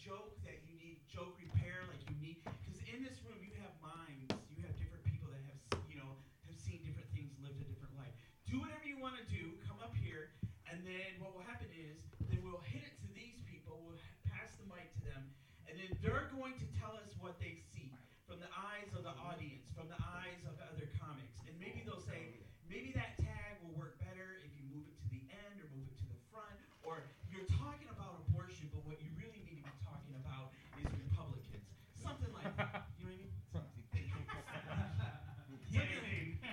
[0.00, 3.72] joke that you need joke repair, like you need, because in this room you have
[3.84, 4.32] minds.
[4.48, 5.60] You have different people that have,
[5.92, 6.16] you know,
[6.48, 8.12] have seen different things, lived a different life.
[8.48, 9.52] Do whatever you want to do.
[9.68, 10.32] Come up here,
[10.72, 12.00] and then what will happen is
[12.32, 13.84] then we'll hit it to these people.
[13.84, 14.00] We'll
[14.32, 15.22] pass the mic to them,
[15.68, 17.92] and then they're going to tell us what they see
[18.24, 22.00] from the eyes of the audience, from the eyes of other comics, and maybe they'll
[22.00, 22.40] say,
[22.70, 25.84] maybe that tag will work better if you move it to the end or move
[25.90, 26.54] it to the front,
[26.86, 30.86] or you're talking about abortion, but what you really need to be talking about is
[31.10, 31.66] Republicans,
[31.98, 32.86] something like that.
[33.02, 33.34] You know what I mean?
[33.50, 33.82] Something,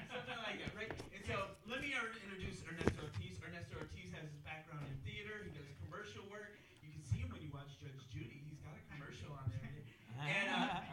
[0.09, 0.89] something like that, right?
[1.13, 1.37] And so
[1.69, 3.37] let me uh, introduce Ernesto Ortiz.
[3.45, 5.45] Ernesto Ortiz has his background in theater.
[5.45, 6.57] He does commercial work.
[6.81, 8.41] You can see him when you watch Judge Judy.
[8.49, 9.85] He's got a commercial on there.
[10.27, 10.83] And uh,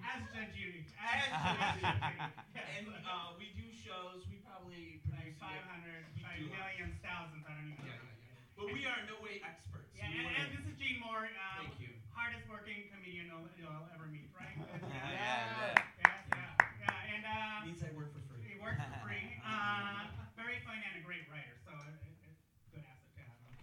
[0.08, 0.82] As Judge Judy.
[0.98, 4.24] As Judge Judge and uh, we do shows.
[4.32, 6.48] We probably Like produce 500, We like do.
[6.48, 8.08] millions, thousands, I don't even Yeah, know.
[8.08, 8.56] yeah, yeah.
[8.58, 9.92] But we are no way experts.
[9.94, 11.90] Yeah, and, and this is Gene Moore, um, Thank you.
[12.14, 14.56] hardest working comedian you'll, you'll ever meet, right?
[14.56, 16.14] Yeah, yeah, yeah.
[16.32, 18.42] yeah, yeah, and uh, Means I work for free.
[18.46, 19.26] he works for free.
[19.44, 20.08] Uh,
[20.38, 23.38] very funny and a great writer, so it, it, it's a good asset to have.
[23.42, 23.58] Thank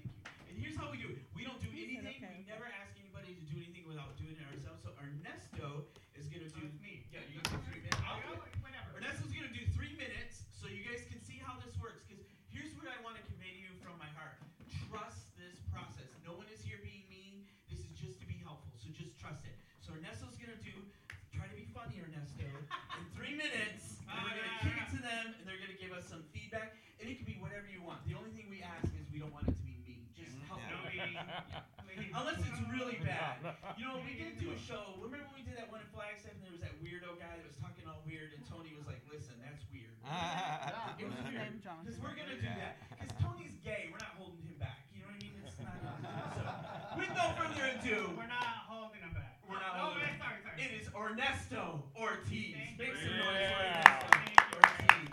[0.00, 0.08] you.
[0.48, 1.20] And here's how we do it.
[1.36, 2.24] We don't do He said anything.
[2.24, 2.40] okay.
[2.40, 4.80] We never ask anybody to do anything without doing it ourselves.
[4.84, 5.84] So Ernesto
[6.16, 6.68] is gonna So do.
[6.72, 7.04] it's me.
[7.12, 8.00] Yeah, you can do three minutes.
[8.04, 8.56] I'll I'll go, do it.
[8.64, 8.88] whatever.
[8.96, 12.04] Ernesto's gonna do three minutes, so you guys can see how this works.
[12.08, 14.40] Because here's what I want to convey to you from my heart:
[14.88, 16.08] trust this process.
[16.24, 17.44] No one is here being mean.
[17.68, 18.72] This is just to be helpful.
[18.80, 19.54] So just trust it.
[19.84, 20.72] So Ernesto's gonna do.
[21.36, 22.48] Try to be funny, Ernesto.
[22.96, 26.08] In three minutes, and we're gonna kick it to them, and they're gonna give us
[26.08, 26.80] some feedback.
[26.96, 28.00] And it can be whatever you want.
[28.08, 30.08] The only thing we ask is we don't want it to be mean.
[30.16, 30.48] Just mm-hmm.
[30.48, 30.64] help.
[30.64, 31.12] No meeting.
[31.84, 32.08] Please.
[32.16, 33.36] Unless it's really bad.
[33.76, 34.96] You know, we did do a show.
[35.04, 37.44] Remember when we did that one in Flagstaff and there was that weirdo guy that
[37.44, 39.92] was talking all weird and Tony was like, listen, that's weird.
[40.96, 41.36] It was weird.
[41.52, 41.84] Name Jonathan.
[41.84, 42.80] Because we're going to do that.
[42.96, 43.92] Because Tony's gay.
[43.92, 44.88] We're not holding him back.
[44.96, 45.36] You know what I mean?
[45.44, 45.76] It's not.
[46.32, 46.40] So,
[46.96, 49.36] with no further ado, We're not holding him back.
[49.44, 50.56] We're not oh, holding wait, him sorry, sorry.
[50.64, 52.56] it is Ernesto Ortiz.
[52.56, 53.04] Thank Make you.
[53.04, 53.84] some noise for Yeah.
[53.84, 54.56] Ernesto Thank you.
[54.56, 55.08] Ortiz.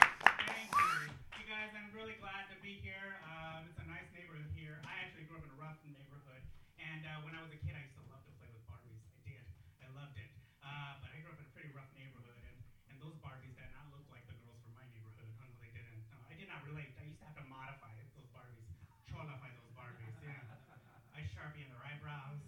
[0.47, 1.11] Thank you.
[1.37, 3.19] You guys, I'm really glad to be here.
[3.29, 4.81] Um, it's a nice neighborhood here.
[4.89, 6.41] I actually grew up in a rough neighborhood,
[6.81, 8.97] and uh, when I was a kid, I used to love to play with Barbies.
[9.05, 9.43] I did.
[9.85, 10.31] I loved it.
[10.65, 12.57] Uh, but I grew up in a pretty rough neighborhood, and,
[12.89, 15.29] and those Barbies did not look like the girls from my neighborhood.
[15.37, 16.01] No, they didn't.
[16.09, 16.89] No, I did not relate.
[16.97, 18.65] I used to have to modify those Barbies,
[19.13, 20.09] trollify those Barbies.
[20.25, 20.41] Yeah.
[21.13, 22.41] I sharpie in their eyebrows.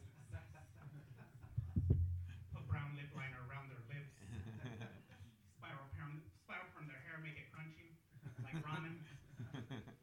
[2.56, 4.10] Put brown lip liner around their lips
[5.56, 7.94] spiral perm, spiral perm their hair, make it crunchy,
[8.44, 8.98] like ramen.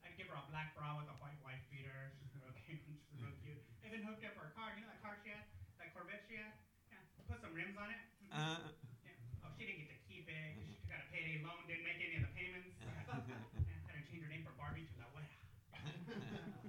[0.07, 2.11] I'd give her a black bra with a white wife beater.
[2.19, 2.81] She's real cute.
[3.11, 3.61] She's real cute.
[3.87, 4.73] Even hooked up her car.
[4.75, 5.45] You know that car she had?
[5.83, 6.55] That Corvette she had?
[6.91, 7.03] Yeah.
[7.29, 8.01] Put some rims on it.
[8.33, 8.59] Uh,
[9.05, 9.15] Yeah.
[9.45, 10.57] Oh, she didn't get to keep it.
[10.57, 12.73] 'cause She got a payday loan, didn't make any of the payments.
[12.83, 13.07] Yeah.
[13.87, 15.27] Had to change her name for Barbie to La Wea.
[15.27, 16.63] Yeah.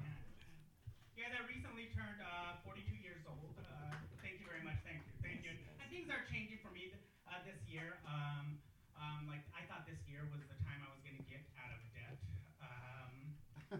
[1.15, 3.53] Yeah, that recently turned uh, 42 years old.
[3.61, 4.81] Uh, thank you very much.
[4.83, 5.13] Thank you.
[5.23, 5.53] Thank you.
[5.79, 6.73] And things are changing for
[7.43, 7.99] this year.
[8.07, 8.57] Um,
[8.95, 11.71] um, like I thought this year was the time I was going to get out
[11.75, 12.15] of debt.
[12.63, 13.13] Um,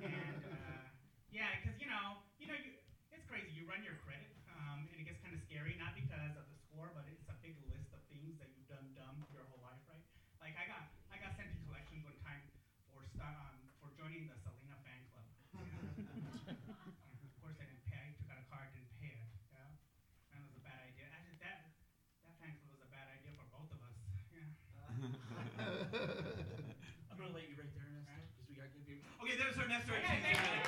[0.04, 0.84] and uh,
[1.32, 2.76] yeah, because you know, you know, you,
[3.16, 3.52] it's crazy.
[3.56, 5.80] You run your credit, um, and it gets kind of scary.
[5.80, 8.92] Not because of the score, but it's a big list of things that you've done
[8.98, 10.04] dumb your whole life, right?
[10.44, 12.44] Like I got, I got sent to collections one time
[12.92, 15.24] for sta- um, for joining the Selena fan club.
[15.56, 18.12] of course, I didn't pay.
[18.12, 19.32] I took out a card, didn't pay it.
[19.56, 19.72] Yeah,
[20.36, 21.08] that was a bad idea.
[21.16, 21.72] Actually, that
[22.28, 23.96] that fan club was a bad idea for both of us.
[24.34, 24.90] Yeah.
[27.10, 29.06] I'm going to let you right there, Ernesto, because we got good people.
[29.24, 30.26] Okay, there's Ernesto Okay, Ortiz.
[30.28, 30.60] thank you.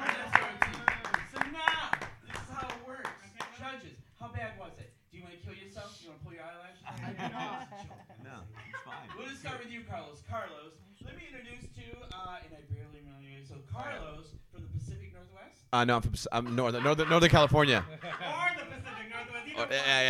[0.00, 1.28] Ernesto Ortiz.
[1.30, 1.92] So now,
[2.26, 3.14] this is how it works.
[3.30, 3.46] Okay.
[3.60, 4.90] Judges, how bad was it?
[5.12, 5.94] Do you want to kill yourself?
[6.02, 6.82] You want to pull your eyelashes?
[6.82, 6.98] out?
[6.98, 7.70] I do not.
[7.84, 8.24] Joking.
[8.26, 8.36] No,
[8.66, 9.06] it's fine.
[9.14, 10.22] We'll just start with you, Carlos.
[10.28, 10.72] Carlos,
[11.04, 11.82] let me introduce to,
[12.14, 13.44] uh, and I barely know you.
[13.48, 17.84] So Carlos from the Pacific Northwest, Uh, no, I'm from I'm northern, northern, northern California.
[17.88, 17.98] or the
[18.66, 19.46] Pacific Northwest.
[19.56, 19.68] Oh, one.
[19.70, 20.02] yeah, I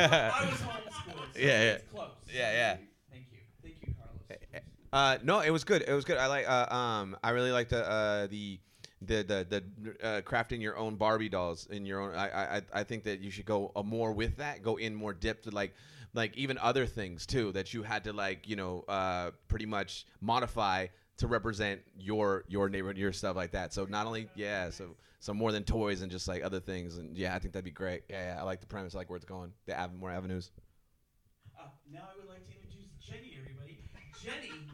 [0.00, 0.50] yeah.
[0.50, 1.34] was homeschooled.
[1.34, 1.72] So Yeah, yeah.
[1.72, 2.10] It's close.
[2.32, 2.76] Yeah, yeah.
[3.10, 4.62] Thank you, thank you, Carlos.
[4.92, 5.82] uh, no, it was good.
[5.86, 6.16] It was good.
[6.18, 6.48] I like.
[6.48, 8.58] Uh, um, I really liked the uh, the
[9.02, 12.14] the the, the uh, crafting your own Barbie dolls in your own.
[12.14, 14.62] I I I think that you should go uh, more with that.
[14.62, 15.74] Go in more depth like
[16.16, 20.06] like even other things too that you had to like you know uh, pretty much
[20.20, 20.86] modify
[21.18, 23.72] to represent your your neighborhood, your stuff like that.
[23.72, 26.98] So not only yeah, so so more than toys and just like other things.
[26.98, 28.02] And yeah, I think that'd be great.
[28.08, 28.94] Yeah, yeah I like the premise.
[28.94, 29.52] I like where it's going.
[29.66, 30.50] The av- more avenues.
[31.58, 33.78] Uh, now I would like to introduce Jenny, everybody.
[34.22, 34.66] Jenny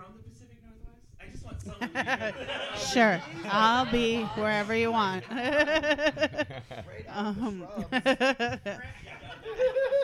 [0.00, 1.04] from the Pacific Northwest.
[1.20, 1.80] I just want someone.
[1.80, 1.92] to be
[2.38, 2.46] good.
[2.78, 5.24] Sure, I'll be wherever you want.
[7.08, 7.66] um,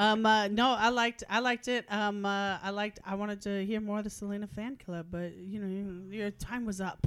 [0.00, 1.84] um, uh, no, I liked, I liked it.
[1.90, 5.36] Um, uh, I liked, I wanted to hear more of the Selena fan club, but
[5.36, 7.06] you know, your time was up.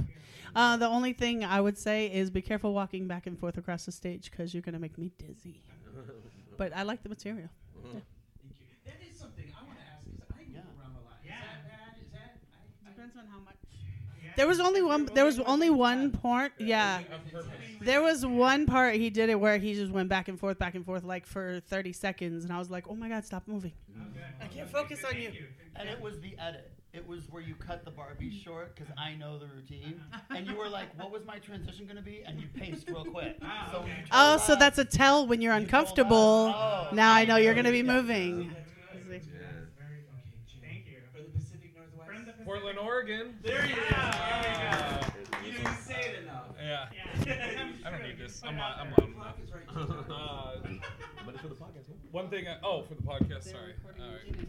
[0.54, 3.86] Uh, the only thing I would say is be careful walking back and forth across
[3.86, 5.60] the stage because you're gonna make me dizzy.
[6.56, 7.48] But I like the material.
[7.82, 7.94] Thank
[8.62, 8.66] you.
[8.86, 11.18] That is something I want to ask because I move around a lot.
[11.26, 11.34] Yeah.
[11.34, 11.92] Is that bad?
[11.98, 12.38] Is that?
[12.54, 13.58] I, I, Depends on how much.
[13.74, 14.22] Yeah.
[14.36, 15.06] There was only one.
[15.06, 16.52] There was only one part.
[16.58, 17.00] Yeah.
[17.80, 20.74] There was one part he did it where he just went back and forth, back
[20.74, 23.72] and forth, like for 30 seconds, and I was like, "Oh my God, stop moving!"
[23.98, 24.02] Oh.
[24.40, 25.32] I can't focus on you.
[25.76, 26.70] And it was the edit.
[26.92, 30.00] It was where you cut the Barbie short because I know the routine,
[30.30, 33.36] and you were like, "What was my transition gonna be?" And you paced real quick.
[33.42, 34.00] Ah, so when okay.
[34.00, 36.54] you Oh, so us- that's a tell when you're you told us, uncomfortable.
[36.56, 37.82] oh, Now I know you're gonna be Yeah.
[37.94, 38.48] moving.
[38.48, 39.32] That's good.
[39.76, 40.60] Very good.
[40.62, 40.98] Thank you.
[41.12, 42.08] For the Pacific Northwest.
[42.08, 43.36] From the Pacific- Portland, Oregon.
[43.42, 43.80] There you go.
[43.90, 45.44] There you go.
[45.44, 46.44] You didn't say it enough.
[46.62, 46.86] Yeah.
[47.26, 47.68] Yeah.
[47.84, 48.42] I don't need this.
[48.46, 49.34] I'm out I'm loud enough.
[49.42, 50.56] is right to the Uh,
[51.26, 51.88] But it's for the podcast.
[52.12, 52.46] one thing.
[52.46, 53.42] I, oh, for the podcast.
[53.50, 53.72] Sorry.
[54.00, 54.46] All right.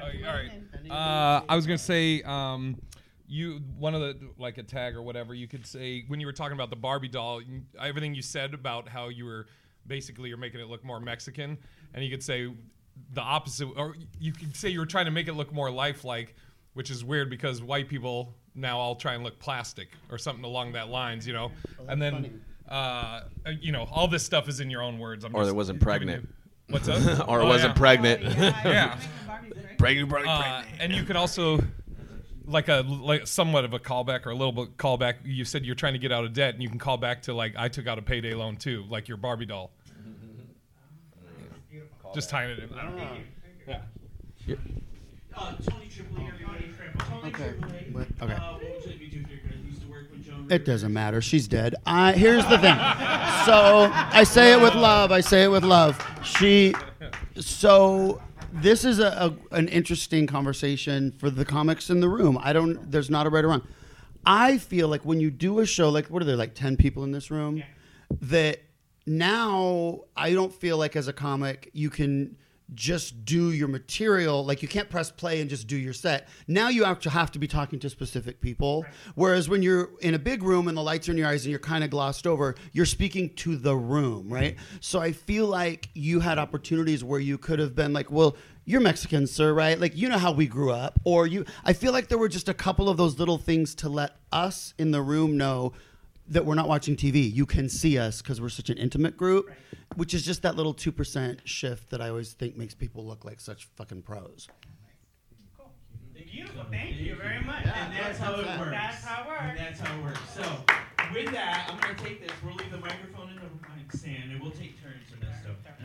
[0.00, 0.50] Oh, all right.
[0.90, 2.80] Uh, I was gonna say, um,
[3.28, 5.34] you one of the like a tag or whatever.
[5.34, 7.42] You could say when you were talking about the Barbie doll,
[7.78, 9.46] everything you said about how you were
[9.86, 11.58] basically you're making it look more Mexican,
[11.92, 12.48] and you could say
[13.12, 16.34] the opposite, or you could say you were trying to make it look more lifelike,
[16.74, 20.72] which is weird because white people now all try and look plastic or something along
[20.72, 21.50] that lines, you know.
[21.88, 23.22] and then, uh,
[23.60, 25.24] you know, all this stuff is in your own words.
[25.24, 26.22] I'm Or just it wasn't pregnant.
[26.22, 26.28] you-
[26.72, 26.98] What's up?
[27.28, 27.78] or it Oh, wasn't yeah.
[27.78, 28.22] pregnant.
[28.24, 28.98] Yeah.
[29.76, 31.62] pregnant, pregnant, Uh, and you could also
[32.46, 35.14] like a like somewhat of a callback or a little bit callback.
[35.24, 37.34] You said you're trying to get out of debt, and you can call back to
[37.34, 39.72] like I took out a payday loan too, like your Barbie doll.
[42.14, 42.72] Just tying it in.
[42.78, 43.16] I don't know.
[44.46, 44.56] Yeah.
[45.36, 46.70] Uh, Tony Tripoli, everybody.
[46.98, 47.50] Tony Okay.
[47.58, 47.88] Tripoli.
[47.92, 48.32] What- okay.
[48.34, 49.06] Uh, what would you like me?
[49.12, 50.46] You're used to work with Joan.
[50.50, 51.20] It doesn't matter.
[51.20, 51.74] She's dead.
[51.86, 52.76] I here's the thing.
[53.44, 55.12] So I say it with love.
[55.12, 56.00] I say it with love.
[56.24, 56.74] She.
[57.38, 58.22] So
[58.54, 62.38] this is a, a an interesting conversation for the comics in the room.
[62.40, 62.90] I don't.
[62.90, 63.60] There's not a right or wrong.
[64.24, 67.04] I feel like when you do a show, like what are there, like ten people
[67.04, 67.64] in this room, Yeah.
[68.22, 68.60] that
[69.06, 72.36] now I don't feel like as a comic you can
[72.72, 74.44] just do your material.
[74.44, 76.28] Like you can't press play and just do your set.
[76.48, 78.86] Now you actually have to be talking to specific people.
[79.14, 81.50] Whereas when you're in a big room and the lights are in your eyes and
[81.50, 84.56] you're kind of glossed over you're speaking to the room right?
[84.80, 88.80] So i feel like you had opportunities where you could have been like well you're
[88.80, 89.78] mexican sir right?
[89.78, 90.98] Like you know how we grew up.
[91.04, 93.88] Or you i feel like there were just a couple of those little things to
[93.88, 95.72] let us in the room know
[96.28, 97.32] that we're not watching TV.
[97.32, 99.50] You can see us because we're such an intimate group,
[99.96, 103.40] which is just that little 2% shift that I always think makes people look like
[103.40, 104.48] such fucking pros.
[105.56, 105.70] Cool.
[106.14, 106.64] Beautiful.
[106.70, 107.64] Thank you very much.
[107.66, 108.70] And that's how it works.
[108.70, 109.42] That's how it works.
[109.42, 110.20] And that's how it works.
[110.34, 110.64] So,
[111.12, 112.30] with that, I'm going to take this.
[112.42, 114.82] We'll leave the microphone in the mic stand, and we'll take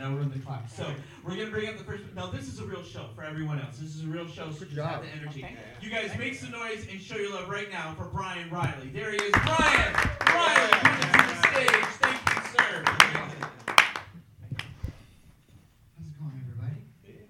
[0.00, 0.68] And I'll run the clock.
[0.68, 0.86] So,
[1.24, 2.04] we're going to bring up the first.
[2.14, 3.78] Now, this is a real show for everyone else.
[3.78, 4.50] This is a real show.
[4.50, 5.46] So, just have the energy.
[5.80, 8.88] You guys make some noise and show your love right now for Brian Riley.
[8.92, 9.32] There he is.
[9.32, 9.94] Brian
[10.26, 11.86] Riley, coming to the stage.
[12.00, 12.84] Thank you, sir.
[12.86, 13.26] How's
[16.06, 16.80] it going, everybody?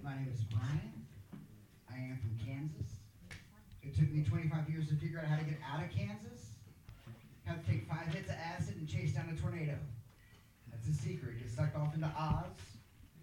[0.03, 1.05] My name is Brian.
[1.89, 2.99] I am from Kansas.
[3.83, 6.55] It took me 25 years to figure out how to get out of Kansas.
[7.43, 9.77] Had to take five hits of acid and chase down a tornado.
[10.81, 11.37] That's the secret.
[11.37, 12.57] Get sucked off into Oz.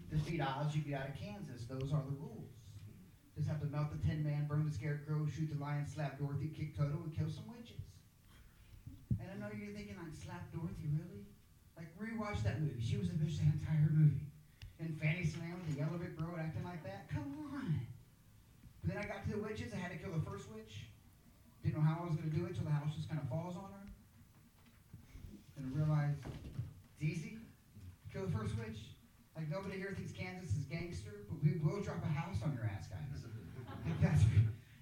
[0.09, 1.67] Defeat Oz, you get out of Kansas.
[1.67, 2.55] Those are the rules.
[3.35, 6.47] Just have to melt the Tin Man, burn the Scarecrow, shoot the lion, slap Dorothy,
[6.55, 7.83] kick Toto, and kill some witches.
[9.19, 11.27] And I know you're thinking, like, slap Dorothy, really?
[11.75, 12.79] Like, rewatch that movie.
[12.79, 14.23] She was a bitch the entire movie
[14.79, 17.11] and Fanny Slam with the yellow brick road acting like that?
[17.11, 17.79] Come on.
[18.83, 19.75] But then I got to the witches.
[19.75, 20.87] I had to kill the first witch.
[21.63, 23.27] Didn't know how I was going to do it till the house just kind of
[23.27, 23.85] falls on her.
[25.59, 27.38] And I realized it's easy.
[28.19, 28.83] Kill the first witch.
[29.31, 32.67] Like nobody here thinks Kansas is gangster, but we will drop a house on your
[32.67, 33.23] ass, guys.
[33.87, 34.03] Like,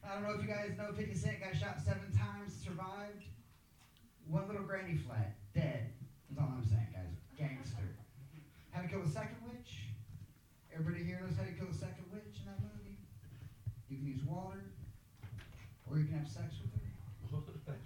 [0.01, 3.27] I don't know if you guys know 50 Cent got shot seven times, survived.
[4.25, 5.93] One little granny flat, dead.
[6.25, 7.13] That's all I'm saying, guys.
[7.37, 7.85] Gangster.
[8.71, 9.85] How to kill the second witch?
[10.73, 12.97] Everybody here knows how to kill the second witch in that movie.
[13.91, 14.65] You can use water,
[15.85, 16.87] or you can have sex with her.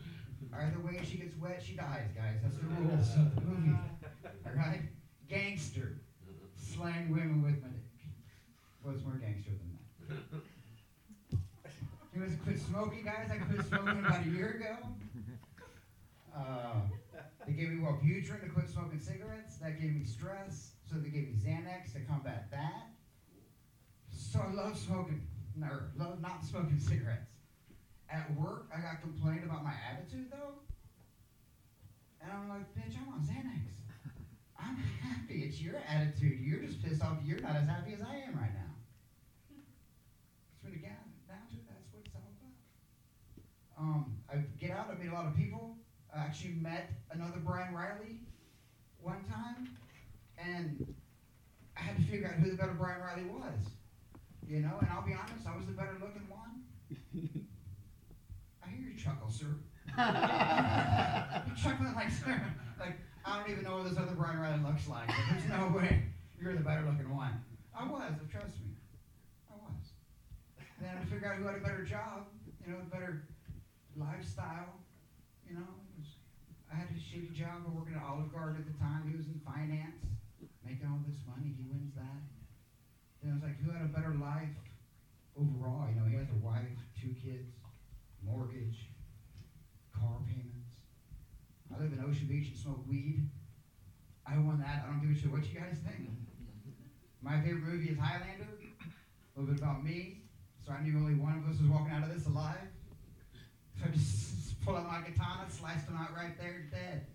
[0.55, 2.39] Either way, she gets wet, she dies, guys.
[2.39, 3.75] That's the rules of the movie.
[4.47, 4.87] All right?
[5.31, 5.93] Gangster.
[6.57, 7.79] slang women with my dick.
[8.83, 9.77] What's more gangster than
[10.09, 10.41] that?
[12.13, 13.31] It was quit smoking, guys.
[13.31, 14.75] I quit smoking about a year ago.
[16.35, 16.81] Uh,
[17.47, 19.55] they gave me Wellbutrin to quit smoking cigarettes.
[19.59, 20.71] That gave me stress.
[20.89, 22.89] So they gave me Xanax to combat that.
[24.11, 25.25] So I love smoking,
[25.63, 27.31] or love not smoking cigarettes.
[28.09, 30.59] At work, I got complained about my attitude though.
[32.21, 33.80] And I'm like, bitch, I'm on Xanax.
[34.61, 35.43] I'm happy.
[35.43, 36.39] It's your attitude.
[36.41, 37.17] You're just pissed off.
[37.25, 38.71] You're not as happy as I am right now.
[40.63, 40.89] It's got
[41.29, 43.83] down to that's what it's all about.
[43.83, 44.89] Um, I get out.
[44.91, 45.75] I meet a lot of people.
[46.15, 48.19] I actually met another Brian Riley
[49.01, 49.69] one time,
[50.37, 50.93] and
[51.77, 53.59] I had to figure out who the better Brian Riley was.
[54.47, 56.63] You know, and I'll be honest, I was the better looking one.
[58.63, 59.55] I hear you chuckle, sir.
[59.97, 62.41] You're chuckling like, sir,
[62.79, 62.97] like
[63.31, 65.07] I don't even know what this other Brian Riley looks like.
[65.07, 66.03] But there's no way
[66.35, 67.31] you're the better looking one.
[67.71, 68.75] I was, trust me,
[69.47, 69.95] I was.
[70.83, 72.27] Then I figured out who had a better job,
[72.59, 73.23] you know, a better
[73.95, 74.75] lifestyle.
[75.47, 76.19] You know, was,
[76.67, 77.63] I had a shitty job.
[77.71, 79.07] Working at Olive Garden at the time.
[79.07, 80.03] He was in finance,
[80.67, 81.55] making all this money.
[81.55, 82.19] He wins that.
[83.23, 84.51] Then I was like, who had a better life
[85.39, 85.87] overall?
[85.87, 87.47] You know, he has a wife, two kids,
[88.27, 88.91] mortgage,
[89.95, 90.50] car payments.
[91.73, 93.27] I live in Ocean Beach and smoke weed.
[94.27, 94.83] I want that.
[94.83, 96.09] I don't give a shit what you guys think.
[97.21, 98.47] My favorite movie is Highlander.
[98.47, 100.21] A little bit about me.
[100.65, 102.69] So I knew only one of us was walking out of this alive.
[103.79, 107.07] So I just pulled out my katana, sliced him out right there, dead.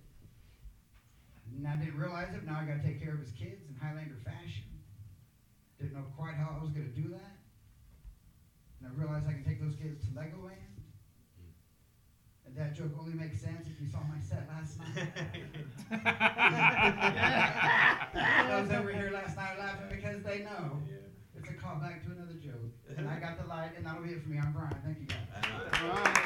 [1.55, 2.45] And I didn't realize it.
[2.45, 4.67] Now I got to take care of his kids in Highlander fashion.
[5.79, 7.37] Didn't know quite how I was going to do that.
[8.81, 10.75] And I realized I can take those kids to Legoland.
[12.57, 15.09] And that joke only makes sense if you saw my set last night.
[18.15, 20.81] I was over here last night laughing because they know
[21.37, 22.73] it's a callback to another joke.
[22.97, 24.39] And I got the light, and that'll be it for me.
[24.39, 24.75] I'm Brian.
[24.85, 25.19] Thank you guys.
[25.83, 26.19] All right.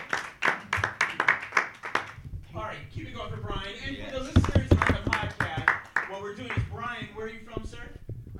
[2.55, 3.75] All right, keep it going for Brian.
[3.87, 7.41] And for the listeners on the podcast, what we're doing is Brian, where are you
[7.41, 7.79] from, sir?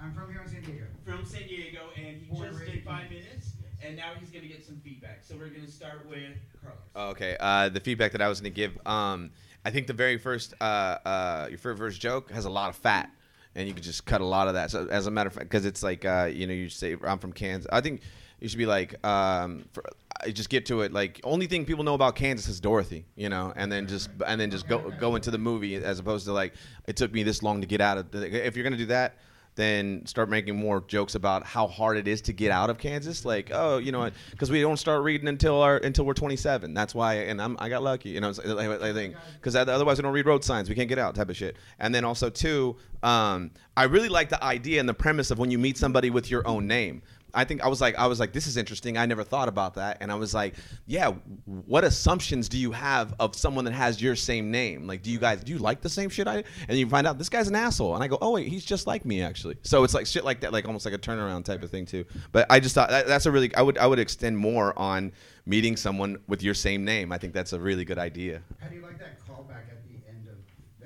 [0.01, 0.85] I'm from here in San Diego.
[1.05, 3.27] From San Diego, and he Born just raised did five Phoenix.
[3.27, 3.50] minutes,
[3.83, 5.21] and now he's going to get some feedback.
[5.23, 7.13] So we're going to start with Carlos.
[7.13, 7.37] Okay.
[7.41, 9.31] Uh, the feedback that I was going to give, um,
[9.65, 13.11] I think the very first, uh, uh, your first joke has a lot of fat,
[13.55, 14.71] and you could just cut a lot of that.
[14.71, 17.19] So as a matter of fact, because it's like, uh, you know, you say I'm
[17.19, 17.69] from Kansas.
[17.73, 18.01] I think
[18.41, 19.85] you should be like, um, for,
[20.23, 20.93] I just get to it.
[20.93, 24.41] Like, only thing people know about Kansas is Dorothy, you know, and then just and
[24.41, 26.55] then just go go into the movie as opposed to like,
[26.87, 28.11] it took me this long to get out of.
[28.11, 29.17] The, if you're gonna do that.
[29.61, 33.27] Then start making more jokes about how hard it is to get out of Kansas.
[33.27, 36.73] Like, oh, you know, because we don't start reading until our until we're 27.
[36.73, 38.31] That's why, and I'm I got lucky, you know.
[38.31, 41.37] I, think because otherwise we don't read road signs, we can't get out, type of
[41.37, 41.57] shit.
[41.79, 45.51] And then also too, um, I really like the idea and the premise of when
[45.51, 47.03] you meet somebody with your own name.
[47.35, 48.97] I think I was like I was like this is interesting.
[48.99, 50.55] I never thought about that, and I was like,
[50.87, 51.13] yeah,
[51.47, 54.87] what assumptions do you have of someone that has your same name?
[54.87, 56.27] Like, do you guys do you like the same shit?
[56.29, 58.65] I and you find out this guy's an asshole, and I go, oh wait, he's
[58.65, 59.57] just like me actually.
[59.63, 62.05] So it's like shit like that, like almost like a turnaround type of thing too.
[62.33, 65.13] But I just thought that, that's a really I would I would extend more on
[65.47, 67.13] meeting someone with your same name.
[67.13, 68.43] I think that's a really good idea.
[68.61, 70.37] How do you like that callback at the end of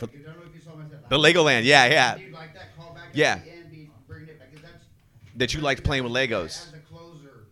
[0.00, 0.12] that?
[0.12, 2.14] The- I don't know if you saw my The Legoland, yeah, yeah.
[2.16, 3.32] Do you like that callback Yeah.
[3.34, 4.52] at the end, be, bringing it back?
[4.52, 4.84] 'Cause that's
[5.36, 6.68] That you liked playing with Legos.
[6.68, 7.46] As a closer,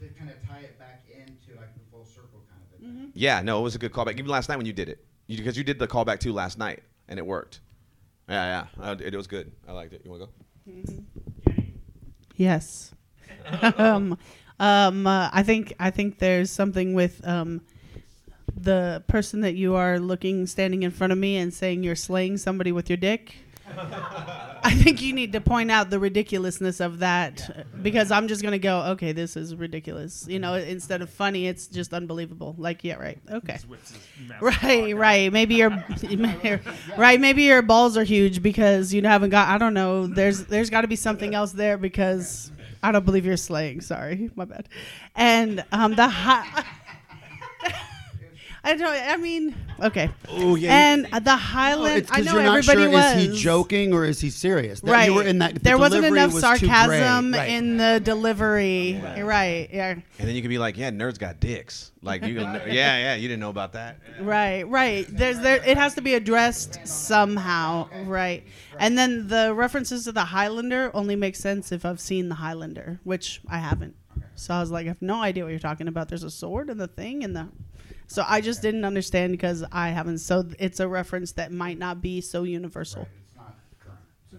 [0.00, 3.12] to kind of tie it back into like the full circle kind of a thing.
[3.14, 4.14] Yeah, no, it was a good callback.
[4.14, 6.82] Even last night when you did it, because you, did the callback too last night,
[7.08, 7.60] and it worked.
[8.28, 9.52] Yeah, yeah, uh, it, it was good.
[9.66, 10.02] I liked it.
[10.04, 10.32] You want to go?
[12.36, 12.92] Yes.
[13.78, 14.18] um,
[14.60, 17.62] um, uh, I think I think there's something with um,
[18.54, 22.36] the person that you are looking standing in front of me and saying you're slaying
[22.36, 23.36] somebody with your dick.
[24.64, 28.42] I think you need to point out the ridiculousness of that uh, because I'm just
[28.42, 30.26] gonna go, okay, this is ridiculous.
[30.28, 32.54] You know, instead of funny, it's just unbelievable.
[32.58, 33.54] Like, yeah, right, okay.
[34.40, 35.32] Right, right.
[35.32, 35.70] Maybe your
[36.96, 37.20] right.
[37.20, 39.48] Maybe your balls are huge because you haven't got.
[39.48, 40.06] I don't know.
[40.06, 42.50] There's there's got to be something else there because
[42.82, 43.80] I don't believe you're slaying.
[43.80, 44.68] Sorry, my bad.
[45.14, 46.64] And um, the high.
[48.64, 48.90] I don't.
[48.90, 50.10] I mean, okay.
[50.28, 50.92] Oh yeah.
[50.92, 51.96] And the No, Highland.
[51.98, 53.16] it's I know you're not everybody sure was.
[53.22, 54.80] is he joking or is he serious.
[54.80, 55.08] That- Right.
[55.08, 55.54] You were in that.
[55.54, 57.50] the there wasn't enough was sarcasm Right.
[57.50, 59.00] in the delivery.
[59.02, 59.68] Right.
[59.72, 59.90] Yeah.
[59.90, 61.92] And then you could be like, yeah, nerds got dicks.
[62.02, 63.98] Like you, can, yeah, yeah, you didn't know about that.
[64.20, 65.06] Right, right.
[65.08, 68.44] There's there it has to be addressed somehow, right?
[68.78, 73.00] And then the references to the Highlander only make sense if I've seen the Highlander,
[73.04, 73.94] which I haven't.
[74.34, 76.08] So I was like, I have no idea what you're talking about.
[76.08, 77.48] There's a sword and the thing and the
[78.08, 80.18] so I just didn't understand because I haven't.
[80.18, 83.02] So it's a reference that might not be so universal.
[83.02, 83.98] Right, it's not current.
[84.30, 84.38] So,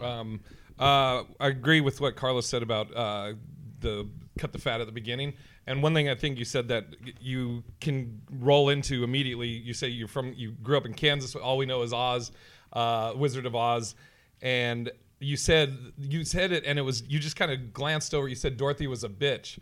[0.00, 0.04] okay.
[0.04, 0.40] Um,
[0.78, 3.34] uh, I agree with what Carlos said about uh,
[3.78, 4.08] the
[4.38, 5.34] cut the fat at the beginning.
[5.68, 6.86] And one thing I think you said that
[7.20, 9.46] you can roll into immediately.
[9.46, 11.36] You say you're from you grew up in Kansas.
[11.36, 12.32] All we know is Oz,
[12.72, 13.94] uh, Wizard of Oz,
[14.40, 18.26] and you said you said it, and it was you just kind of glanced over.
[18.26, 19.60] You said Dorothy was a bitch.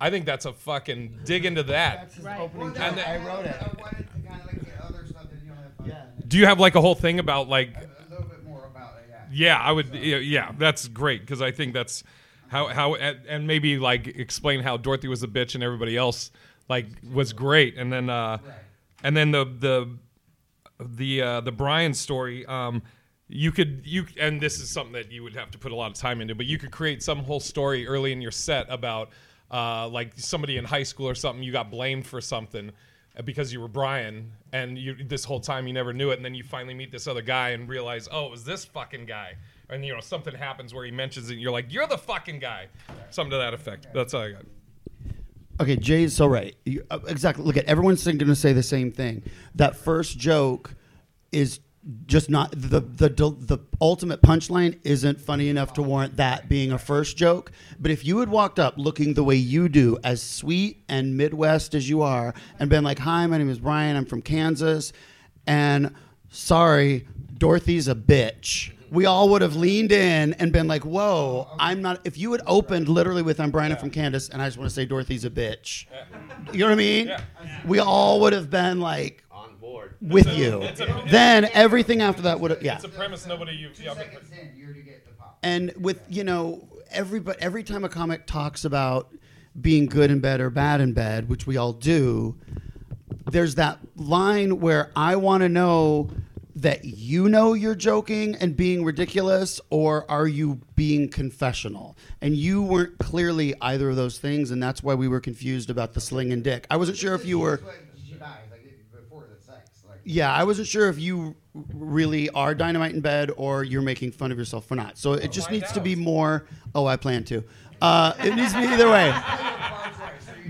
[0.00, 2.00] I think that's a fucking dig into that.
[2.02, 2.40] That's his Right.
[2.40, 2.68] opening.
[2.68, 2.94] And joke.
[2.96, 3.56] the- I wrote it.
[3.60, 5.86] I wanted to kind of like get other stuff that you don't have.
[5.86, 6.04] Yeah.
[6.26, 9.06] Do you have like a whole thing about like A little bit more about it,
[9.10, 9.56] yeah.
[9.56, 9.94] Yeah, I would.
[9.94, 12.04] Yeah, yeah that's great because I think that's
[12.48, 16.30] how how and and maybe like explain how Dorothy was a bitch and everybody else
[16.68, 18.54] like was great, and then uh, Right.
[19.02, 19.98] and then the the
[20.80, 22.46] the uh, the Brian story.
[22.46, 22.82] Um,
[23.30, 25.90] you could you and this is something that you would have to put a lot
[25.90, 29.10] of time into, but you could create some whole story early in your set about
[29.50, 31.42] uh, like somebody in high school or something.
[31.42, 32.72] You got blamed for something
[33.24, 36.34] because you were Brian, and you this whole time you never knew it, and then
[36.34, 39.34] you finally meet this other guy and realize, oh, it was this fucking guy,
[39.68, 42.38] and you know something happens where he mentions it, and you're like, you're the fucking
[42.38, 42.68] guy,
[43.10, 43.88] something to that effect.
[43.92, 44.44] That's all I got.
[45.60, 46.54] Okay, Jay's so right.
[46.64, 47.44] You, uh, exactly.
[47.44, 49.24] Look at everyone's going to say the same thing.
[49.56, 50.74] That first joke
[51.32, 51.58] is
[52.06, 56.78] just not the the the ultimate punchline isn't funny enough to warrant that being a
[56.78, 57.52] first joke.
[57.78, 61.74] But if you had walked up looking the way you do, as sweet and Midwest
[61.74, 63.96] as you are, and been like, "Hi, my name is Brian.
[63.96, 64.92] I'm from Kansas,"
[65.46, 65.94] and
[66.30, 67.06] sorry,
[67.38, 68.72] Dorothy's a bitch.
[68.90, 72.40] We all would have leaned in and been like, "Whoa, I'm not." If you had
[72.46, 75.24] opened literally with "I'm Brian I'm from Kansas," and I just want to say Dorothy's
[75.24, 75.86] a bitch,
[76.52, 77.12] you know what I mean?
[77.66, 79.24] We all would have been like
[80.02, 80.26] On board.
[80.26, 80.66] with you.
[81.10, 82.76] Then everything after that would have, yeah.
[82.76, 83.70] It's a premise nobody you.
[83.70, 85.38] Two Yeah, seconds in, you're to get the pop.
[85.42, 89.12] And with you know every but every time a comic talks about
[89.60, 92.36] being good in bed or bad in bed, which we all do,
[93.30, 96.10] there's that line where I want to know
[96.54, 102.60] that you know you're joking and being ridiculous or are you being confessional and you
[102.62, 106.32] weren't clearly either of those things and that's why we were confused about the sling
[106.32, 107.58] and dick i wasn't sure if you were
[108.04, 109.84] She dies, like before the sex.
[109.88, 111.34] Like, yeah i wasn't sure if you
[111.74, 115.30] really are dynamite in bed or you're making fun of yourself for not so it
[115.30, 117.42] just needs to be more oh i plan to
[117.80, 119.12] uh, it needs to be either way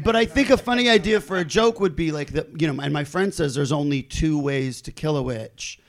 [0.05, 2.81] but I think a funny idea for a joke would be like that, you know,
[2.83, 5.81] and my friend says there's only two ways to kill a witch.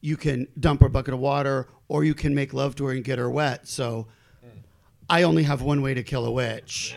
[0.00, 2.92] You can dump her a bucket of water, or you can make love to her
[2.92, 3.66] and get her wet.
[3.66, 4.06] So
[5.08, 6.94] I only have one way to kill a witch.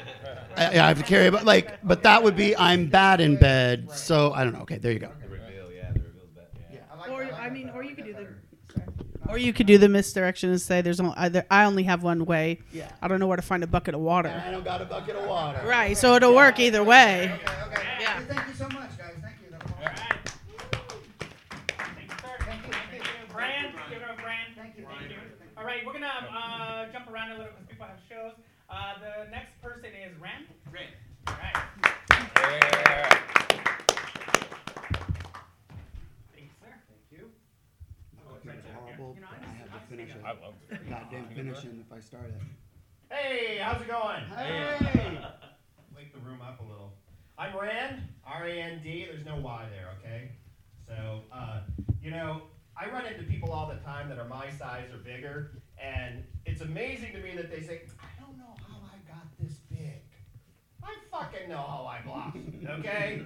[0.57, 3.89] I, I have to carry, but like, but that would be I'm bad in bed.
[3.91, 4.61] So I don't know.
[4.61, 5.11] Okay, there you go.
[5.21, 6.47] The reveal, yeah, the reveal's bad.
[6.71, 6.79] Yeah.
[7.47, 8.19] I like Or that, I like I that mean, or you could do the.
[8.19, 8.37] Better.
[9.29, 12.23] Or you could do the misdirection and say, "There's only either I only have one
[12.25, 12.59] way.
[12.71, 12.89] Yeah.
[13.01, 15.15] I don't know where to find a bucket of water." I don't got a bucket
[15.17, 15.61] of water.
[15.67, 15.97] Right.
[15.97, 17.31] So it'll work either way.
[17.33, 17.87] Okay, okay.
[17.99, 18.19] Yeah.
[18.21, 19.15] Thank you so much, guys.
[19.21, 19.51] Thank you.
[19.51, 20.05] That was All awesome.
[20.07, 20.31] right.
[21.77, 22.37] Thank you, sir.
[22.45, 22.71] Thank you.
[22.71, 23.33] Thank you.
[23.33, 24.49] Brand, give it a brand.
[24.55, 24.85] Thank you.
[24.97, 25.17] Thank you.
[25.57, 28.31] All right, we're gonna uh, jump around a little because people have shows.
[28.69, 30.45] Uh, the next person is Ram.
[30.71, 30.87] Great.
[31.27, 31.55] All right.
[36.33, 36.73] Thank you, sir.
[36.87, 37.29] Thank you.
[38.75, 40.21] Horrible, You know, but I I just- have I to just finish it.
[40.25, 40.89] I love it.
[40.89, 42.41] Goddamn finishing if I start it.
[43.09, 44.23] Hey, how's it going?
[44.35, 45.17] Hey.
[45.95, 46.93] Wake the room up a little.
[47.37, 49.07] I'm Rand, R-A-N-D.
[49.09, 50.31] There's no Y there, okay?
[50.85, 51.61] So, uh,
[52.01, 52.41] you know,
[52.75, 56.61] I run into people all the time that are my size or bigger, and it's
[56.61, 60.01] amazing to me that they say, I don't know how I got this big.
[60.83, 63.21] I fucking know how I blossomed, okay?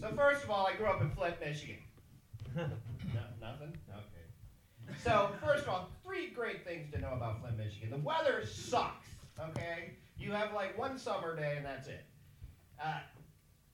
[0.00, 1.78] so first of all, I grew up in Flint, Michigan.
[2.56, 2.66] no,
[3.40, 3.76] nothing?
[3.88, 4.09] Okay.
[5.02, 7.90] So, first of all, three great things to know about Flint, Michigan.
[7.90, 9.92] The weather sucks, okay?
[10.18, 12.04] You have like one summer day and that's it.
[12.82, 13.00] Uh,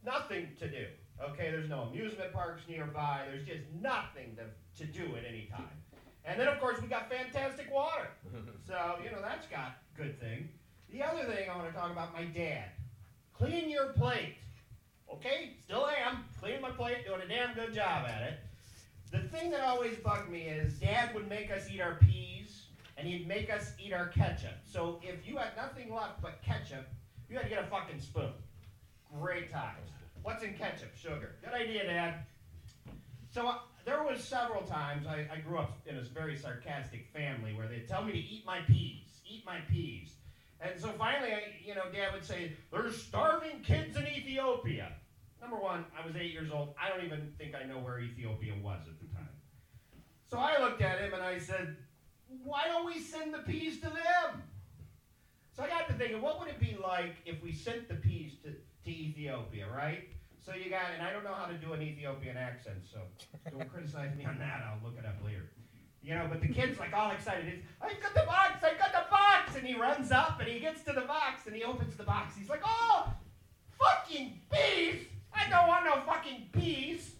[0.04, 0.86] nothing to do,
[1.20, 1.50] okay?
[1.50, 3.24] There's no amusement parks nearby.
[3.30, 5.68] There's just nothing to, to do at any time.
[6.24, 8.08] And then, of course, we got fantastic water.
[8.66, 10.48] So, you know, that's got good thing.
[10.90, 12.64] The other thing I want to talk about, my dad.
[13.32, 14.34] Clean your plate.
[15.08, 15.52] Okay?
[15.64, 16.24] Still am.
[16.40, 18.40] Cleaning my plate, doing a damn good job at it.
[19.12, 22.66] The thing that always bugged me is Dad would make us eat our peas,
[22.96, 24.54] and he'd make us eat our ketchup.
[24.64, 26.88] So if you had nothing left but ketchup,
[27.28, 28.32] you had to get a fucking spoon.
[29.20, 29.90] Great times.
[30.22, 30.96] What's in ketchup?
[30.96, 31.36] Sugar.
[31.44, 32.14] Good idea, Dad.
[33.30, 37.54] So uh, there was several times I, I grew up in a very sarcastic family
[37.54, 40.14] where they'd tell me to eat my peas, eat my peas.
[40.60, 44.92] And so finally, I, you know, Dad would say, "There's starving kids in Ethiopia."
[45.40, 46.74] Number one, I was eight years old.
[46.80, 49.28] I don't even think I know where Ethiopia was at the time.
[50.28, 51.76] So I looked at him and I said,
[52.42, 54.42] "Why don't we send the peas to them?"
[55.56, 58.32] So I got to thinking, what would it be like if we sent the peas
[58.44, 60.08] to, to Ethiopia, right?
[60.44, 62.98] So you got, and I don't know how to do an Ethiopian accent, so
[63.50, 64.62] don't criticize me on that.
[64.66, 65.50] I'll look it up later.
[66.02, 67.46] You know, but the kid's like all excited.
[67.46, 70.60] He's, I got the box, I got the box, and he runs up and he
[70.60, 72.36] gets to the box and he opens the box.
[72.36, 73.10] He's like, oh,
[73.78, 75.06] fucking peas!
[75.36, 77.14] I don't want no fucking peas.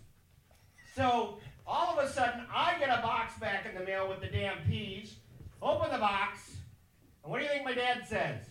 [0.94, 4.28] So all of a sudden, I get a box back in the mail with the
[4.28, 5.16] damn peas.
[5.60, 6.56] Open the box,
[7.22, 8.42] and what do you think my dad says?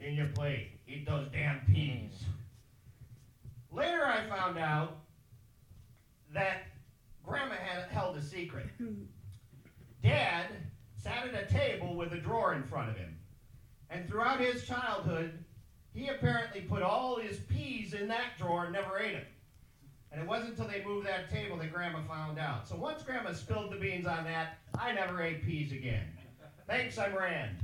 [0.00, 2.24] In your plate, eat those damn peas.
[3.72, 4.98] Later, I found out
[6.32, 6.62] that
[7.24, 8.66] Grandma had held a secret.
[10.02, 10.46] Dad
[10.96, 13.18] sat at a table with a drawer in front of him,
[13.90, 15.44] and throughout his childhood,
[15.94, 19.24] he apparently put all his peas in that drawer and never ate them.
[20.12, 22.66] And it wasn't until they moved that table that Grandma found out.
[22.66, 26.04] So once Grandma spilled the beans on that, I never ate peas again.
[26.66, 27.56] Thanks, I'm Rand.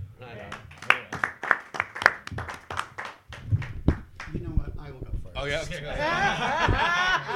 [4.33, 4.73] You know what?
[4.79, 5.37] I will go first.
[5.37, 5.63] Oh yeah.
[5.63, 7.31] Okay.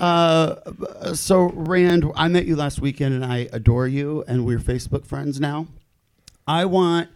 [0.00, 5.06] Uh, so Rand, I met you last weekend, and I adore you, and we're Facebook
[5.06, 5.68] friends now.
[6.44, 7.08] I want.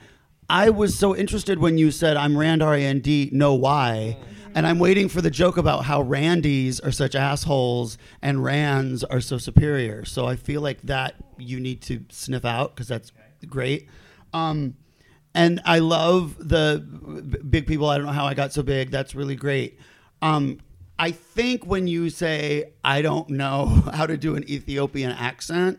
[0.51, 3.31] I was so interested when you said I'm Rand R A N D.
[3.33, 4.17] no why?
[4.53, 9.21] And I'm waiting for the joke about how Randys are such assholes and Rands are
[9.21, 10.05] so superior.
[10.05, 13.13] So I feel like that you need to sniff out because that's
[13.47, 13.89] great.
[14.33, 14.75] Um,
[15.37, 16.81] and I love the
[17.49, 17.89] big people.
[17.89, 18.91] I don't know how I got so big.
[18.91, 19.79] That's really great.
[20.21, 20.59] Um,
[20.99, 25.79] I think when you say I don't know how to do an Ethiopian accent,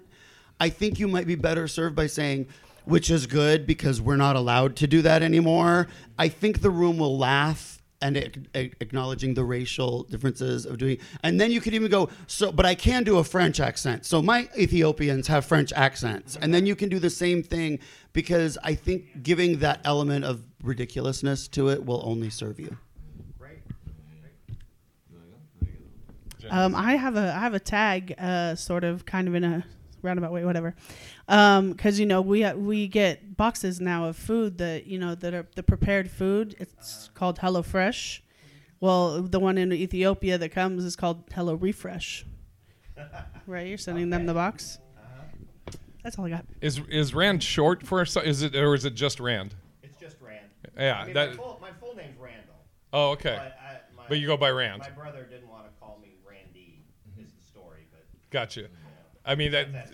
[0.61, 2.47] I think you might be better served by saying,
[2.85, 5.87] which is good because we're not allowed to do that anymore.
[6.17, 10.97] I think the room will laugh and ac- ac- acknowledging the racial differences of doing,
[11.23, 14.05] and then you could even go, so, but I can do a French accent.
[14.05, 17.77] So my Ethiopians have French accents, and then you can do the same thing
[18.11, 22.75] because I think giving that element of ridiculousness to it will only serve you.
[26.49, 29.63] Um, I have a I have a tag, uh, sort of, kind of in a
[30.01, 30.75] roundabout way, whatever.
[31.27, 35.15] Um, because you know we ha- we get boxes now of food that you know
[35.15, 36.55] that are the prepared food.
[36.59, 38.23] It's called Hello Fresh.
[38.79, 42.25] Well, the one in Ethiopia that comes is called Hello Refresh.
[43.47, 44.77] Right, you're sending them the box.
[44.97, 45.71] Uh-huh.
[46.03, 46.45] That's all I got.
[46.61, 49.55] Is is Rand short for so- is it or is it just Rand?
[49.83, 50.45] It's just Rand.
[50.77, 52.55] Yeah, I mean, that- my, full, my full name's Randall.
[52.93, 53.35] Oh, okay.
[53.37, 54.79] But, I, my, But you go by Rand.
[54.81, 56.83] My brother didn't want to call me Randy,
[57.19, 58.67] is the story, but Gotcha.
[59.31, 59.71] I mean that.
[59.73, 59.91] that's.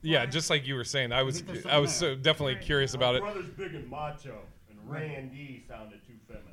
[0.00, 3.16] Yeah, just like you were saying, I was think I was so definitely curious about
[3.16, 3.20] it.
[3.22, 4.36] brother's big and macho,
[4.70, 6.44] and Randy sounded too feminine.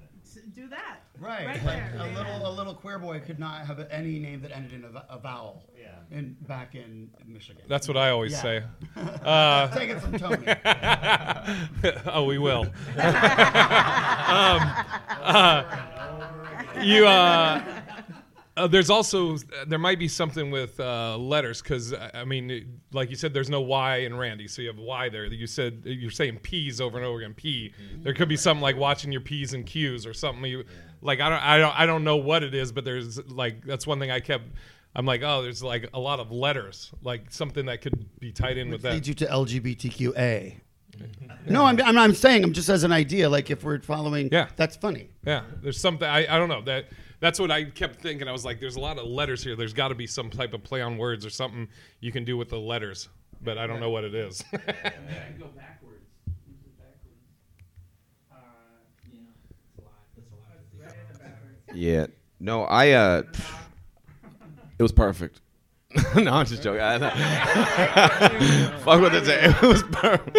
[0.55, 0.97] Do that.
[1.19, 1.95] Right, Right like there.
[1.99, 4.89] a little a little queer boy could not have any name that ended in a,
[4.89, 5.63] v- a vowel.
[5.79, 5.89] Yeah.
[6.17, 7.63] In back in Michigan.
[7.67, 8.41] That's what I always Yeah.
[8.41, 8.63] say.
[9.25, 10.45] Uh, Take it from Tony.
[12.07, 12.61] oh, we will.
[12.63, 12.71] um,
[15.21, 15.63] uh,
[16.81, 17.74] you uh,
[18.57, 19.37] uh, there's also
[19.67, 23.61] there might be something with uh, letters because I mean, like you said, there's no
[23.61, 25.25] Y in Randy, so you have Y there.
[25.25, 27.33] You said you're saying P's over and over again.
[27.33, 27.73] P.
[27.97, 30.45] There could be something like watching your P's and Q's or something.
[30.45, 30.63] You,
[31.01, 33.85] Like I don't I don't I don't know what it is, but there's like that's
[33.85, 34.45] one thing I kept.
[34.97, 38.57] I'm like, oh, there's like a lot of letters, like something that could be tied
[38.57, 38.93] in with that.
[38.93, 40.55] Leads you to LGBTQA.
[41.49, 44.47] No, I'm, I'm, I'm saying, I'm just as an idea, like if we're following, Yeah.
[44.55, 45.09] that's funny.
[45.25, 46.85] Yeah, there's something I, I don't know that
[47.25, 48.27] that's what I kept thinking.
[48.27, 49.55] I was like, there's a lot of letters here.
[49.55, 51.67] There's got to be some type of play on words or something
[51.99, 53.09] you can do with the letters,
[53.41, 54.43] but I don't know what it is.
[54.53, 56.05] go backwards.
[56.45, 57.17] Use it backwards.
[58.31, 58.35] Uh,
[59.11, 59.19] yeah,
[59.65, 60.91] it's a lot.
[61.65, 61.77] That's.
[61.77, 62.05] Yeah.
[62.39, 63.23] No, I uh
[64.77, 65.41] it was perfect.
[66.15, 66.81] no, I'm just joking.
[66.81, 67.09] I know.
[68.79, 69.45] Fuck what they say.
[69.55, 70.37] It was perfect.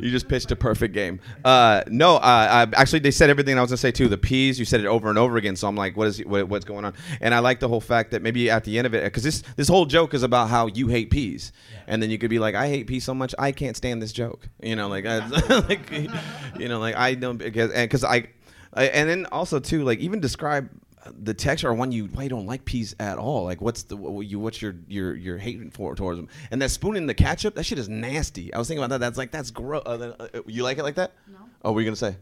[0.00, 1.20] You just pitched a perfect game.
[1.44, 4.08] Uh, no, uh, I, actually, they said everything I was gonna say too.
[4.08, 5.56] The P's, you said it over and over again.
[5.56, 6.94] So I'm like, what is what, what's going on?
[7.20, 9.42] And I like the whole fact that maybe at the end of it, because this
[9.56, 11.52] this whole joke is about how you hate peas,
[11.86, 14.12] and then you could be like, I hate peas so much, I can't stand this
[14.12, 14.48] joke.
[14.62, 15.26] You know, like, I,
[15.68, 15.90] like
[16.58, 18.28] you know, like I don't because and because I,
[18.74, 20.70] I, and then also too, like even describe
[21.10, 23.44] the texture or one you why you don't like peas at all.
[23.44, 26.28] Like what's the what you what's your your your hate for towards them?
[26.50, 28.52] And that spoon in the ketchup, that shit is nasty.
[28.54, 29.04] I was thinking about that.
[29.04, 29.82] That's like that's gross.
[29.86, 31.12] Uh, uh, uh, you like it like that?
[31.26, 31.38] No.
[31.64, 32.16] Oh, what were you gonna say?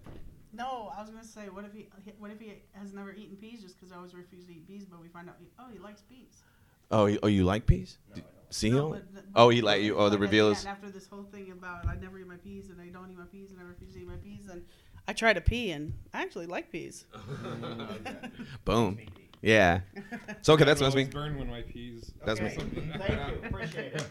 [0.53, 1.87] No, I was gonna say, what if he,
[2.19, 4.85] what if he has never eaten peas just because I always refuse to eat peas,
[4.85, 6.43] but we find out, he, oh, he likes peas.
[6.91, 7.99] Oh, you, oh, you like peas?
[8.15, 8.91] D- See No, him?
[8.93, 9.97] but- but- Oh, he like you.
[9.97, 10.67] Oh, the reveal is.
[10.67, 13.25] after this whole thing about I never eat my peas and I don't eat my
[13.27, 14.63] peas and I refuse to eat my peas and
[15.11, 17.05] I try to pee and I actually like peas.
[18.65, 18.97] Boom.
[19.43, 19.81] Yeah.
[20.43, 21.03] So okay, that's I that's me.
[21.03, 22.13] always burn when my peas.
[22.25, 22.47] That's me.
[22.47, 23.49] Okay, Thank you.
[23.49, 24.05] Appreciate it.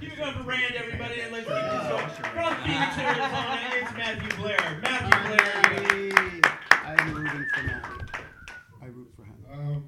[0.00, 2.08] Keep it going for Rand, everybody, and let's keep this going.
[2.32, 4.80] From Phoenix, Arizona, it's Matthew Blair.
[4.82, 6.42] Matthew Blair.
[6.72, 8.04] I'm rooting for Matty.
[8.82, 9.44] I root for him.
[9.52, 9.84] Um,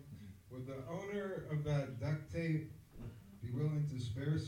[0.50, 2.30] would the owner of that duct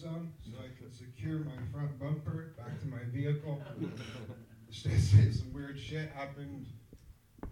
[0.02, 3.62] zone so I can secure my front bumper back to my vehicle.
[4.72, 6.66] Some weird shit happened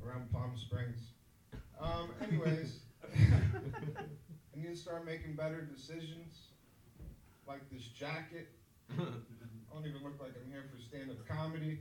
[0.05, 1.13] around Palm Springs?
[1.81, 2.81] Um, anyways,
[3.15, 6.49] I need to start making better decisions.
[7.47, 8.49] Like this jacket.
[8.99, 9.03] I
[9.73, 11.81] don't even look like I'm here for stand-up comedy.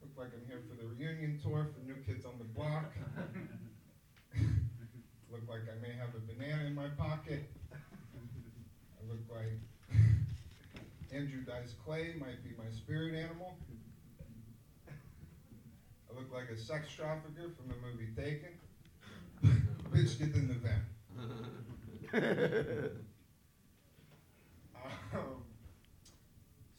[0.00, 2.92] Look like I'm here for the reunion tour for New Kids on the Block.
[5.30, 7.50] look like I may have a banana in my pocket.
[9.10, 9.58] Look like
[11.12, 13.56] Andrew Dice Clay might be my spirit animal.
[14.88, 18.54] I look like a sex trafficker from the movie Taken.
[19.92, 20.86] Bitch, get in the van.
[25.12, 25.42] Um,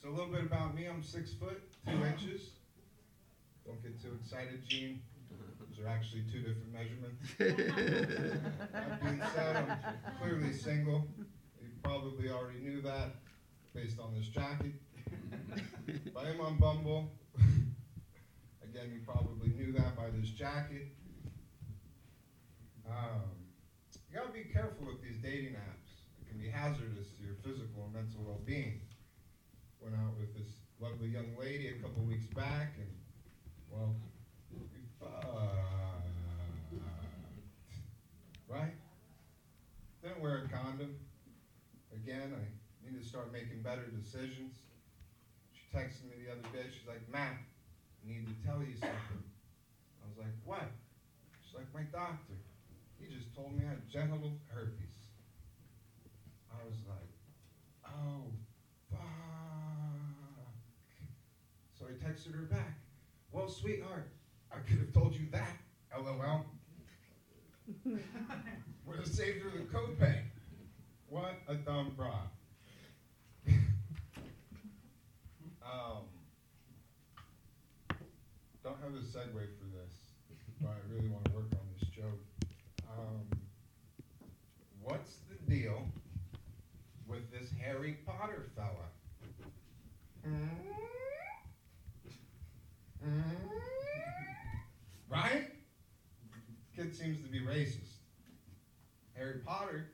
[0.01, 0.85] so a little bit about me.
[0.87, 2.51] I'm six foot two inches.
[3.65, 5.01] Don't get too excited, Gene.
[5.59, 7.35] Those are actually two different measurements.
[8.71, 11.07] That being said, I'm clearly single.
[11.83, 13.15] Probably already knew that
[13.73, 14.73] based on this jacket.
[16.13, 17.11] But I am on Bumble.
[18.63, 20.87] Again, you probably knew that by this jacket.
[22.87, 23.27] Um,
[24.09, 25.91] you gotta be careful with these dating apps.
[26.21, 28.81] It can be hazardous to your physical and mental well-being.
[29.81, 30.47] Went out with this
[30.79, 32.87] lovely young lady a couple weeks back, and
[33.69, 33.95] well,
[34.51, 35.25] we fucked.
[38.47, 38.73] Right?
[40.03, 40.95] Didn't wear a condom.
[42.03, 44.57] Again, I need to start making better decisions.
[45.53, 46.65] She texted me the other day.
[46.73, 49.21] She's like, Matt, I need to tell you something.
[50.01, 50.65] I was like, what?
[51.45, 52.33] She's like, my doctor.
[52.97, 54.97] He just told me I had genital herpes.
[56.49, 57.11] I was like,
[57.85, 58.33] oh,
[58.89, 58.99] fuck.
[61.77, 62.77] So I texted her back.
[63.31, 64.09] Well, sweetheart,
[64.51, 65.57] I could have told you that.
[65.95, 66.45] LOL.
[67.85, 70.30] Would have saved her the copay.
[71.11, 72.29] What a dumb broad.
[75.61, 76.05] um,
[78.63, 79.93] don't have a segue for this,
[80.61, 82.23] but I really want to work on this joke.
[82.89, 83.27] Um,
[84.81, 85.85] what's the deal
[87.05, 88.87] with this Harry Potter fella?
[95.09, 95.49] Right?
[96.73, 97.99] Kid seems to be racist.
[99.13, 99.89] Harry Potter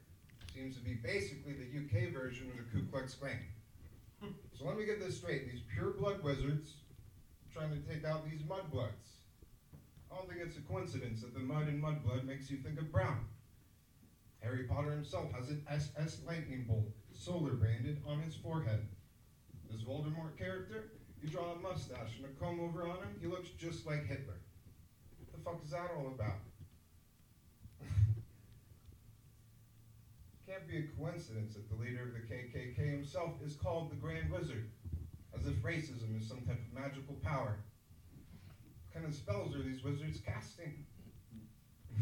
[0.57, 3.37] seems to be basically the UK version of the Ku Klux Klan.
[4.57, 5.45] So let me get this straight.
[5.45, 6.77] These pure blood wizards
[7.53, 9.21] trying to take out these mudbloods.
[10.11, 12.91] I don't think it's a coincidence that the mud in mudblood makes you think of
[12.91, 13.19] brown.
[14.41, 18.87] Harry Potter himself has an SS lightning bolt, solar branded, on his forehead.
[19.69, 23.49] This Voldemort character, you draw a mustache and a comb over on him, he looks
[23.59, 24.41] just like Hitler.
[25.19, 26.41] What the fuck is that all about?
[30.47, 34.31] Can't be a coincidence that the leader of the KKK himself is called the Grand
[34.31, 34.71] Wizard,
[35.37, 37.59] as if racism is some type of magical power.
[37.59, 40.85] What kind of spells are these wizards casting?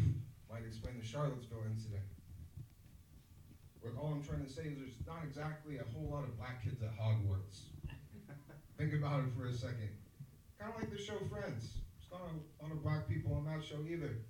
[0.48, 2.06] Might explain the Charlottesville incident.
[3.82, 6.62] Look, all I'm trying to say is there's not exactly a whole lot of black
[6.62, 7.74] kids at Hogwarts.
[8.78, 9.90] Think about it for a second.
[10.60, 11.82] Kind of like the show Friends.
[11.98, 14.22] There's not a lot of black people on that show either.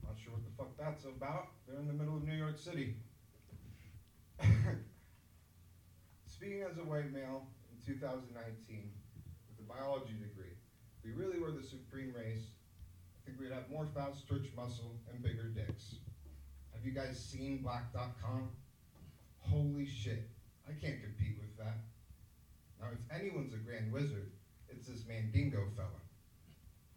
[0.00, 1.48] Not sure what the fuck that's about.
[1.68, 2.96] They're in the middle of New York City.
[6.26, 8.90] Speaking as a white male in 2019
[9.48, 10.54] with a biology degree,
[11.04, 12.46] we really were the supreme race,
[13.16, 15.96] I think we'd have more fat, stretch muscle and bigger dicks.
[16.74, 18.50] Have you guys seen black.com?
[19.40, 20.28] Holy shit.
[20.68, 21.78] I can't compete with that.
[22.80, 24.30] Now, if anyone's a grand wizard,
[24.68, 25.88] it's this Mandingo fella.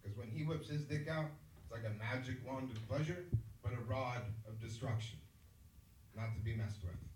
[0.00, 1.26] Because when he whips his dick out,
[1.60, 3.24] it's like a magic wand of pleasure,
[3.62, 5.18] but a rod of destruction.
[6.14, 7.11] Not to be messed with.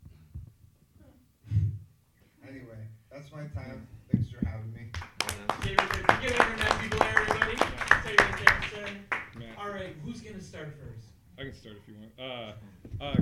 [2.49, 2.79] Anyway,
[3.11, 3.87] that's my time.
[4.13, 4.91] Thanks for having me.
[5.63, 5.79] David,
[6.23, 7.57] give it a nice people, everybody.
[8.05, 8.87] Say your name, sir.
[9.39, 9.59] Matt.
[9.59, 11.09] All right, who's gonna start first?
[11.39, 12.13] I can start if you want.
[12.19, 13.17] Uh, uh,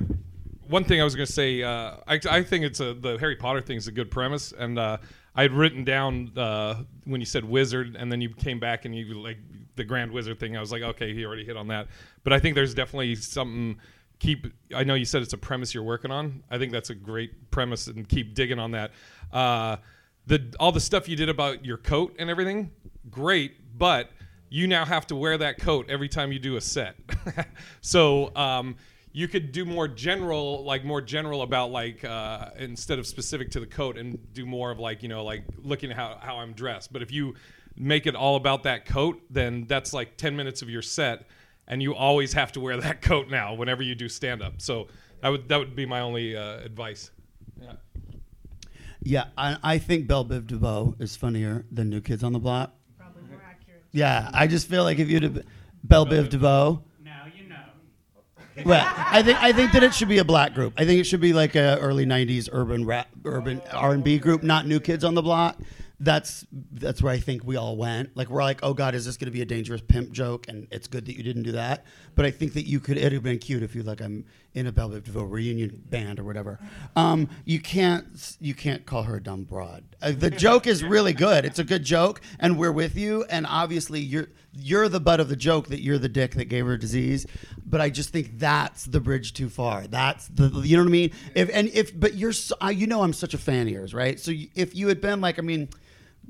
[0.67, 3.35] one thing I was going to say, uh, I, I think it's a the Harry
[3.35, 4.97] Potter thing is a good premise, and uh,
[5.35, 8.95] I had written down uh, when you said wizard, and then you came back and
[8.95, 9.37] you like
[9.75, 10.55] the Grand Wizard thing.
[10.55, 11.87] I was like, okay, he already hit on that,
[12.23, 13.79] but I think there's definitely something.
[14.19, 14.47] Keep.
[14.73, 16.41] I know you said it's a premise you're working on.
[16.49, 18.91] I think that's a great premise, and keep digging on that.
[19.31, 19.77] Uh,
[20.27, 22.71] the all the stuff you did about your coat and everything,
[23.09, 24.09] great, but
[24.49, 26.95] you now have to wear that coat every time you do a set.
[27.81, 28.75] so um,
[29.11, 33.59] you could do more general, like more general about like uh, instead of specific to
[33.59, 36.53] the coat, and do more of like you know like looking at how how I'm
[36.53, 36.91] dressed.
[36.91, 37.35] But if you
[37.75, 41.27] make it all about that coat, then that's like ten minutes of your set,
[41.67, 44.61] and you always have to wear that coat now whenever you do stand up.
[44.61, 44.87] So
[45.21, 47.11] that would that would be my only uh, advice.
[47.61, 47.73] Yeah.
[49.05, 52.73] Yeah, I, I think Belle Biv DeVoe is funnier than New Kids on the Block.
[52.97, 53.83] Probably more accurate.
[53.91, 55.43] Yeah, I just feel like if you'd have
[55.83, 56.83] Belle Biv DeVoe.
[57.03, 57.55] Now you know.
[58.65, 60.73] Well, I think I think that it should be a black group.
[60.75, 64.65] I think it should be like a early '90s urban rap, urban R&B group, not
[64.65, 65.59] New Kids on the Block.
[65.99, 68.15] That's that's where I think we all went.
[68.17, 70.47] Like we're like, oh God, is this going to be a dangerous pimp joke?
[70.47, 71.85] And it's good that you didn't do that.
[72.15, 72.97] But I think that you could.
[72.97, 76.59] It'd have been cute if you like I'm in a Belle reunion band or whatever.
[76.95, 79.83] Um, you can't you can't call her a dumb broad.
[80.01, 81.45] Uh, the joke is really good.
[81.45, 83.25] It's a good joke, and we're with you.
[83.29, 86.65] And obviously, you're you're the butt of the joke that you're the dick that gave
[86.65, 87.27] her disease.
[87.65, 89.87] But I just think that's the bridge too far.
[89.87, 91.11] That's the you know what I mean.
[91.35, 93.93] If and if but you're so, uh, you know I'm such a fan of yours,
[93.93, 94.19] right?
[94.19, 95.69] So if you had been like I mean,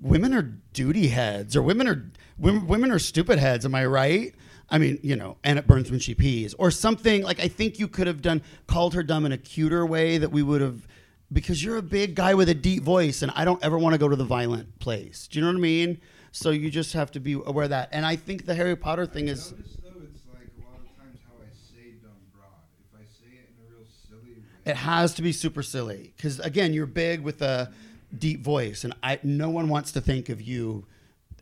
[0.01, 3.65] women are duty heads or women are women, women are stupid heads.
[3.65, 4.36] Am I right?
[4.69, 7.39] I mean, you know, and it burns when she pees, or something like.
[7.39, 10.41] I think you could have done called her dumb in a cuter way that we
[10.41, 10.88] would have,
[11.31, 13.99] because you're a big guy with a deep voice, and I don't ever want to
[13.99, 15.27] go to the violent place.
[15.27, 16.01] Do you know what I mean?
[16.31, 17.89] So you just have to be aware of that.
[17.91, 19.51] And I think the Harry Potter thing is.
[19.51, 22.49] Notice though, it's like a lot of times how I say dumb broad.
[22.91, 26.39] If I say it in a real silly It has to be super silly because
[26.39, 27.71] again, you're big with a
[28.19, 30.86] deep voice, and I no one wants to think of you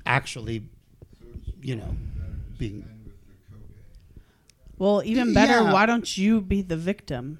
[0.05, 0.63] actually,
[1.21, 1.25] so
[1.61, 1.95] you know,
[2.57, 2.81] being.
[2.89, 3.73] end with the Kobe.
[4.77, 5.71] Well, even better, Yeah.
[5.73, 7.39] why don't you be the victim?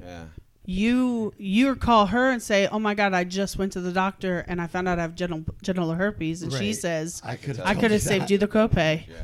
[0.00, 0.24] Yeah.
[0.66, 4.44] You you call her and say, "Oh my God, I just went to the doctor
[4.46, 6.76] and I found out I have genital, genital herpes," and she Right.
[6.76, 9.14] says, I could "I could have saved you the copay." Yeah.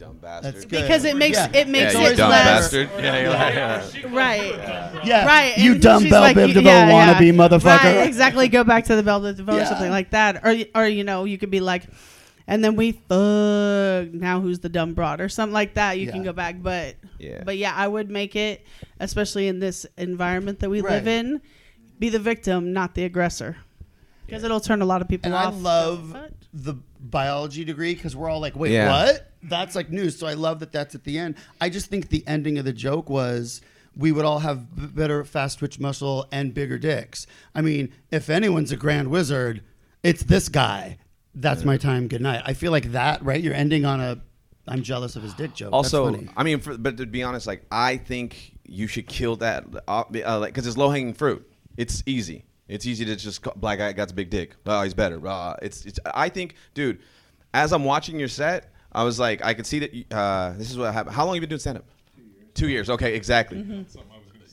[0.00, 0.54] You dumb bastard.
[0.54, 0.82] That's good.
[0.82, 1.50] Because it makes Yeah.
[1.54, 2.88] it makes yeah, it dumb less bastard.
[2.98, 4.16] Yeah, you're like, yeah.
[4.16, 5.04] right.
[5.04, 7.14] Yeah, Right, You and dumb she's Belle like, Biv y- DeVoe yeah, yeah.
[7.14, 7.82] wannabe motherfucker.
[7.98, 8.48] Right, exactly.
[8.48, 9.64] Go back to the Belle Biv DeVoe or Yeah.
[9.64, 11.84] something like that, or or you know, you could be like,
[12.46, 14.12] and then we fuck.
[14.12, 15.98] Now who's the dumb broad or something like that?
[15.98, 16.24] You can Yeah.
[16.26, 17.42] go back, but Yeah.
[17.44, 18.64] but yeah, I would make it,
[19.00, 21.14] especially in this environment that we live Right.
[21.14, 21.40] in,
[21.98, 23.56] be the victim, not the aggressor,
[24.26, 25.60] because it'll turn a lot of people And I off.
[25.60, 26.32] love What?
[26.52, 28.90] The biology degree because we're all like, wait, Yeah.
[28.90, 29.32] what?
[29.42, 30.18] That's like news.
[30.18, 31.36] So I love that that's at the end.
[31.60, 33.60] I just think the ending of the joke was
[33.94, 37.26] we would all have b- better fast twitch muscle and bigger dicks.
[37.54, 39.62] I mean, if anyone's a grand wizard,
[40.02, 40.98] it's this guy.
[41.34, 42.08] That's my time.
[42.08, 42.42] Good night.
[42.44, 43.40] I feel like that, right?
[43.40, 44.20] You're ending on a
[44.66, 45.72] I'm jealous of his dick joke.
[45.72, 46.30] Also, That's funny.
[46.36, 50.04] I mean, for, but to be honest, like I think you should kill that, uh,
[50.26, 51.48] uh, like, because it's low hanging fruit.
[51.78, 52.44] It's easy.
[52.68, 54.54] It's easy to just call, black guy got a big dick.
[54.66, 55.26] Oh, he's better.
[55.26, 55.98] Uh, it's, it's.
[56.14, 56.98] I think, dude.
[57.54, 59.94] As I'm watching your set, I was like, I could see that.
[59.94, 61.16] you- Uh, this is what happened.
[61.16, 61.84] How long have you been doing stand up?
[62.54, 62.90] Two years.
[62.90, 63.58] Okay, exactly.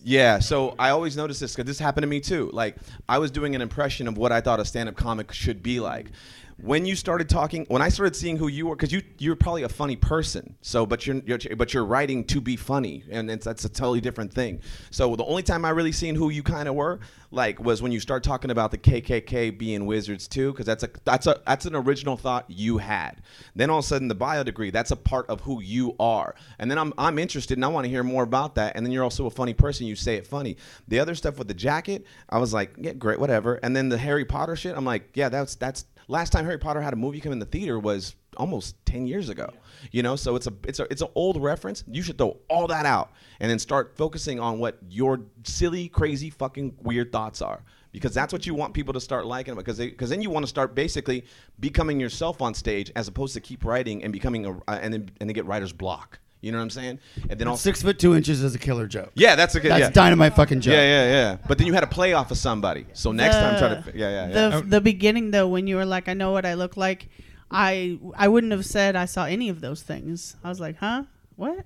[0.04, 2.52] Yeah, so I always notice this because this happened to me too.
[2.54, 2.78] Like
[3.10, 6.12] I was doing an impression of what I thought a stand-up comic should be like.
[6.58, 9.64] When you started talking, when I started seeing who you were, because you you're probably
[9.64, 10.56] a funny person.
[10.62, 14.34] So, but you're, you're but you're writing to be funny, and that's a totally different
[14.34, 14.62] thing.
[14.90, 17.92] So the only time I really seen who you kind of were, like, was when
[17.92, 21.66] you start talking about the KKK being wizards too, because that's a that's a that's
[21.66, 23.22] an original thought you had.
[23.54, 26.36] Then all of a sudden the bio degree, that's a part of who you are.
[26.58, 28.78] And then I'm I'm interested and I want to hear more about that.
[28.78, 29.88] And then you're also a funny person.
[29.88, 30.56] You say it funny.
[30.88, 33.56] The other stuff with the jacket, I was like, yeah, great, whatever.
[33.56, 36.82] And then the Harry Potter shit, I'm like, yeah, that's that's last time Harry Potter
[36.82, 39.50] had a movie come in the theater was almost 10 years ago
[39.92, 40.16] you know?
[40.16, 41.84] So it's a it's a it's an old reference.
[41.88, 46.30] You should throw all that out and then start focusing on what your silly crazy
[46.30, 50.10] fucking weird thoughts are because that's what you want people to start liking because because
[50.10, 51.26] then you want to start basically
[51.60, 55.10] becoming yourself on stage as opposed to keep writing and becoming a uh, and then
[55.20, 57.98] and then get writer's block you know what i'm saying and then also Six foot
[57.98, 59.12] two inches is a killer joke.
[59.16, 59.90] yeah that's a good That's yeah.
[59.90, 60.74] dynamite fucking joke.
[60.74, 63.58] yeah yeah yeah but then you had to play off of somebody so next time
[63.58, 66.32] try to yeah yeah yeah The the beginning though, when you were like, "I know
[66.32, 67.10] what I look like,"
[67.50, 70.36] I I wouldn't have said I saw any of those things.
[70.44, 71.04] I was like, "Huh?
[71.36, 71.66] What?"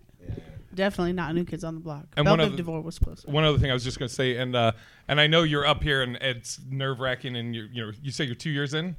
[0.73, 2.05] Definitely not New Kids on the Block.
[2.15, 3.25] And Belle one of Biv the- was close.
[3.25, 4.71] One other thing I was just going to say, and uh,
[5.07, 8.11] and I know you're up here, and it's nerve wracking, and you you know you
[8.11, 8.95] say you're two years in.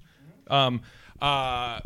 [0.49, 0.83] Um,
[1.23, 1.81] uh,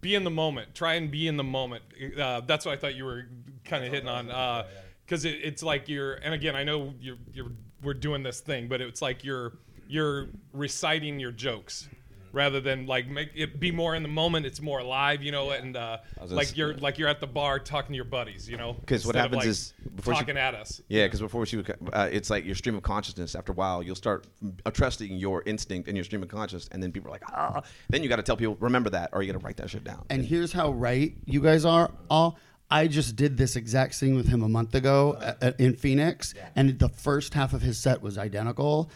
[0.00, 0.74] be in the moment.
[0.74, 1.82] Try and be in the moment.
[2.18, 3.26] Uh, that's what I thought you were
[3.64, 4.64] kind of hitting on,
[5.04, 6.14] because it, it's like you're.
[6.14, 7.52] And again, I know you're you're
[7.82, 9.52] we're doing this thing, but it's like you're
[9.88, 11.88] you're reciting your jokes.
[12.32, 15.50] Rather than like make it be more in the moment, it's more alive, you know,
[15.50, 15.98] and uh,
[16.28, 18.74] like s- you're like you're at the bar talking to your buddies, you know.
[18.74, 20.80] Because what instead of, happens like, is before she- talking at us.
[20.88, 23.34] Yeah, because before she, would, uh, it's like your stream of consciousness.
[23.34, 24.26] After a while, you'll start
[24.72, 27.62] trusting your instinct and your stream of consciousness, and then people are like, ah.
[27.88, 29.84] Then you got to tell people, remember that, or you got to write that shit
[29.84, 30.04] down.
[30.10, 32.38] And here's how right you guys are all.
[32.70, 36.34] I just did this exact scene with him a month ago uh, uh, in Phoenix,
[36.54, 38.90] and the first half of his set was identical.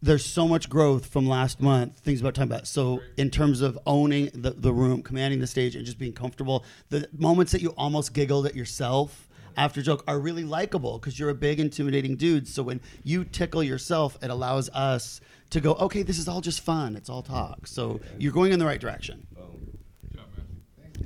[0.00, 2.66] There's so much growth from last month, things about time about.
[2.68, 6.64] So, in terms of owning the, the room, commanding the stage, and just being comfortable,
[6.88, 11.30] the moments that you almost giggled at yourself, after joke are really likable because you're
[11.30, 12.48] a big, intimidating dude.
[12.48, 15.20] So when you tickle yourself, it allows us
[15.50, 16.96] to go, okay, this is all just fun.
[16.96, 17.66] It's all talk.
[17.66, 19.26] So you're going in the right direction.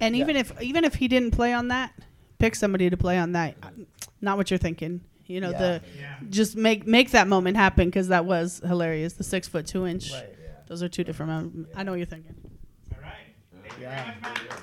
[0.01, 1.93] And even if even if he didn't play on that,
[2.39, 3.57] pick somebody to play on that.
[4.21, 5.01] Not what you're thinking.
[5.27, 5.59] You know Yeah.
[5.59, 6.17] the Yeah.
[6.31, 9.15] just make make that moment happen because that was hilarious.
[9.15, 10.13] The six foot two inch.
[10.13, 10.35] Right,
[10.69, 11.31] Those are two different.
[11.33, 12.35] mom- I know what you're thinking.
[12.95, 13.13] All right.
[13.63, 14.05] Thank you Yeah.
[14.05, 14.63] very much, Matt.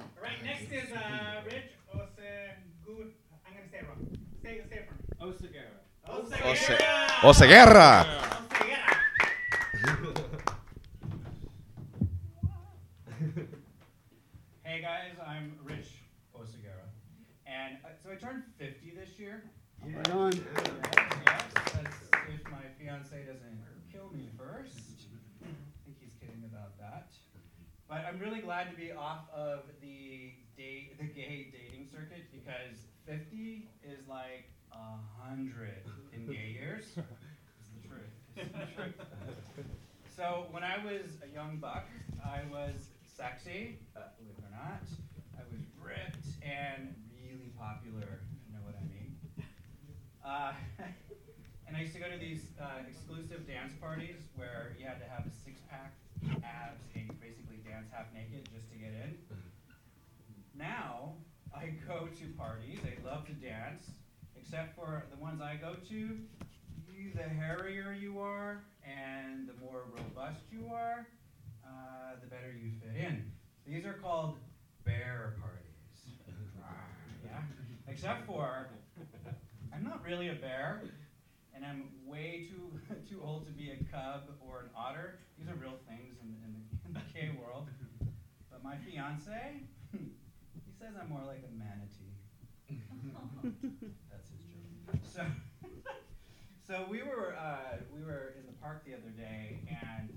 [0.00, 2.54] All right, next is uh, Rich Osegur.
[3.46, 4.18] I'm going to say it wrong.
[4.42, 5.32] Say, say it for me.
[5.32, 5.74] Oseguera.
[6.08, 7.06] Ose- Oseguera.
[7.20, 8.06] Oseguera.
[14.64, 15.88] Hey guys, I'm Rich
[16.36, 16.84] Oseguera.
[17.48, 19.42] And uh, so I turned 50 this year.
[19.82, 20.32] Right on.
[20.32, 21.96] Yes, that's
[22.28, 23.58] if my fiance doesn't
[23.90, 24.76] kill me first.
[25.42, 25.46] I
[25.86, 27.12] think he's kidding about that.
[27.88, 32.76] But I'm really glad to be off of the date, the gay dating circuit because
[33.06, 35.82] 50 is like a hundred
[36.12, 36.84] in gay years.
[36.96, 38.12] It's the truth.
[38.36, 38.94] It's the truth.
[40.14, 41.86] So when I was a young buck,
[42.22, 44.82] I was sexy, believe it or not.
[45.38, 46.94] I was ripped and
[47.58, 49.18] popular, you know what I mean.
[50.24, 50.52] Uh,
[51.66, 55.08] and I used to go to these uh, exclusive dance parties where you had to
[55.10, 55.92] have a six pack,
[56.46, 59.18] abs, and basically dance half naked just to get in.
[60.56, 61.14] Now,
[61.54, 63.90] I go to parties, I love to dance,
[64.36, 69.84] except for the ones I go to, you, the hairier you are and the more
[69.96, 71.06] robust you are,
[71.64, 73.30] uh, the better you fit in.
[73.66, 74.36] These are called
[74.84, 75.57] bear parties.
[77.98, 78.68] Except for,
[79.74, 80.82] I'm not really a bear,
[81.52, 82.70] and I'm way too
[83.10, 85.18] too old to be a cub or an otter.
[85.36, 87.66] These are real things in, in, the, in the gay world.
[88.52, 89.34] But my fiance,
[89.92, 92.14] he says I'm more like a manatee.
[94.10, 95.02] That's his joke.
[95.02, 95.26] So,
[96.64, 100.14] so we were uh, we were in the park the other day, and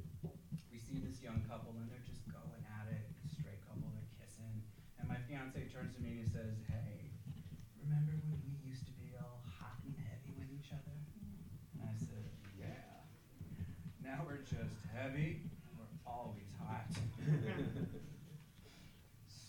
[0.72, 3.10] we see this young couple, and they're just going at it.
[3.26, 4.62] Straight couple, they're kissing,
[5.00, 7.10] and my fiance turns to me and he says, "Hey,
[7.84, 10.96] remember when we used to be all hot and heavy with each other?"
[11.76, 12.28] And I said,
[12.60, 13.04] "Yeah."
[14.04, 16.88] Now we're just heavy, and we're always hot.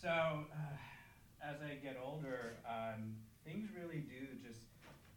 [0.03, 0.75] So, uh,
[1.39, 3.15] as I get older, um,
[3.47, 4.67] things really do just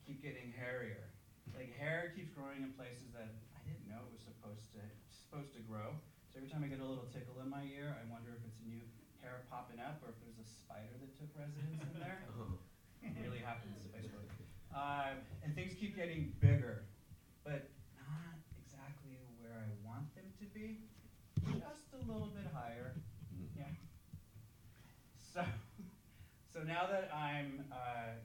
[0.07, 1.11] keep getting hairier.
[1.59, 5.51] Like hair keeps growing in places that I didn't know it was supposed to supposed
[5.59, 5.91] to grow.
[6.30, 8.62] So every time I get a little tickle in my ear, I wonder if it's
[8.62, 8.78] new
[9.18, 12.22] hair popping up or if there's a spider that took residence in there.
[13.03, 14.22] it really happens, I swear.
[14.70, 16.87] Uh, and things keep getting bigger,
[17.43, 17.66] but
[17.99, 20.87] not exactly where I want them to be.
[21.43, 22.95] Just a little bit higher.
[23.59, 23.66] Yeah.
[25.37, 25.45] So,
[26.55, 28.19] so now that I'm uh,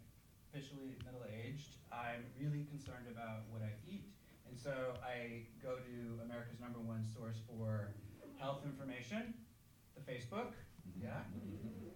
[0.50, 4.10] officially middle aged, I'm really concerned about what I eat.
[4.50, 7.94] And so I go to America's number one source for
[8.42, 9.34] health information,
[9.96, 10.58] the Facebook.
[10.98, 11.22] Yeah.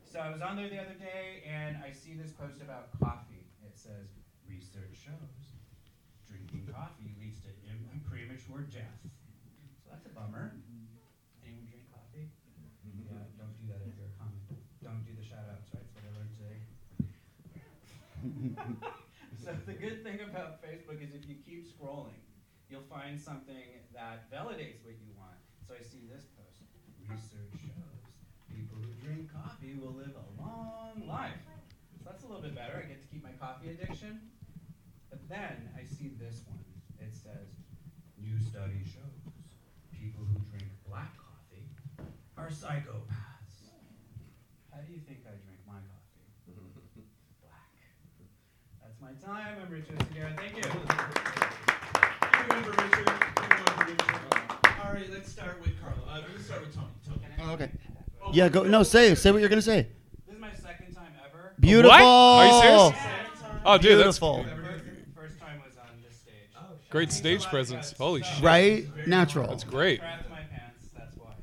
[0.06, 3.50] So I was on there the other day and I see this post about coffee.
[3.66, 4.08] It says,
[4.48, 5.58] research shows
[6.30, 9.02] drinking coffee leads to im- premature death.
[9.82, 10.54] So that's a bummer.
[11.44, 12.30] Anyone drink coffee?
[13.04, 14.40] Yeah, don't do that if you're a comic.
[14.80, 15.82] Don't do the shout outs, right?
[15.82, 16.58] That's what I learned today.
[19.44, 22.20] so the good thing about Facebook is if you keep scrolling,
[22.70, 25.38] you'll find something that validates what you want.
[25.68, 26.66] So I see this post.
[27.06, 28.02] Research shows
[28.50, 31.46] people who drink coffee will live a long life.
[31.98, 32.82] So that's a little bit better.
[32.82, 34.20] I get to keep my coffee addiction.
[35.10, 36.66] But then I see this one.
[37.00, 37.62] It says,
[38.18, 39.22] new study shows
[39.94, 41.70] people who drink black coffee
[42.38, 43.70] are psychopaths.
[44.74, 46.06] How do you think I drink my coffee?
[47.42, 47.74] Black.
[48.82, 49.56] That's my time.
[49.64, 50.36] I'm Richard Oseguera.
[50.38, 50.72] Thank you.
[52.42, 53.12] Remember Richard?
[53.38, 54.16] Remember Richard?
[54.84, 55.98] All right, let's start with Carlo.
[56.10, 56.88] Uh, let's start with Tony.
[57.08, 57.20] Tony.
[57.42, 57.72] Oh, okay.
[58.24, 58.64] Oh, Yeah, go.
[58.64, 59.88] No, say say what you're gonna say.
[60.26, 61.54] This is my second time ever.
[61.60, 61.92] Beautiful.
[61.92, 62.82] Are you serious?
[63.02, 63.62] Second time.
[63.66, 64.44] Oh, dude, that's Beautiful.
[64.44, 64.84] First,
[65.16, 66.34] first time was on this stage.
[66.58, 67.94] Oh, great Thanks stage presence.
[67.98, 68.44] Holy So- shit.
[68.44, 69.08] Right?
[69.08, 69.48] Natural.
[69.48, 70.02] That's great.
[70.02, 71.34] Crapped my pants, that's why.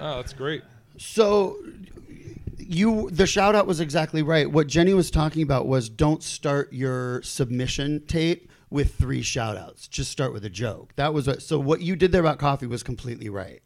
[0.00, 0.62] Oh, that's great.
[0.98, 1.58] So
[2.74, 4.50] you the shout out was exactly right.
[4.50, 9.86] What Jenny was talking about was don't start your submission tape with three shout outs.
[9.86, 10.94] Just start with a joke.
[10.96, 13.62] That was what, so what you did there about coffee was completely right.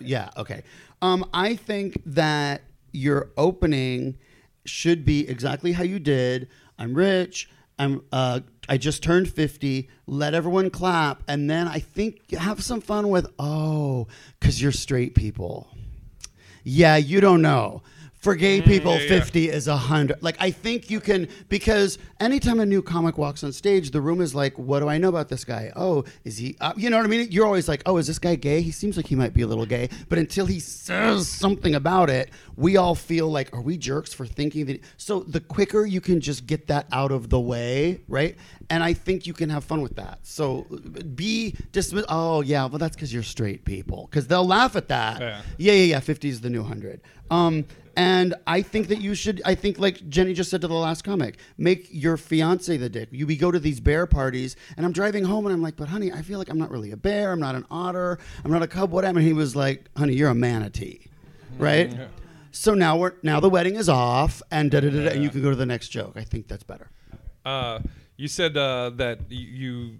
[0.00, 0.62] Yeah, okay.
[1.00, 4.18] Um, I think that your opening
[4.64, 6.48] should be exactly how you did.
[6.78, 7.48] I'm rich.
[7.78, 9.88] I'm uh, I just turned 50.
[10.06, 14.08] Let everyone clap and then I think have some fun with oh
[14.40, 15.68] cuz you're straight people.
[16.64, 17.82] Yeah, you don't know.
[18.18, 19.20] For gay people, yeah, yeah.
[19.20, 20.22] 50 is a 100.
[20.22, 24.20] Like, I think you can, because anytime a new comic walks on stage, the room
[24.20, 25.72] is like, what do I know about this guy?
[25.76, 27.28] Oh, is he, uh, you know what I mean?
[27.30, 28.60] You're always like, oh, is this guy gay?
[28.60, 29.88] He seems like he might be a little gay.
[30.08, 34.26] But until he says something about it, we all feel like, are we jerks for
[34.26, 34.82] thinking that?
[34.96, 38.36] So the quicker you can just get that out of the way, right?
[38.68, 40.18] And I think you can have fun with that.
[40.22, 40.62] So
[41.14, 42.04] be dismiss.
[42.08, 44.08] Oh, yeah, well, that's because you're straight people.
[44.10, 45.20] Because they'll laugh at that.
[45.20, 45.42] Yeah.
[45.56, 46.00] Yeah, yeah, yeah.
[46.00, 47.00] 50 is the new 100.
[47.30, 47.64] Um,
[47.98, 51.02] and I think that you should, I think, like Jenny just said to the last
[51.02, 53.08] comic, make your fiance the dick.
[53.10, 55.88] You, we go to these bear parties, and I'm driving home, and I'm like, but
[55.88, 57.32] honey, I feel like I'm not really a bear.
[57.32, 58.20] I'm not an otter.
[58.44, 58.92] I'm not a cub.
[58.92, 59.18] Whatever.
[59.18, 61.00] And he was like, honey, you're a manatee.
[61.58, 61.92] Right?
[62.52, 65.28] So now we're now the wedding is off, and da da da, da, and you
[65.28, 66.12] can go to the next joke.
[66.14, 66.88] I think that's better.
[67.44, 67.80] Uh,
[68.16, 69.98] you said uh, that you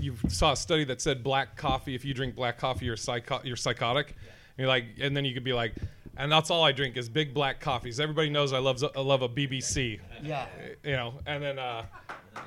[0.00, 1.94] you saw a study that said black coffee.
[1.94, 4.08] If you drink black coffee, you're psycho- you're psychotic.
[4.08, 4.16] And
[4.58, 5.74] you're like, and then you could be like,
[6.16, 8.00] and that's all I drink is big black coffees.
[8.00, 10.00] Everybody knows I love I love a BBC.
[10.22, 10.46] Yeah.
[10.84, 11.84] You know, and then uh,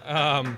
[0.06, 0.58] um,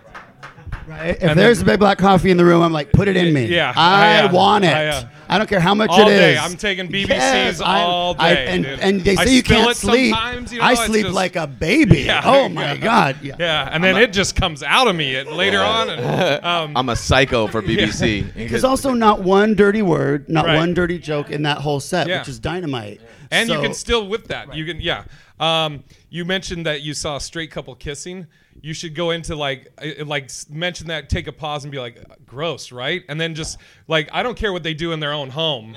[0.88, 1.10] Right.
[1.10, 3.16] If And there's then- a big black coffee in the room, I'm like, put it
[3.16, 3.46] in me.
[3.46, 4.74] Yeah, I I, uh, want it.
[4.74, 6.18] I, I, uh, don't care how much all it is.
[6.20, 6.38] day.
[6.38, 9.76] I'm taking BBCs Yes, I- all I- day, and, and they I say you can't
[9.78, 10.16] sleep.
[10.52, 12.00] you know, I sleep just- like a baby.
[12.06, 12.78] Yeah, oh my yeah.
[12.78, 13.18] god.
[13.22, 13.36] Yeah.
[13.40, 15.90] yeah, and then it just comes out of me at, later on.
[15.92, 18.50] And, um, I'm a psycho for BBC.
[18.50, 20.56] There's also not one dirty word, not Right.
[20.56, 22.20] one dirty joke in that whole set, Yeah.
[22.20, 23.02] which is dynamite.
[23.30, 25.04] and you can still with that you can yeah
[25.40, 25.84] um,
[26.14, 28.28] you mentioned that you saw a straight couple kissing.
[28.62, 32.04] You should go into like uh, like mention that take a pause and be like
[32.26, 33.04] gross right?
[33.08, 33.58] And then just
[33.88, 35.76] like i don't care what they do in their own home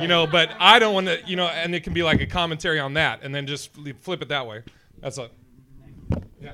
[0.00, 2.26] you know but i don't want to you know and it can be like a
[2.26, 3.70] commentary on that and then just
[4.00, 4.62] flip it that way.
[5.00, 5.30] That's a
[6.40, 6.52] yeah.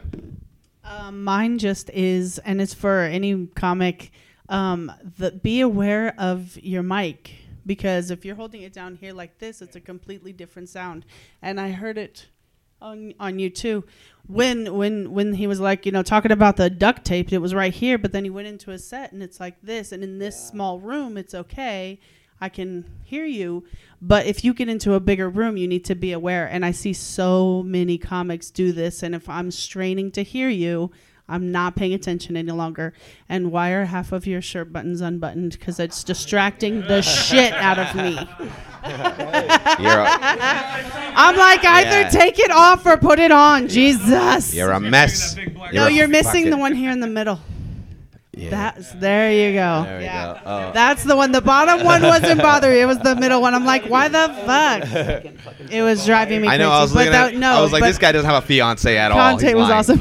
[0.85, 4.11] Um, mine just is, and it's for any comic.
[4.49, 7.33] Um, the, be aware of your mic
[7.66, 11.05] because if you're holding it down here like this, it's a completely different sound.
[11.43, 12.29] And I heard it
[12.81, 13.85] on on you too.
[14.26, 17.55] When when when he was like, you know, talking about the duct tape, it was
[17.55, 20.18] right here, but then he went into a set and it's like this, and in
[20.18, 21.99] this small room, it's okay.
[22.41, 23.64] I can hear you,
[24.01, 26.47] but if you get into a bigger room, you need to be aware.
[26.47, 30.93] And I see so many comics do this, and if I'm straining to hear you,
[31.29, 32.95] I'm not paying attention any longer.
[33.29, 35.53] And why are half of your shirt buttons unbuttoned?
[35.59, 38.14] Because it's distracting the shit out of me.
[38.89, 40.07] You're a,
[41.16, 42.09] I'm like, either Yeah.
[42.09, 43.68] take it off or put it on.
[43.68, 44.55] Jesus.
[44.55, 45.35] you're a mess.
[45.35, 47.41] That big no, a you're missing the one here in the middle.
[48.33, 48.51] Yeah.
[48.51, 49.83] That's there you go.
[49.83, 50.35] There we yeah.
[50.35, 50.41] go.
[50.47, 50.72] Oh.
[50.72, 51.33] That's the one.
[51.33, 52.81] The bottom one wasn't bothering me.
[52.83, 53.53] It was the middle one.
[53.53, 55.72] I'm like, why the fuck?
[55.72, 56.62] It was driving me I crazy.
[56.62, 56.70] know.
[56.70, 57.33] I was but looking at.
[57.33, 59.18] that, no, I was like, but this guy doesn't have a fiance at all.
[59.39, 59.72] Conte was lying.
[59.72, 59.99] awesome.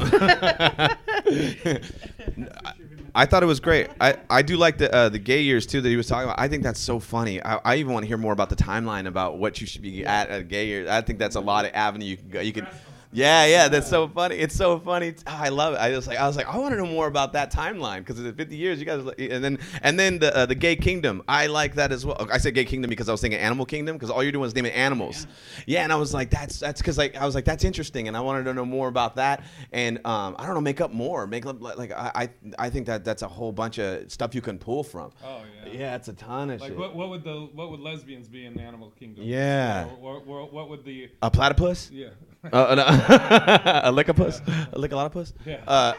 [3.14, 3.88] I thought it was great.
[4.00, 6.38] I, I do like the uh, the gay years too that he was talking about.
[6.38, 7.42] I think that's so funny.
[7.42, 10.04] I, I even want to hear more about the timeline about what you should be
[10.06, 10.88] at at gay years.
[10.88, 12.40] I think that's a lot of avenue you can go.
[12.40, 12.66] You can.
[13.10, 14.36] Yeah, yeah, that's so funny.
[14.36, 15.14] It's so funny.
[15.26, 15.78] Oh, I love it.
[15.78, 18.20] I was like, I was like, I want to know more about that timeline because
[18.20, 18.78] it's 50 years.
[18.78, 21.22] You guys, and then and then the uh, the gay kingdom.
[21.26, 22.28] I like that as well.
[22.30, 24.54] I said gay kingdom because I was thinking animal kingdom because all you're doing is
[24.54, 25.26] naming animals.
[25.66, 28.16] Yeah, and I was like, that's that's because like I was like that's interesting, and
[28.16, 29.42] I wanted to know more about that.
[29.72, 31.26] And um, I don't know, make up more.
[31.26, 32.28] Make up like, I
[32.58, 35.12] I think that that's a whole bunch of stuff you can pull from.
[35.24, 36.78] oh yeah Yeah, it's a ton of like shit.
[36.78, 39.86] what, what would the what would lesbians be in the animal kingdom Yeah.
[40.02, 41.90] or, or, or what would the A platypus?
[41.90, 42.08] yeah
[42.44, 42.84] Uh, no.
[42.86, 44.40] a lickopus?
[44.72, 45.32] A lickalotopus?
[45.44, 45.60] Yeah.
[45.66, 45.92] Uh,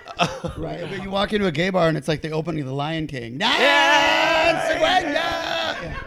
[0.58, 0.82] Right.
[0.90, 3.08] But you walk into a gay bar and it's like the opening of The Lion
[3.08, 3.40] King.
[3.40, 4.80] Yeah.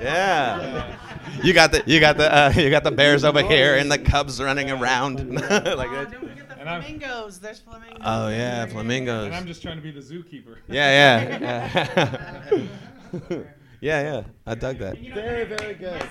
[0.00, 0.96] yeah.
[1.42, 3.98] You got the you got the uh, you got the bears over here and the
[3.98, 6.10] cubs running around like Oh, that.
[6.10, 6.16] the
[6.58, 7.38] And flamingos.
[7.40, 7.98] There's flamingos.
[8.04, 9.26] Oh yeah, flamingos.
[9.26, 11.88] and i'm just trying to be the zookeeper Yeah, yeah,
[12.30, 13.42] yeah.
[13.80, 14.22] yeah, yeah.
[14.46, 14.98] I dug that.
[14.98, 16.02] Very, very good.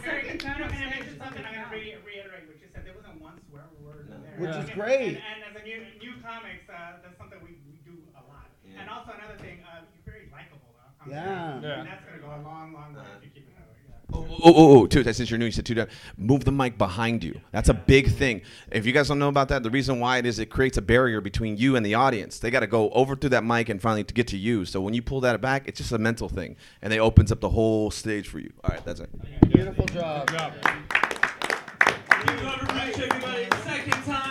[4.41, 5.17] Which is great.
[5.17, 8.47] And, and as a new new comics, uh, that's something we, we do a lot.
[8.77, 10.59] And also another thing, uh, you're very likable.
[10.77, 11.59] Uh, on Yeah.
[11.59, 11.63] screen.
[11.63, 11.79] Yeah.
[11.79, 13.77] And that's gonna go a long, long way if you keep it that way.
[13.87, 13.95] Yeah.
[14.13, 15.03] Oh, oh, oh, oh, too.
[15.03, 15.91] Since you're new, you said two times.
[16.17, 17.39] Move the mic behind you.
[17.51, 18.41] That's a big thing.
[18.71, 20.81] If you guys don't know about that, the reason why it is it creates a
[20.81, 22.37] barrier between you and the audience.
[22.39, 24.65] They got to go over through that mic and finally to get to you.
[24.65, 27.39] So when you pull that back, it's just a mental thing, and it opens up
[27.39, 28.51] the whole stage for you.
[28.63, 29.09] All right, that's it.
[29.49, 30.27] Beautiful job.
[30.27, 30.53] Good job.
[32.25, 33.47] Give it over to Rich, everybody.
[33.63, 34.30] Second time.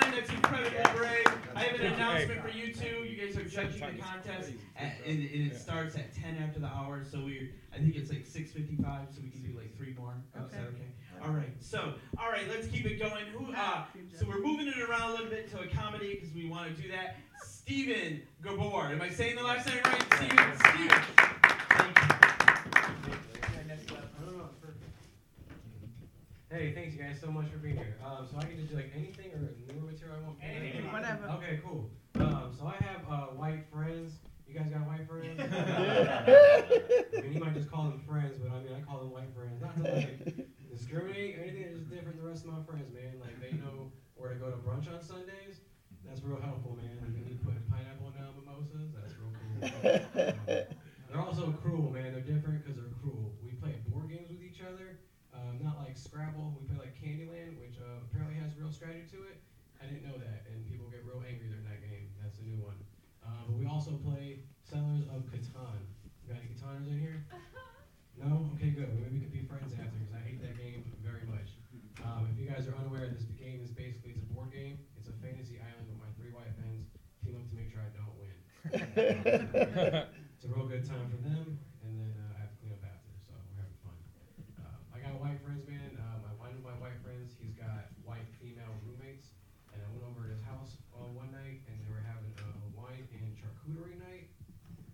[0.51, 1.27] That's incredibly brave.
[1.55, 3.05] I have an announcement for you two.
[3.05, 6.67] You guys are judging the contest, at, and, and it starts at 10 after the
[6.67, 7.05] hour.
[7.11, 10.15] So we, I think it's like 6:55, so we can do like three more.
[10.37, 10.91] Is that okay?
[11.23, 11.51] All right.
[11.61, 13.27] So, all right, let's keep it going.
[13.33, 13.53] Who?
[13.53, 13.85] Uh,
[14.19, 16.89] so we're moving it around a little bit to accommodate because we want to do
[16.91, 17.17] that.
[17.45, 18.91] Stephen Gabor.
[18.91, 20.03] Am I saying the last name right?
[20.15, 20.53] Stephen.
[20.75, 21.31] Stephen.
[26.51, 26.69] Thank you.
[26.69, 27.95] Hey, thanks you guys so much for being here.
[28.05, 30.37] Um, so I get to do like anything or newer material I want.
[30.43, 31.03] Anything you want.
[31.03, 31.27] Whatever.
[31.37, 31.85] Okay, cool.
[32.19, 34.19] Um, so I have uh, white friends.
[34.47, 35.39] You guys got white friends?
[35.39, 39.33] I mean, you might just call them friends, but I mean, I call them white
[39.33, 39.61] friends.
[39.61, 40.09] Not to like
[40.69, 41.63] discriminate or anything.
[41.63, 43.19] They're just different than the rest of my friends, man.
[43.21, 45.61] Like they know where to go to brunch on Sundays.
[46.05, 46.97] That's real helpful, man.
[47.01, 48.91] Like me putting pineapple down mimosas.
[48.93, 49.63] That's real cool.
[49.63, 50.01] Um,
[51.09, 52.11] they're also cruel, man.
[52.13, 53.33] They're different because they're cruel.
[53.43, 54.97] We play board games with each other.
[55.33, 56.53] Um, not like Scrabble.
[56.61, 59.41] We play like Candyland, which uh, apparently has real strategy to it.
[59.81, 62.13] I didn't know that, and people get real angry during that game.
[62.21, 62.77] That's a new one.
[63.25, 65.81] Uh, but we also play Settlers of Catan.
[66.21, 67.25] You got any Cataners in here?
[68.21, 68.53] No?
[68.53, 68.93] Okay, good.
[69.01, 71.57] Maybe we could be friends after, because I hate that game very much.
[72.05, 74.77] Um, if you guys are unaware, this game is basically it's a board game.
[75.01, 76.89] It's a fantasy island with my three white friends
[77.21, 78.37] team up to make sure I don't win.
[80.37, 82.85] it's a real good time for them, and then uh, I have to clean up
[82.89, 83.97] after, so we're having fun.
[84.65, 85.93] Um, I got white friends, man.
[86.01, 89.33] Um, I one of my white friends, he's got white female roommates,
[89.73, 92.49] and I went over to his house uh, one night, and they were having a,
[92.49, 94.29] a wine and charcuterie night.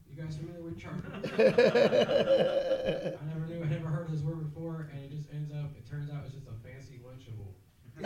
[0.04, 1.25] You guys familiar with charcuterie?
[1.36, 5.84] I never knew, I never heard this word before, and it just ends up, it
[5.84, 7.52] turns out it's just a fancy lunchable.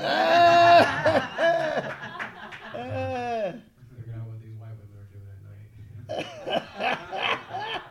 [3.95, 5.71] Figured out what these white women are doing at night.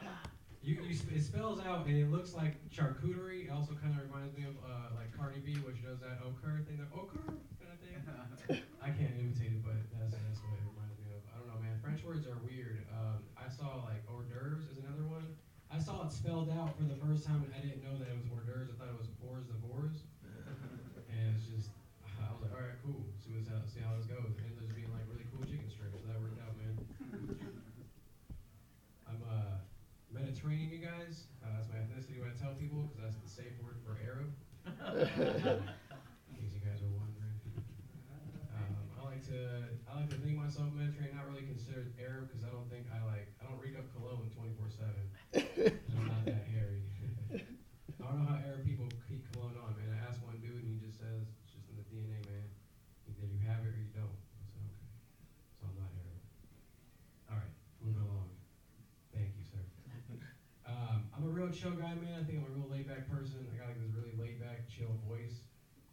[0.61, 3.45] you, you, it spells out, and it looks like charcuterie.
[3.47, 6.59] It also kind of reminds me of uh, like Cardi B, which does that ochre
[6.67, 7.23] thing, that ochre
[7.63, 7.95] kind of thing.
[8.83, 11.23] I can't imitate it, but that's, that's what it reminds me of.
[11.31, 11.79] I don't know, man.
[11.79, 12.83] French words are weird.
[12.91, 15.31] Um, I saw like hors d'oeuvres is another one.
[16.09, 18.73] Spelled out for the first time, and I didn't know that it was hors d'oeuvres.
[18.73, 20.03] I thought it was hors d'oeuvres.
[21.05, 21.69] And it's just,
[22.03, 23.05] I was like, all right, cool.
[23.21, 24.25] See, what's how, see how this goes.
[24.25, 26.01] And it ends up being like really cool chicken strips.
[26.01, 26.75] So that worked out, man.
[29.05, 29.61] I'm uh,
[30.09, 31.29] Mediterranean, you guys.
[31.45, 34.33] Uh, that's my ethnicity when I tell people, because that's the safe word for Arab.
[36.25, 37.37] In case you guys are wondering.
[38.57, 42.43] Um, I like to, I like to think myself Mediterranean, not really considered Arab, because
[42.43, 44.89] I don't think I like, I don't reek up cologne 24/7.
[45.29, 46.81] I'm not that hairy.
[47.29, 47.37] I
[48.01, 49.93] don't know how Arab people keep cologne on, man.
[49.93, 52.47] I asked one dude, and he just says it's just in the DNA, man.
[53.05, 54.09] Either you have it or you don't.
[54.09, 54.89] I said okay.
[55.61, 56.21] So I'm not Arab.
[57.29, 57.53] All right,
[57.83, 58.33] moving along.
[59.13, 59.61] Thank you, sir.
[60.65, 62.17] Um, I'm a real chill guy, man.
[62.17, 63.45] I think I'm a real laid back person.
[63.53, 65.43] I got like this really laid back, chill voice,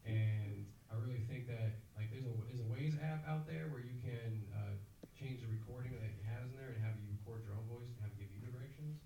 [0.06, 3.82] and I really think that like there's a there's a Waze app out there where
[3.82, 4.78] you can uh,
[5.10, 7.90] change the recording that it has in there and have you record your own voice
[7.90, 9.02] and have it give you directions.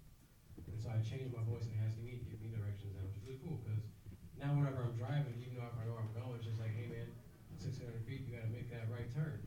[0.69, 3.09] And so I changed my voice and it has me to give me directions now,
[3.09, 3.81] which is really cool because
[4.37, 6.93] now whenever I'm driving, even though I know where I'm going, it's just like, hey
[6.93, 7.09] man,
[7.57, 9.41] 600 feet, you gotta make that right turn.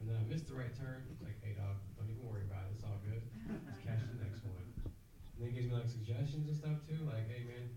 [0.00, 1.04] And then I missed the right turn.
[1.12, 2.80] It's like, hey dog, don't even worry about it.
[2.80, 3.20] It's all good.
[3.68, 4.64] Just catch the next one.
[4.80, 7.04] And then it gives me like suggestions and stuff too.
[7.04, 7.68] Like, hey man,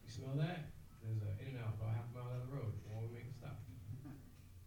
[0.00, 0.72] you smell that?
[1.00, 2.76] There's a In-N-Out about half a mile down the road.
[2.84, 3.56] Why don't we make a stop?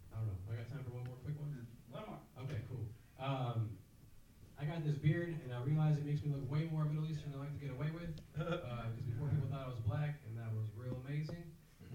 [0.10, 0.38] I don't know.
[0.50, 1.54] I got time for one more quick one.
[1.94, 2.22] One more.
[2.46, 2.90] Okay, cool.
[3.22, 3.78] Um,
[4.58, 7.34] I got this beard, and I realized it makes me look way more Middle Eastern
[7.34, 8.18] than I like to get away with.
[8.34, 11.46] Because before people thought I was black, and that was real amazing.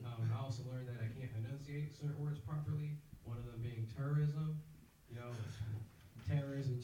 [0.07, 2.94] Um, I also learned that I can't enunciate certain words properly.
[3.26, 4.62] One of them being terrorism.
[5.11, 5.34] You know,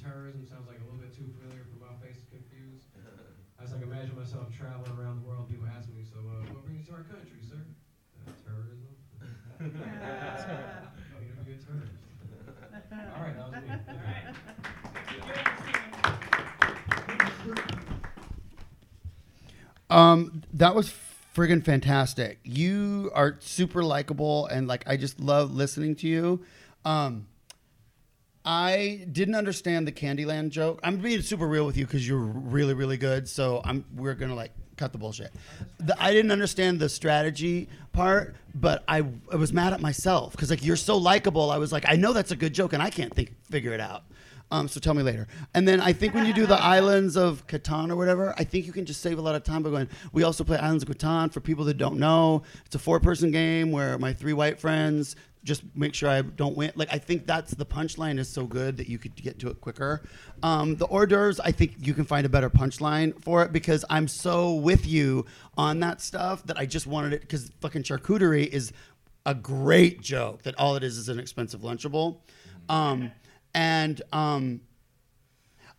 [0.05, 2.85] terrorism, terrorism sounds like a little bit too familiar for my face to confuse.
[3.59, 5.49] I was like, imagine myself traveling around the world.
[5.49, 7.61] People ask me, so uh, what brings you to our country, sir?
[8.29, 8.93] Uh, terrorism.
[9.65, 11.97] oh, you're a good terrorist.
[13.17, 13.73] All right, that was me.
[13.89, 14.29] All right.
[19.91, 20.93] Um, that was
[21.35, 22.39] friggin' fantastic.
[22.45, 26.41] You are super likable, and like I just love listening to you.
[26.85, 27.27] Um,
[28.45, 30.81] I didn't understand the Candyland joke.
[30.83, 33.29] I'm being super real with you because you're really, really good.
[33.29, 35.33] So I'm we're gonna like cut the bullshit.
[35.79, 40.51] The, I didn't understand the strategy part, but I, I was mad at myself because
[40.51, 41.51] like you're so likable.
[41.51, 43.81] I was like, I know that's a good joke, and I can't think figure it
[43.81, 44.05] out.
[44.51, 45.27] Um, so tell me later.
[45.55, 48.67] And then I think when you do the Islands of Catan or whatever, I think
[48.67, 49.89] you can just save a lot of time by going.
[50.13, 52.43] We also play Islands of Catan for people that don't know.
[52.67, 56.73] It's a four-person game where my three white friends just make sure I don't win.
[56.75, 59.61] Like I think that's the punchline is so good that you could get to it
[59.61, 60.03] quicker.
[60.43, 63.85] Um, the hors d'oeuvres, I think you can find a better punchline for it because
[63.91, 65.27] I'm so with you
[65.57, 68.73] on that stuff that I just wanted it because fucking charcuterie is
[69.27, 72.19] a great joke that all it is is an expensive lunchable.
[72.69, 73.13] Um,
[73.55, 74.63] and um,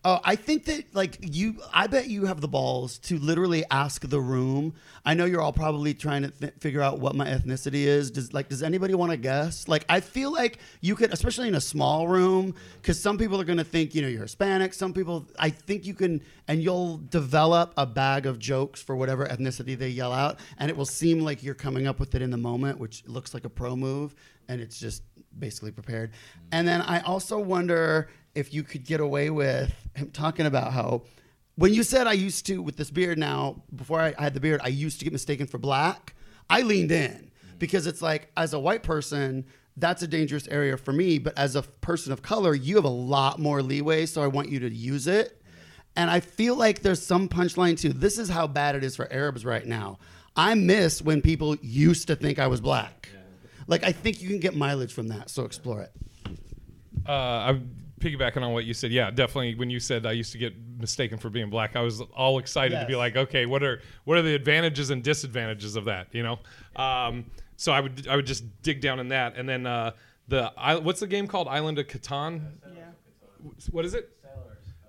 [0.08, 4.08] Oh, I think that like you, I bet you have the balls to literally ask
[4.08, 4.76] the room.
[5.04, 8.12] I know you're all probably trying to th- figure out what my ethnicity is.
[8.12, 9.68] Does like does anybody want to guess?
[9.68, 13.44] Like I feel like you could, especially in a small room, because some people are
[13.44, 14.76] gonna think you know you're Hispanic.
[14.76, 19.26] Some people, I think you can, and you'll develop a bag of jokes for whatever
[19.26, 22.30] ethnicity they yell out, and it will seem like you're coming up with it in
[22.30, 24.14] the moment, which looks like a pro move,
[24.50, 25.02] and it's just
[25.40, 26.12] basically prepared.
[26.52, 31.04] And then I also wonder if you could get away with him talking about how
[31.56, 34.40] when you said I used to with this beard now, before I, I had the
[34.40, 36.14] beard, I used to get mistaken for black.
[36.50, 39.46] I leaned in because it's like as a white person,
[39.78, 41.18] that's a dangerous area for me.
[41.18, 44.06] But as a person of color, you have a lot more leeway.
[44.06, 45.42] So I want you to use it.
[45.96, 47.94] And I feel like there's some punchline too.
[47.94, 49.98] This is how bad it is for Arabs right now.
[50.36, 53.08] I miss when people used to think I was black.
[53.68, 55.30] Like I think you can get mileage from that.
[55.30, 55.92] So explore it.
[57.08, 58.92] Uh, I'm piggybacking on what you said.
[58.92, 59.56] Yeah, definitely.
[59.56, 62.80] When you said I used to get mistaken for being black, I was all excited
[62.80, 66.08] to be like, okay, what are what are the advantages and disadvantages of that?
[66.12, 66.40] You know.
[66.76, 67.26] Um,
[67.58, 69.92] so I would I would just dig down in that, and then uh,
[70.28, 71.48] the I, what's the game called?
[71.48, 72.42] Island of Catan.
[72.76, 72.84] Yeah.
[73.72, 74.12] What is it?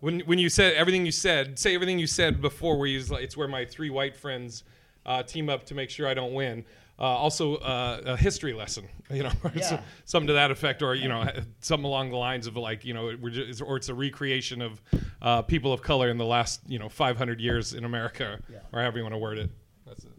[0.01, 2.79] When when you said everything you said, say everything you said before.
[2.79, 4.65] Where you like, it's where my three white friends
[5.05, 6.65] uh, team up to make sure I don't win.
[6.99, 10.95] Uh, also, uh, a history lesson, you know, or so- something to that effect, or
[10.95, 11.31] you know,
[11.61, 14.81] something along the lines of like, you know, we're just, or it's a recreation of
[15.21, 18.39] uh, people of color in the last, you know, 500 years in America,
[18.73, 19.51] or however you want to word it.
[19.87, 20.13] That's it.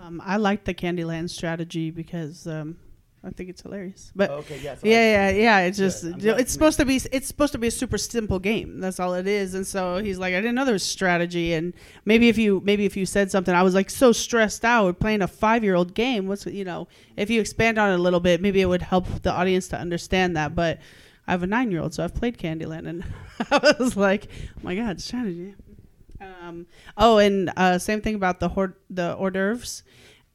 [0.00, 2.76] Um, I like the Candyland strategy because um,
[3.26, 4.12] I think it's hilarious.
[4.14, 4.78] But Okay, yes.
[4.84, 5.58] yeah, yeah, yeah.
[5.66, 8.78] It's just it's supposed to be it's supposed to be a super simple game.
[8.78, 9.54] That's all it is.
[9.54, 11.52] And so he's like, I didn't know there was strategy.
[11.54, 11.74] And
[12.04, 15.22] maybe if you maybe if you said something, I was like so stressed out playing
[15.22, 16.28] a five year old game.
[16.28, 19.06] What's you know if you expand on it a little bit, maybe it would help
[19.22, 20.54] the audience to understand that.
[20.54, 20.78] But
[21.26, 23.04] I have a nine year old, so I've played Candyland, and
[23.50, 25.54] I was like, oh my god, strategy.
[26.20, 26.66] Um,
[26.96, 29.82] oh, and uh, same thing about the hors the hors d'oeuvres.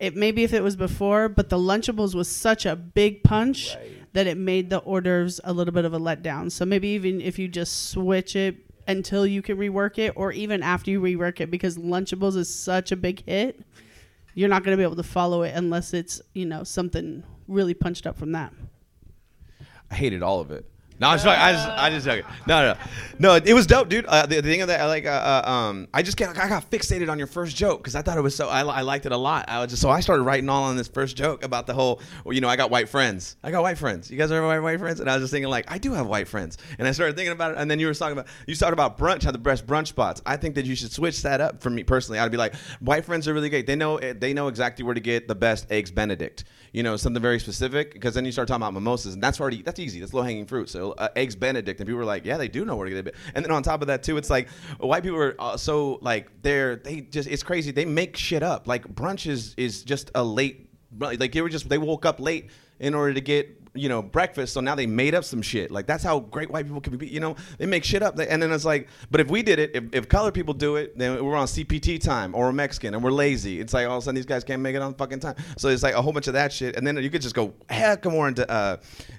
[0.02, 3.78] It maybe if it was before, but the Lunchables was such a big punch
[4.14, 6.52] that it made the hors d'oeuvres a little bit of a letdown.
[6.52, 10.64] So maybe even if you just switch it until you can rework it, or even
[10.64, 13.64] after you rework it, because Lunchables is such a big hit,
[14.34, 17.76] you're not going to be able to follow it unless it's you know something really
[17.76, 18.52] punched up from that.
[19.92, 20.66] I hated all of it.
[21.02, 22.28] No, I'm just, I just, I just.
[22.46, 22.76] No, no,
[23.18, 23.34] no.
[23.34, 24.06] It was dope, dude.
[24.06, 26.48] Uh, the, the thing of that, I like, uh, uh, um, I just got, I
[26.48, 29.08] got fixated on your first joke because I thought it was so, I, I liked
[29.08, 29.50] it a lot.
[29.50, 32.02] I was just, so I started writing all on this first joke about the whole,
[32.24, 33.36] well, you know, I got white friends.
[33.42, 34.12] I got white friends.
[34.12, 35.00] You guys ever have white friends?
[35.00, 36.60] And I was just thinking, like, I do have white friends.
[36.78, 37.58] And I started thinking about it.
[37.58, 40.22] And then you were talking about, you started about brunch, how the best brunch spots.
[40.24, 42.20] I think that you should switch that up for me personally.
[42.20, 43.66] I'd be like, white friends are really great.
[43.66, 46.44] They know, they know exactly where to get the best eggs Benedict.
[46.74, 49.62] You know, something very specific because then you start talking about mimosas, and that's already
[49.62, 50.00] that's easy.
[50.00, 50.70] That's low hanging fruit.
[50.70, 53.08] So uh, eggs Benedict, and people are like, yeah, they do know where to get
[53.08, 53.16] it.
[53.36, 56.30] And then on top of that too, it's like white people are uh, so like
[56.42, 57.72] they're they just it's crazy.
[57.72, 58.68] They make shit up.
[58.68, 60.70] Like brunch is is just a late
[61.00, 64.54] like they were just they woke up late in order to get you know breakfast
[64.54, 67.08] so now they made up some shit like that's how great white people can be
[67.08, 69.72] you know they make shit up and then it's like but if we did it
[69.74, 73.02] if, if colored people do it then we're on cpt time or we're mexican and
[73.04, 75.20] we're lazy it's like all of a sudden these guys can't make it on fucking
[75.20, 77.36] time so it's like a whole bunch of that shit and then you could just
[77.36, 78.76] go heck more into uh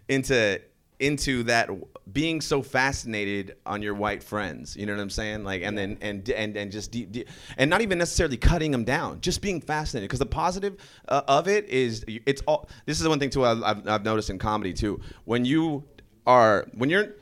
[0.09, 0.61] into
[0.99, 1.69] into that
[2.13, 5.45] being so fascinated on your white friends you know what i'm saying?
[5.45, 9.21] Like and then and and and just deep, and not even necessarily cutting them down
[9.21, 10.77] just being fascinated because the positive
[11.09, 14.31] uh, of it is it's all this is the one thing too I've, I've noticed
[14.31, 15.01] in comedy too.
[15.25, 15.85] When you
[16.27, 17.15] are when you're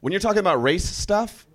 [0.00, 1.46] when you're talking about race stuff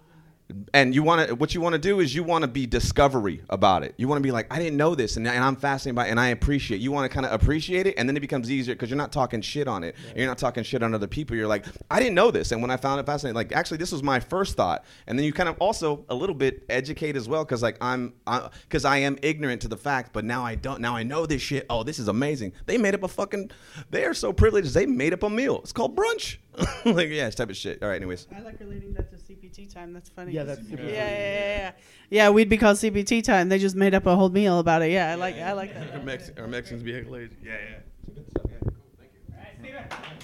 [0.74, 3.42] and you want to what you want to do is you want to be discovery
[3.50, 3.96] about it.
[3.98, 6.12] You want to be like i didn't know this and, and i'm fascinated by it
[6.12, 8.76] and i appreciate you want to kind of appreciate it and then it becomes easier
[8.76, 9.96] because you're not talking shit on it.
[10.10, 11.36] And you're not talking shit on other people.
[11.36, 13.92] You're like i didn't know this and when i found it fascinating like actually this
[13.92, 14.86] was my first thought.
[15.08, 18.14] And then you kind of also a little bit educate as well because like i'm
[18.64, 21.42] because I, am ignorant to the fact but now i don't now i know this
[21.42, 21.66] shit.
[21.70, 22.54] Oh this is amazing.
[22.66, 23.52] They made up a fucking
[23.90, 24.74] they are so privileged.
[24.74, 25.60] They made up a meal.
[25.64, 26.38] It's called brunch
[26.86, 29.74] like yeah it's type of shit all right anyways I like relating that to CPT
[29.74, 29.94] time.
[29.94, 30.32] That's funny.
[30.34, 31.72] Yeah, that's super yeah, yeah, yeah, yeah.
[32.10, 33.50] Yeah, we'd be called CPT time.
[33.50, 34.92] They just made up a whole meal about it.
[34.92, 35.96] Yeah, I like, I like that.
[35.96, 37.36] Or, Mex- or Mexicans be lazy.
[37.44, 37.80] Yeah, yeah.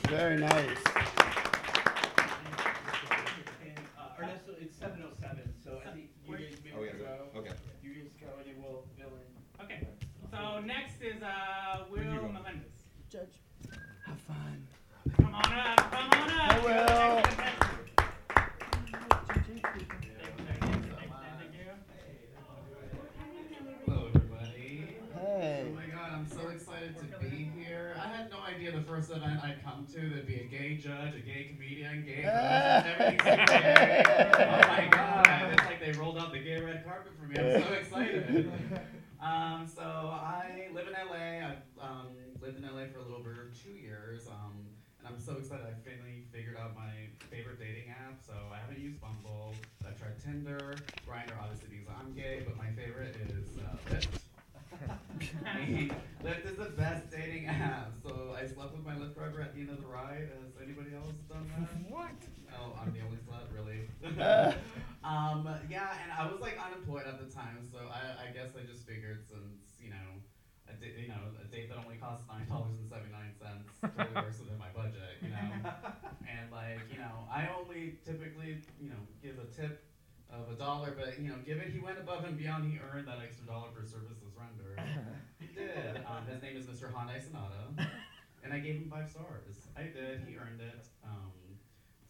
[0.07, 0.77] Very nice.
[3.97, 6.93] Uh, Ernesto, it's seven oh seven, so I think you guys maybe Oh, we go.
[7.33, 7.39] go.
[7.39, 7.51] Okay.
[7.83, 9.65] You guys go and then we'll fill in.
[9.65, 9.87] Okay.
[10.31, 11.99] So next is uh, Will
[12.31, 12.71] Melendez.
[13.11, 13.35] Judge.
[14.05, 14.67] Have fun.
[15.17, 15.88] Come on up.
[16.69, 16.77] Come.
[16.77, 17.23] I will.
[23.85, 24.85] Hello, everybody.
[25.15, 25.65] Hey.
[25.67, 27.95] Oh my god, I'm so excited to be here.
[27.99, 29.99] I had no idea the first event I'd come to.
[29.99, 34.03] There'd be a gay judge, a gay comedian, gay host, everything's gay.
[34.37, 35.53] Oh my god!
[35.53, 37.35] It's like they rolled out the gay red carpet for me.
[37.39, 38.51] I'm so excited.
[39.19, 41.47] Um, so I live in LA.
[41.47, 42.07] I've um,
[42.41, 44.27] lived in LA for a little over two years.
[44.27, 44.68] Um,
[45.09, 45.65] I'm so excited.
[45.65, 48.21] I finally figured out my favorite dating app.
[48.25, 49.53] So I haven't used Bumble.
[49.85, 52.43] I've tried Tinder, Grindr, obviously because I'm gay.
[52.45, 54.21] But my favorite is uh, Lyft.
[56.23, 57.93] Lyft is the best dating app.
[58.03, 60.29] So I slept with my Lyft driver at the end of the ride.
[60.29, 61.73] Has anybody else done that?
[61.91, 62.13] What?
[62.53, 63.85] Oh, I'm the only slut, really.
[65.03, 68.65] um, yeah, and I was like unemployed at the time, so I, I guess I
[68.65, 70.09] just figured since you know,
[70.69, 73.69] a da- you know, a date that only costs nine dollars and seventy nine cents
[73.81, 75.71] totally works within my budget, you know.
[76.27, 79.83] and like, you know, I only typically, you know, give a tip
[80.29, 83.17] of a dollar, but you know, given he went above and beyond, he earned that
[83.23, 84.77] extra dollar for services rendered.
[85.39, 85.97] he did.
[86.05, 86.93] Um, his name is Mr.
[86.93, 87.73] Hyundai Sonata,
[88.43, 89.65] and I gave him five stars.
[89.75, 90.21] I did.
[90.27, 90.85] He earned it.
[91.03, 91.33] Um,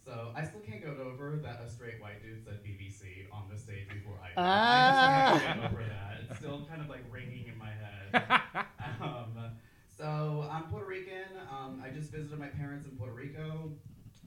[0.03, 3.57] so I still can't get over that a straight white dude said BBC on the
[3.57, 4.27] stage before I.
[4.29, 4.43] did.
[4.43, 6.13] I just can't get over that.
[6.29, 8.11] It's still kind of like ringing in my head.
[9.01, 9.55] um,
[9.97, 11.31] so I'm Puerto Rican.
[11.51, 13.71] Um, I just visited my parents in Puerto Rico.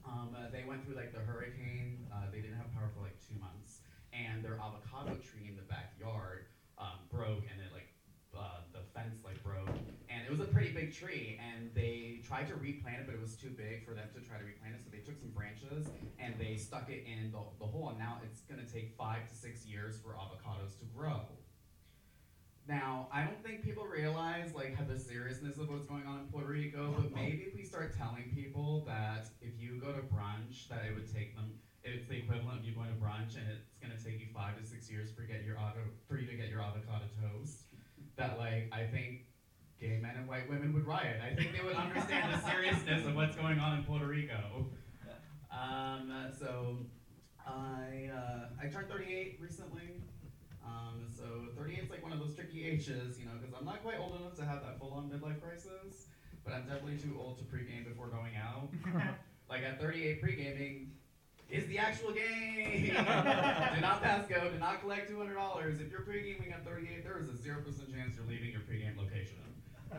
[0.05, 2.05] Um, uh, they went through like the hurricane.
[2.13, 3.72] Uh, they didn't have power for like two months,
[4.13, 6.45] and their avocado tree in the backyard
[6.77, 7.89] um, broke, and it like
[8.37, 9.73] uh, the fence like broke,
[10.09, 11.41] and it was a pretty big tree.
[11.41, 14.37] And they tried to replant it, but it was too big for them to try
[14.37, 14.81] to replant it.
[14.85, 15.89] So they took some branches
[16.19, 19.35] and they stuck it in the, the hole, and now it's gonna take five to
[19.35, 21.21] six years for avocados to grow.
[22.67, 26.47] Now, I don't think people realize like the seriousness of what's going on in Puerto
[26.47, 30.85] Rico, but maybe if we start telling people that if you go to brunch, that
[30.87, 31.51] it would take them,
[31.83, 34.65] it's the equivalent of you going to brunch and it's gonna take you five to
[34.65, 37.67] six years for get your avo- for you to get your avocado toast.
[38.15, 39.27] That like I think
[39.79, 41.19] gay men and white women would riot.
[41.19, 44.67] I think they would understand the seriousness of what's going on in Puerto Rico.
[45.51, 46.77] Um, so
[47.45, 50.01] I uh, I turned 38 recently.
[50.65, 53.83] Um, so 38 is like one of those tricky ages, you know, because I'm not
[53.83, 56.07] quite old enough to have that full-on midlife crisis,
[56.45, 58.69] but I'm definitely too old to pregame before going out.
[59.49, 60.91] like at 38, pre-gaming
[61.53, 62.87] is the actual game.
[62.87, 62.93] do
[63.81, 64.49] not pass go.
[64.49, 65.79] Do not collect $200.
[65.79, 68.97] If you're pre-gaming at 38, there is a zero percent chance you're leaving your pre-game
[68.97, 69.37] location.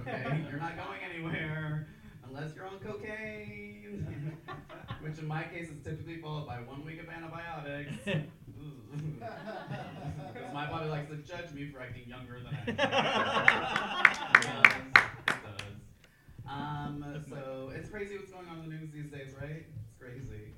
[0.00, 1.86] Okay, you're not going anywhere
[2.26, 4.36] unless you're on cocaine,
[5.00, 7.92] which in my case is typically followed by one week of antibiotics.
[8.04, 8.24] Because
[10.52, 14.00] my body likes to judge me for acting younger than I
[14.44, 14.92] am.
[15.28, 15.64] It does.
[16.48, 19.64] Um, so it's crazy what's going on in the news these days, right?
[19.84, 20.54] It's crazy.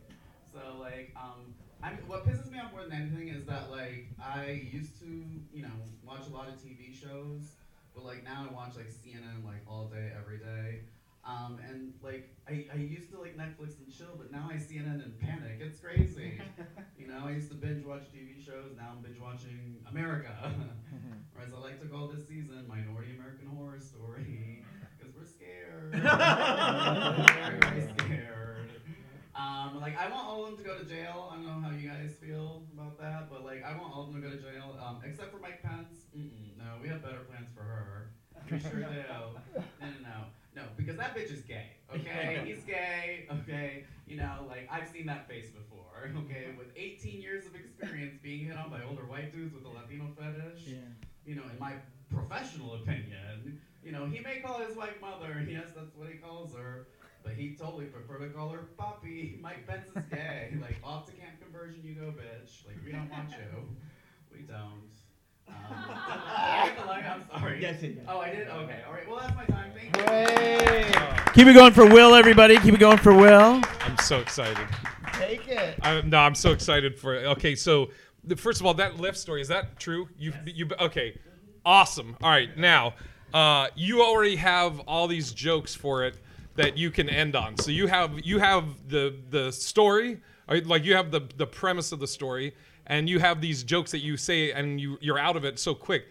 [0.57, 1.53] So like, um,
[1.83, 5.07] I'm, what pisses me off more than anything is that like I used to,
[5.53, 7.53] you know, watch a lot of TV shows,
[7.95, 10.81] but like now I watch like CNN like all day, every day.
[11.27, 15.05] Um, and like I, I used to like Netflix and chill, but now I CNN
[15.05, 15.59] and panic.
[15.61, 16.41] It's crazy.
[16.99, 18.73] you know, I used to binge watch TV shows.
[18.79, 20.33] Now I'm binge watching America.
[21.37, 24.65] or as I like to call this season, Minority American Horror Story,
[24.99, 25.93] because we're scared.
[25.93, 28.36] we're very, very scared.
[29.37, 31.29] Um, like I want all of them to go to jail.
[31.31, 34.13] I don't know how you guys feel about that, but like I want all of
[34.13, 36.09] them to go to jail, um, except for Mike Pence.
[36.17, 38.09] Mm-mm, no, we have better plans for her.
[38.51, 38.87] We sure do.
[38.87, 39.33] No,
[39.81, 40.17] no, no,
[40.55, 41.77] no, because that bitch is gay.
[41.95, 43.27] Okay, he's gay.
[43.43, 46.11] Okay, you know, like I've seen that face before.
[46.25, 49.69] Okay, with 18 years of experience being hit on by older white dudes with a
[49.69, 50.63] Latino fetish.
[50.67, 50.77] Yeah.
[51.27, 51.73] You know, in my
[52.15, 55.45] professional opinion, you know, he may call his wife mother.
[55.49, 56.87] Yes, that's what he calls her.
[57.27, 59.37] But he totally prefer to call her Poppy.
[59.43, 60.55] Mike Pence is gay.
[60.61, 62.65] like, off to camp conversion you go, bitch.
[62.65, 63.67] Like, we don't want you.
[64.33, 64.87] We don't.
[65.49, 67.23] Um, I apologize.
[67.33, 67.61] I'm sorry.
[67.61, 68.05] Yes, you did.
[68.07, 68.47] Oh, I did?
[68.47, 68.81] Okay.
[68.87, 69.09] All right.
[69.09, 69.73] Well, that's my time.
[69.75, 71.33] Thank you.
[71.33, 72.59] Keep it going for Will, everybody.
[72.59, 73.61] Keep it going for Will.
[73.81, 74.69] I'm so excited.
[75.15, 75.81] Take it.
[75.83, 77.17] I, no, I'm so excited for.
[77.17, 77.27] It.
[77.27, 77.91] Okay, so
[78.23, 80.09] the, first of all, that Lyft story is that true?
[80.17, 81.19] You you okay?
[81.65, 82.17] Awesome.
[82.23, 82.95] All right, now
[83.35, 86.17] uh, you already have all these jokes for it
[86.57, 87.57] that you can end on.
[87.59, 91.93] So you have you have the the story, or like you have the the premise
[91.93, 92.55] of the story,
[92.87, 95.75] and you have these jokes that you say, and you you're out of it so
[95.75, 96.07] quick.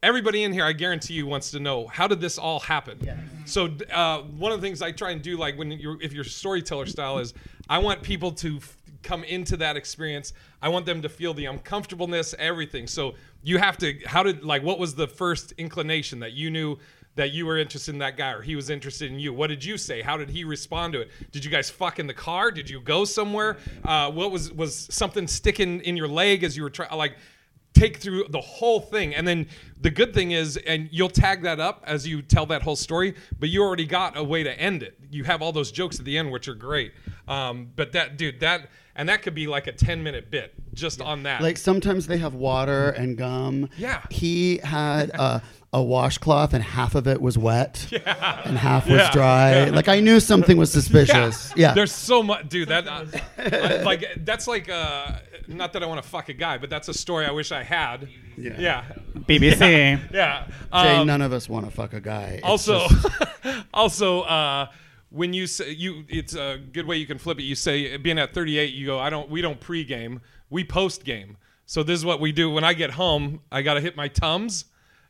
[0.00, 2.98] Everybody in here, I guarantee you, wants to know how did this all happen.
[3.46, 6.24] So uh, one of the things I try and do, like when you're if your
[6.24, 7.34] storyteller style is,
[7.68, 10.34] I want people to f- come into that experience.
[10.62, 12.86] I want them to feel the uncomfortableness, everything.
[12.86, 13.98] So you have to.
[14.06, 16.78] How did like what was the first inclination that you knew?
[17.18, 19.32] That you were interested in that guy or he was interested in you.
[19.32, 20.02] What did you say?
[20.02, 21.10] How did he respond to it?
[21.32, 22.52] Did you guys fuck in the car?
[22.52, 23.56] Did you go somewhere?
[23.84, 26.96] Uh, what was was something sticking in your leg as you were trying?
[26.96, 27.16] Like,
[27.74, 29.48] take through the whole thing, and then
[29.80, 33.16] the good thing is, and you'll tag that up as you tell that whole story.
[33.40, 34.96] But you already got a way to end it.
[35.10, 36.92] You have all those jokes at the end, which are great.
[37.26, 41.00] Um, but that dude, that and that could be like a ten minute bit just
[41.00, 41.42] on that.
[41.42, 43.68] Like sometimes they have water and gum.
[43.76, 44.02] Yeah.
[44.10, 45.42] He had a,
[45.72, 49.10] a washcloth and half of it was wet and half was Yeah.
[49.12, 49.50] dry.
[49.66, 49.70] Yeah.
[49.70, 51.52] Like I knew something was suspicious.
[51.56, 51.74] Yeah.
[51.74, 52.68] There's so much, dude.
[52.68, 53.04] That uh,
[53.36, 56.88] I- like that's like uh, not that I want to fuck a guy, but that's
[56.88, 58.08] a story I wish I had.
[58.38, 58.56] Yeah.
[58.58, 58.84] Yeah.
[59.18, 60.10] BBC.
[60.12, 60.46] Yeah.
[60.72, 62.36] Jay, Um, none of us want to fuck a guy.
[62.42, 63.06] It's also, just-
[63.74, 64.66] also, uh,
[65.10, 67.42] when you say you, it's a good way you can flip it.
[67.42, 71.36] You say, being at 38, you go, I don't, we don't pregame, we post game.
[71.66, 72.50] So this is what we do.
[72.50, 74.64] When I get home, I gotta hit my tums.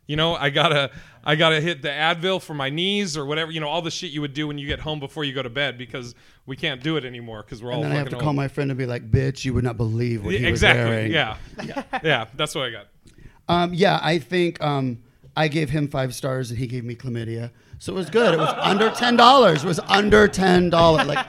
[0.09, 0.89] You know, I gotta,
[1.23, 3.51] I gotta hit the Advil for my knees or whatever.
[3.51, 5.43] You know, all the shit you would do when you get home before you go
[5.43, 6.15] to bed because
[6.47, 8.47] we can't do it anymore because we're all and then I have to call my
[8.47, 10.83] friend and be like, "Bitch, you would not believe what he exactly.
[10.83, 11.37] was wearing." Yeah.
[12.03, 12.25] yeah.
[12.33, 12.87] That's what I got.
[13.47, 14.97] Um, yeah, I think um,
[15.37, 17.51] I gave him five stars and he gave me chlamydia.
[17.77, 18.33] So it was good.
[18.33, 19.63] It was under ten dollars.
[19.63, 21.05] It was under ten dollars.
[21.05, 21.23] Like,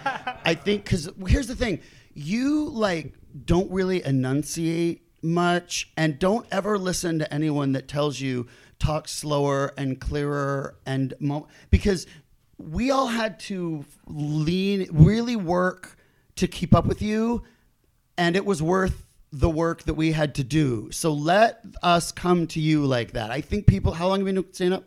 [0.47, 1.81] I think because here's the thing,
[2.15, 3.13] you like
[3.45, 8.47] don't really enunciate much, and don't ever listen to anyone that tells you
[8.81, 12.07] talk slower and clearer and mo- because
[12.59, 15.97] we all had to lean really work
[16.37, 17.45] to keep up with you
[18.19, 20.91] and it was worth the work that we had to do.
[20.91, 23.31] So let us come to you like that.
[23.31, 23.93] I think people.
[23.93, 24.85] How long have you been staying up?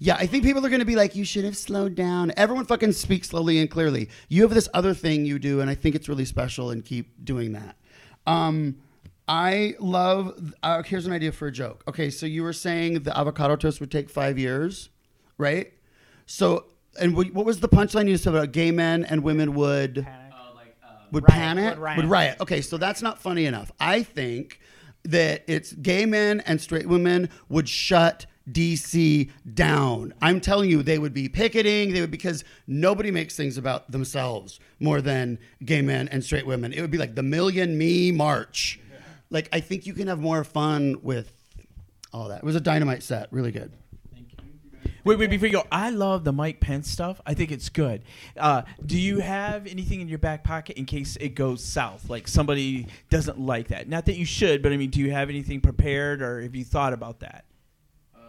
[0.00, 2.32] Yeah, I think people are going to be like, you should have slowed down.
[2.36, 4.10] Everyone fucking speaks slowly and clearly.
[4.28, 7.24] You have this other thing you do, and I think it's really special, and keep
[7.24, 7.76] doing that.
[8.26, 8.76] Um,
[9.28, 10.54] I love.
[10.62, 11.84] Uh, here's an idea for a joke.
[11.86, 14.88] Okay, so you were saying the avocado toast would take five years,
[15.36, 15.72] right?
[16.24, 16.64] So,
[17.00, 18.08] and what what was the punchline?
[18.08, 20.74] You said about gay men and women would like
[21.12, 21.70] would Riot, panic?
[21.70, 21.96] Would riot.
[21.96, 22.40] would riot.
[22.40, 23.70] Okay so that's not funny enough.
[23.78, 24.60] I think
[25.04, 30.14] that it's gay men and straight women would shut dc down.
[30.22, 31.92] I'm telling you they would be picketing.
[31.92, 36.72] They would because nobody makes things about themselves more than gay men and straight women.
[36.72, 38.80] It would be like the million me march
[39.30, 41.32] like i think you can have more fun with
[42.12, 43.72] all that it was a dynamite set really good
[44.12, 44.38] Thank you.
[45.04, 47.20] Wait, wait, before you go, I love the Mike Pence stuff.
[47.24, 48.02] I think it's good.
[48.36, 52.10] Uh, do you have anything in your back pocket in case it goes south?
[52.10, 53.88] Like somebody doesn't like that.
[53.88, 56.64] Not that you should, but I mean, do you have anything prepared or have you
[56.64, 57.44] thought about that?
[58.14, 58.20] Uh,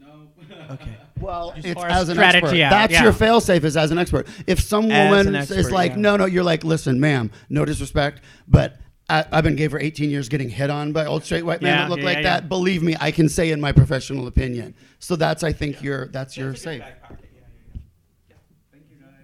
[0.00, 0.28] no.
[0.74, 0.96] okay.
[1.20, 2.60] Well, Just it's for as an expert.
[2.60, 3.02] out, That's yeah.
[3.02, 4.28] your fail-safe is as an expert.
[4.46, 5.98] If some woman an is like, yeah.
[5.98, 8.76] no, no, you're like, listen, ma'am, no disrespect, but
[9.10, 11.74] I, I've been gay for 18 years getting hit on by old straight white men
[11.74, 12.42] Yeah, that look yeah, like yeah, that.
[12.42, 12.48] yeah.
[12.48, 14.74] Believe me, I can say in my professional opinion.
[14.98, 16.82] So that's, I think, your that's your safe.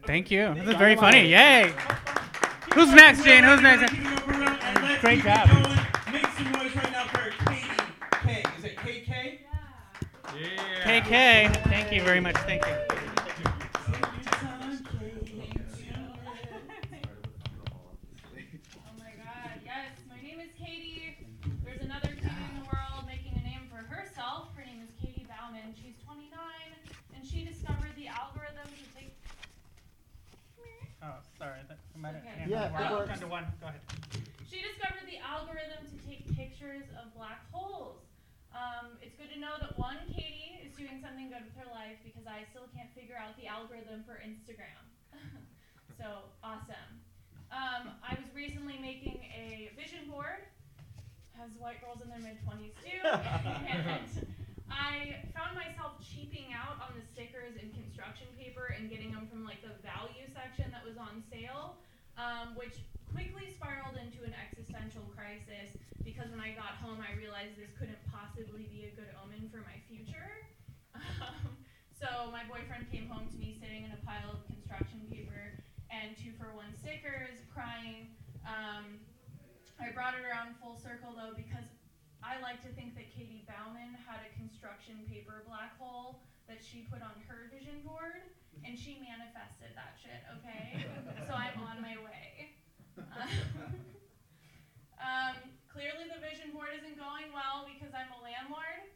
[0.06, 0.54] Thank you.
[0.54, 1.28] This is very funny.
[1.30, 1.72] Yay.
[2.74, 3.44] Who's next, Jane?
[3.44, 3.92] Who's next?
[5.00, 5.48] Great job.
[6.12, 7.68] Make some noise right now for Katie
[8.22, 8.44] K.
[8.58, 9.38] Is it KK?
[10.84, 11.64] KK.
[11.64, 12.36] Thank you very much.
[12.38, 12.74] Thank you.
[17.64, 19.96] Oh my god, yes.
[20.08, 21.16] My name is Katie.
[21.64, 24.48] There's another Katie in the world making a name for herself.
[24.56, 25.74] Her name is Katie Bouman.
[25.76, 26.28] She's 29,
[27.16, 29.14] and she discovered the algorithm to take.
[31.02, 31.60] Oh, sorry.
[31.68, 31.78] That
[32.46, 32.82] might have, Okay.
[32.82, 33.12] Yeah, it works.
[33.12, 33.46] Under one.
[33.60, 33.80] Go ahead.
[34.48, 38.00] She discovered the algorithm to take pictures of black holes.
[38.54, 41.98] Um, it's good to know that one Katie is doing something good with her life
[42.06, 44.78] because I still can't figure out the algorithm for Instagram.
[45.98, 47.02] so awesome.
[47.50, 50.42] Um, I was recently making a vision board,
[51.38, 52.94] as white girls in their mid 20s do,
[53.66, 54.22] and
[54.70, 59.42] I found myself cheaping out on the stickers and construction paper and getting them from
[59.44, 61.74] like the value section that was on sale,
[62.18, 67.56] um, which quickly spiraled into an existential crisis because when I got home, I realized
[67.56, 70.30] this couldn't possibly be a good omen for my future.
[71.20, 71.58] Um,
[71.90, 75.58] so my boyfriend came home to me sitting in a pile of construction paper
[75.90, 78.14] and two for one stickers, crying.
[78.46, 79.02] Um,
[79.82, 81.66] I brought it around full circle though because
[82.22, 86.86] I like to think that Katie Bouman had a construction paper black hole that she
[86.88, 88.22] put on her vision board,
[88.64, 90.24] and she manifested that shit.
[90.40, 90.88] Okay,
[91.28, 92.56] so I'm on my way.
[94.98, 95.36] um,
[95.68, 98.88] clearly, the vision board isn't going well because I'm a landlord.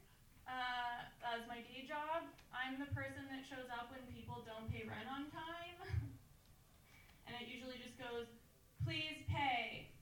[0.48, 1.04] Uh,
[1.36, 5.04] as my day job, I'm the person that shows up when people don't pay rent
[5.12, 5.76] on time,
[7.28, 8.24] and it usually just goes,
[8.88, 9.92] "Please pay."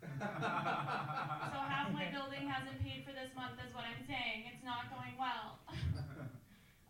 [0.00, 4.52] So half my building hasn't paid for this month, is what I'm saying.
[4.52, 5.60] It's not going well.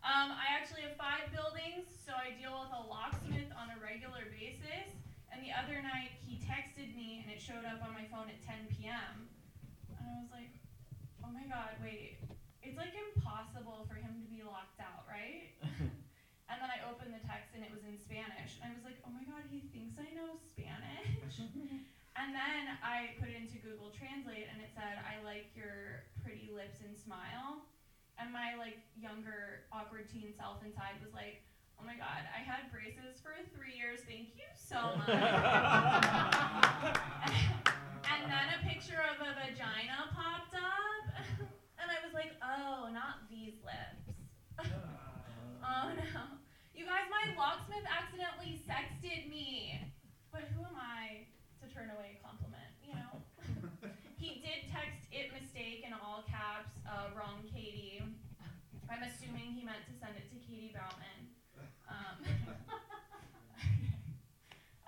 [0.01, 4.25] Um, I actually have five buildings, so I deal with a locksmith on a regular
[4.33, 4.89] basis.
[5.29, 8.41] And the other night, he texted me, and it showed up on my phone at
[8.41, 9.29] 10 p.m.
[9.93, 10.49] and I was like,
[11.21, 12.17] oh my god, wait,
[12.65, 15.53] it's like impossible for him to be locked out, right?
[16.49, 18.97] and then I opened the text and it was in Spanish, and I was like,
[19.05, 21.37] oh my god, he thinks I know Spanish.
[22.19, 26.49] and then I put it into Google Translate and it said, I like your pretty
[26.49, 27.69] lips and smile.
[28.21, 31.41] And my like younger awkward teen self inside was like,
[31.81, 34.05] oh my god, I had braces for three years.
[34.05, 35.09] Thank you so much.
[38.05, 41.09] and then a picture of a vagina popped up,
[41.81, 44.05] and I was like, oh, not these lips.
[45.65, 46.21] oh no.
[46.77, 49.81] You guys, my locksmith accidentally sexted me.
[50.31, 51.25] But who am I
[51.61, 53.11] to turn away a compliment, you know?
[54.17, 58.01] he did text it mistake in all caps, uh, wrong Katie.
[58.91, 61.31] I'm assuming he meant to send it to Katie Bouman.
[61.87, 62.15] Um,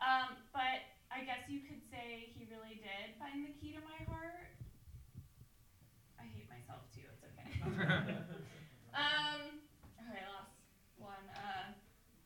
[0.04, 3.96] um, but I guess you could say he really did find the key to my
[4.12, 4.52] heart.
[6.20, 7.08] I hate myself too.
[7.16, 7.48] It's okay.
[8.92, 9.64] um,
[10.04, 10.52] okay, last
[11.00, 11.24] one.
[11.40, 11.72] Uh,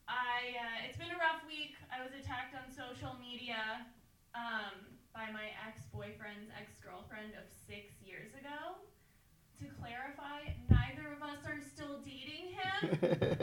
[0.10, 1.78] I uh, it's been a rough week.
[1.94, 3.86] I was attacked on social media
[4.34, 8.82] um, by my ex-boyfriend's ex-girlfriend of six years ago.
[9.62, 10.57] To clarify,
[11.28, 12.80] us are still dating him,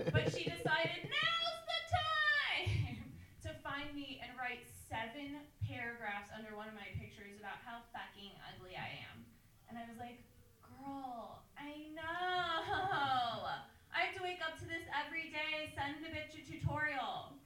[0.16, 2.96] but she decided now's the time
[3.44, 8.32] to find me and write seven paragraphs under one of my pictures about how fucking
[8.48, 9.20] ugly I am.
[9.68, 10.24] And I was like,
[10.64, 13.52] girl, I know.
[13.92, 15.68] I have to wake up to this every day.
[15.76, 17.36] Send the bitch a tutorial.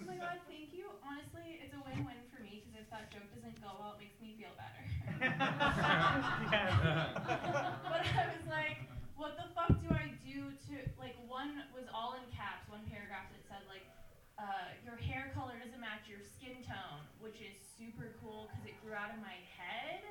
[0.00, 0.88] Oh my god, thank you.
[1.04, 4.16] Honestly, it's a win-win for me because if that joke doesn't go well, it makes
[4.24, 4.84] me feel better.
[7.92, 12.14] but I was like, what the fuck do I do to like one was all
[12.14, 13.82] in caps, one paragraph that said like
[14.38, 18.78] uh, your hair color doesn't match your skin tone, which is super cool because it
[18.78, 20.06] grew out of my head.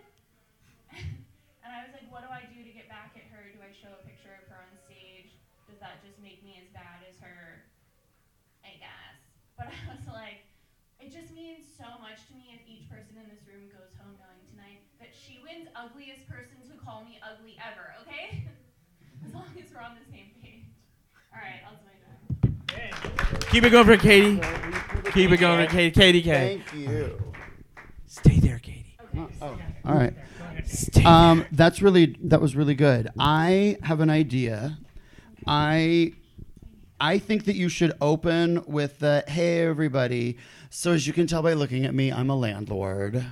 [1.63, 3.47] and I was like, what do I do to get back at her?
[3.47, 5.31] Do I show a picture of her on stage?
[5.77, 7.61] Does that just make me as bad as her?
[8.65, 9.21] I guess.
[9.53, 10.41] But I was like,
[10.97, 14.17] it just means so much to me if each person in this room goes home
[14.17, 18.49] knowing tonight that she wins ugliest person to call me ugly ever, okay?
[19.21, 20.65] as long as we're on the same page.
[21.29, 23.37] All right, I'll do my time.
[23.53, 24.41] Keep it going for Katie.
[25.13, 25.93] Keep it going for Katie.
[25.93, 26.63] Katie K.
[26.65, 27.21] Thank you.
[28.07, 28.97] Stay there, Katie.
[29.43, 29.55] Oh,
[29.85, 30.15] all right.
[31.05, 33.11] Um, that's really that was really good.
[33.19, 34.79] I have an idea.
[35.47, 36.13] I
[36.99, 40.37] I think that you should open with the hey everybody.
[40.69, 43.25] So as you can tell by looking at me, I'm a landlord.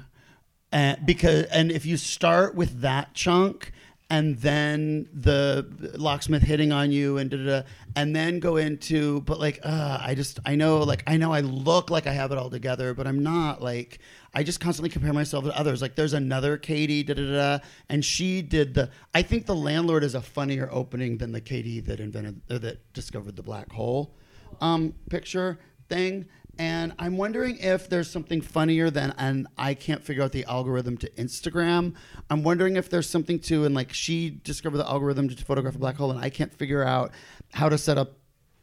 [0.72, 3.72] And because and if you start with that chunk
[4.10, 5.66] and then the
[5.98, 7.62] locksmith hitting on you and da, da, da,
[7.96, 11.40] and then go into but like uh, I just I know like I know I
[11.40, 14.00] look like I have it all together but I'm not like
[14.34, 15.82] I just constantly compare myself to others.
[15.82, 20.04] Like there's another Katie da, da, da, and she did the I think the landlord
[20.04, 24.16] is a funnier opening than the Katie that invented or that discovered the black hole
[24.62, 26.26] um, picture thing
[26.58, 30.98] and I'm wondering if there's something funnier than, and I can't figure out the algorithm
[30.98, 31.94] to Instagram.
[32.30, 35.80] I'm wondering if there's something to, and like she discovered the algorithm to photograph a
[35.80, 37.12] black hole, and I can't figure out
[37.54, 38.14] how to set up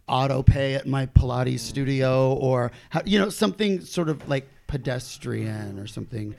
[0.08, 5.78] auto pay at my Pilates studio or how, you know, something sort of like pedestrian
[5.78, 6.34] or something.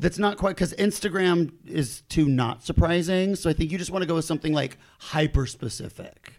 [0.00, 3.34] That's not quite because Instagram is too not surprising.
[3.34, 6.34] So I think you just want to go with something like hyper specific.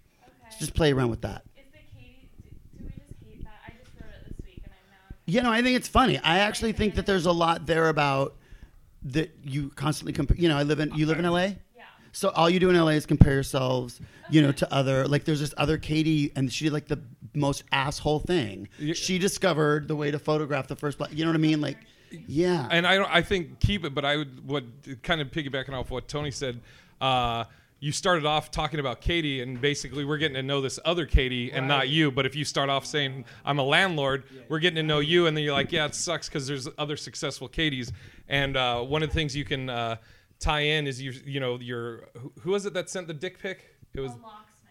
[0.60, 1.44] Just play around with that.
[5.30, 6.18] You know, I think it's funny.
[6.18, 8.36] I actually think that there's a lot there about
[9.04, 10.38] that you constantly compare.
[10.38, 11.38] You know, I live in you live in LA.
[11.38, 11.84] Yeah.
[12.12, 15.40] So all you do in LA is compare yourselves, you know, to other like there's
[15.40, 17.00] this other Katie and she did like the
[17.36, 18.68] most asshole thing.
[18.94, 21.12] She discovered the way to photograph the first black.
[21.14, 21.62] You know what I mean?
[21.62, 21.78] Like,
[22.28, 22.68] yeah.
[22.72, 23.12] And I don't.
[23.12, 26.60] I think keep it, but I would would kind of piggybacking off what Tony said.
[27.00, 27.46] Uh,
[27.80, 31.52] you started off talking about Katie, and basically we're getting to know this other Katie
[31.52, 32.12] and not you.
[32.12, 35.36] But if you start off saying I'm a landlord, we're getting to know you, and
[35.36, 37.92] then you're like, yeah, it sucks because there's other successful Katies.
[38.28, 39.96] And uh, one of the things you can uh,
[40.40, 43.40] tie in is you, you know, your who, who was it that sent the dick
[43.40, 43.76] pic?
[43.94, 44.12] It was.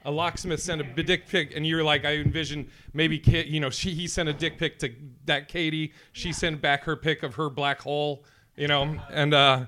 [0.05, 3.69] A locksmith sent a dick pic, and you're like, I envision maybe, Ka- you know,
[3.69, 4.93] she he sent a dick pic to
[5.27, 5.93] that Katie.
[6.13, 8.25] She sent back her pic of her black hole,
[8.57, 9.67] you know, and uh,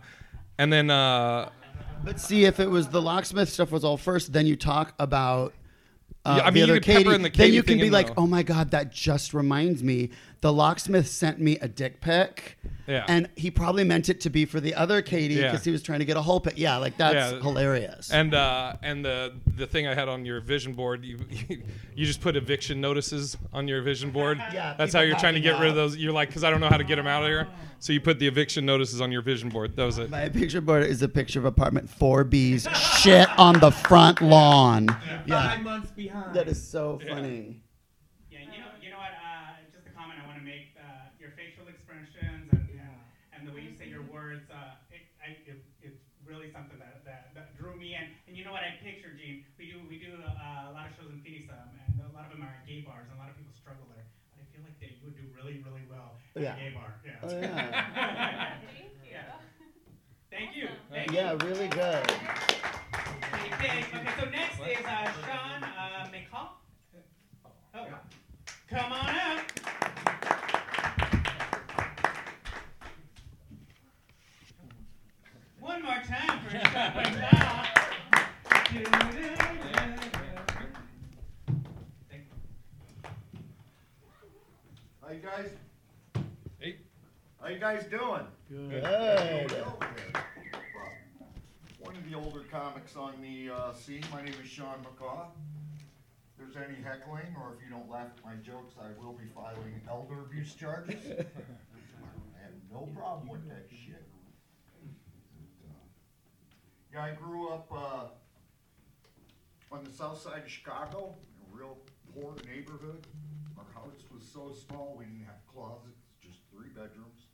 [0.57, 1.51] and then uh,
[2.05, 5.53] But see, if it was the locksmith stuff was all first, then you talk about.
[6.25, 7.81] Uh, Yeah, I the mean, you other pepper Katie, in the then you can thing
[7.81, 8.15] be in, like, though.
[8.19, 10.11] "Oh my God, that just reminds me
[10.41, 12.57] the locksmith sent me a dick pic.
[12.87, 13.05] Yeah.
[13.07, 15.51] And he probably meant it to be for the other Katie Yeah.
[15.51, 16.55] because he was trying to get a whole pic.
[16.57, 17.41] Yeah, like that's Yeah.
[17.41, 18.11] hilarious.
[18.11, 21.19] And uh, and the the thing I had on your vision board, you
[21.95, 24.39] you just put eviction notices on your vision board.
[24.53, 25.97] Yeah, that's how people you're trying to backing get rid of those.
[25.97, 27.47] You're like, because I don't know how to get them out of here.
[27.79, 29.77] So you put the eviction notices on your vision board.
[29.77, 30.11] That was it.
[30.11, 32.67] My picture board is a picture of apartment 4B's
[33.01, 34.89] shit on the front lawn.
[35.27, 35.55] Yeah.
[35.55, 36.35] Five months behind.
[36.35, 37.61] That is so funny.
[38.31, 39.13] Yeah, you know, you know what?
[39.13, 40.75] Uh, just a comment I want to make.
[40.77, 42.91] Uh, your facial expressions and, and
[43.37, 44.43] and the way you say your words.
[44.51, 48.09] Uh, it, I, it, it's really something that, that, that drew me in.
[48.29, 48.67] And you know what?
[48.67, 49.47] I picture, Gene.
[49.55, 52.27] We do we do uh, a lot of shows in Phoenix, um, and a lot
[52.27, 54.03] of them are at gay bars, and a lot of people struggle there.
[54.35, 56.59] But I feel like that you would do really really well at Yeah.
[56.59, 56.99] a gay bar.
[57.07, 57.23] Yeah.
[57.23, 58.51] Oh, yeah.
[59.07, 59.39] yeah.
[60.35, 60.67] Thank you.
[60.91, 61.39] Thank Yeah, you.
[61.47, 62.03] really good.
[63.31, 63.87] Okay,
[64.19, 66.59] so next is uh, Sean uh, McCall.
[67.75, 67.87] Oh,
[68.69, 69.41] come on up.
[75.61, 77.50] One more time for Sean McCall.
[78.71, 78.77] How
[85.11, 85.51] you guys?
[86.61, 86.77] Hey.
[87.41, 88.23] How you guys doing?
[88.49, 88.85] Good.
[91.81, 94.05] One of the older comics on the uh, scene.
[94.13, 95.27] My name is Sean McCaw.
[96.39, 99.27] If there's any heckling, or if you don't laugh at my jokes, I will be
[99.35, 100.95] filing elder abuse charges.
[101.11, 101.17] I
[102.45, 104.07] have no problem with that shit.
[106.93, 108.05] Yeah, I grew up uh,
[109.71, 111.79] on the south side of Chicago, in a real
[112.15, 113.07] poor neighborhood.
[113.57, 117.27] Our house was so small, we didn't have closets, just three bedrooms.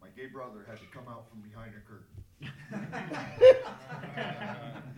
[0.00, 2.16] My gay brother had to come out from behind a curtain.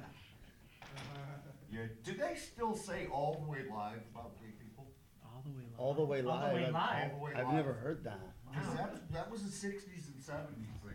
[1.73, 4.87] Yeah, do they still say all the way live about gay people?
[5.25, 5.81] All the way live.
[5.81, 6.27] All the way live.
[6.31, 6.55] All the live.
[6.55, 7.13] way I've- live.
[7.13, 7.55] All the way I've live.
[7.57, 8.21] never heard that.
[8.49, 10.95] Because that, that was a sixties and seventies thing.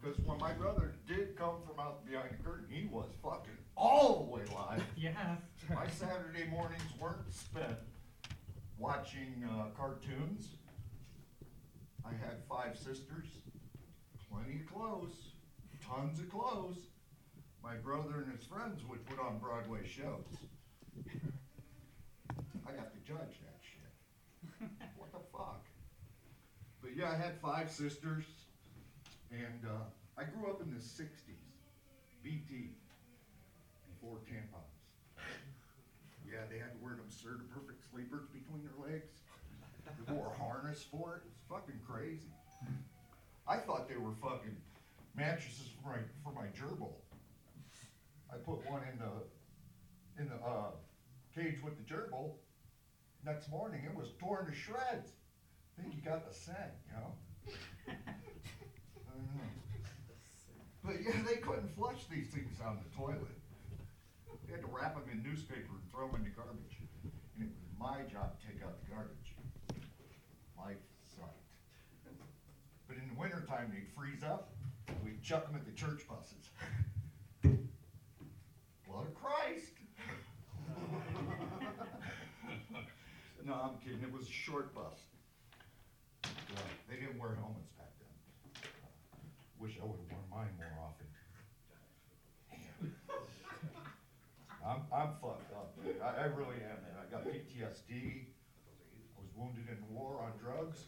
[0.00, 4.24] Because when my brother did come from out behind the curtain, he was fucking all
[4.24, 4.82] the way live.
[4.96, 5.36] Yeah.
[5.72, 7.76] My Saturday mornings weren't spent
[8.78, 10.48] watching uh, cartoons.
[12.04, 13.26] I had five sisters,
[14.30, 15.14] plenty of clothes,
[15.86, 16.78] tons of clothes.
[17.62, 20.24] My brother and his friends would put on Broadway shows.
[22.66, 24.68] I'd have to judge that shit.
[24.96, 25.64] What the fuck?
[26.80, 28.24] But yeah, I had five sisters,
[29.30, 29.84] and uh,
[30.16, 31.10] I grew up in the '60s.
[32.22, 32.70] BT
[33.98, 34.78] before tampons.
[36.26, 39.10] Yeah, they had to wear them Serta Perfect sleepers between their legs.
[40.06, 41.22] They wore a harness for it.
[41.26, 42.28] It's fucking crazy.
[43.48, 44.56] I thought they were fucking
[45.16, 46.92] mattresses for my for my gerbil.
[48.30, 50.72] I put one in the in the uh,
[51.34, 52.34] cage with the gerbil.
[53.24, 55.10] Next morning, it was torn to shreds.
[55.78, 57.12] I think you got the scent, you know.
[57.88, 57.92] I
[59.14, 59.48] don't know.
[60.84, 63.37] But yeah, they couldn't flush these things down the toilet.
[64.48, 66.80] They had to wrap them in newspaper and throw them in the garbage.
[67.36, 69.36] And it was my job to take out the garbage.
[70.56, 71.52] Life sucked.
[72.88, 74.56] But in the wintertime, they'd freeze up.
[75.04, 76.48] We'd chuck them at the church buses.
[78.88, 79.74] Blood of Christ.
[83.44, 84.00] no, I'm kidding.
[84.02, 84.96] It was a short bus.
[86.88, 88.08] They didn't wear helmets back then.
[89.60, 91.08] Wish I would have worn mine more often.
[94.68, 95.72] I'm, I'm fucked up.
[96.02, 96.96] I, I really am, man.
[97.00, 98.26] I got PTSD.
[99.16, 100.84] I was wounded in war on drugs.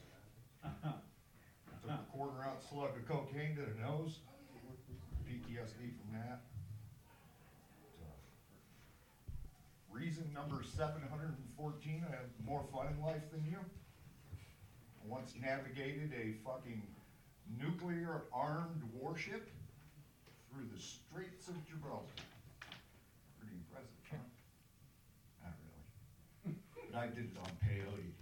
[1.82, 4.18] Took a quarter ounce slug of cocaine to the nose.
[5.26, 6.42] PTSD from that.
[9.90, 13.58] Reason number seven hundred and fourteen, I have more fun in life than you.
[13.60, 16.82] I once navigated a fucking
[17.58, 19.48] nuclear armed warship
[20.50, 22.06] through the Straits of Gibraltar.
[23.40, 24.16] Pretty impressive, huh?
[25.44, 26.56] Not really.
[26.92, 28.12] But I did it on peyote.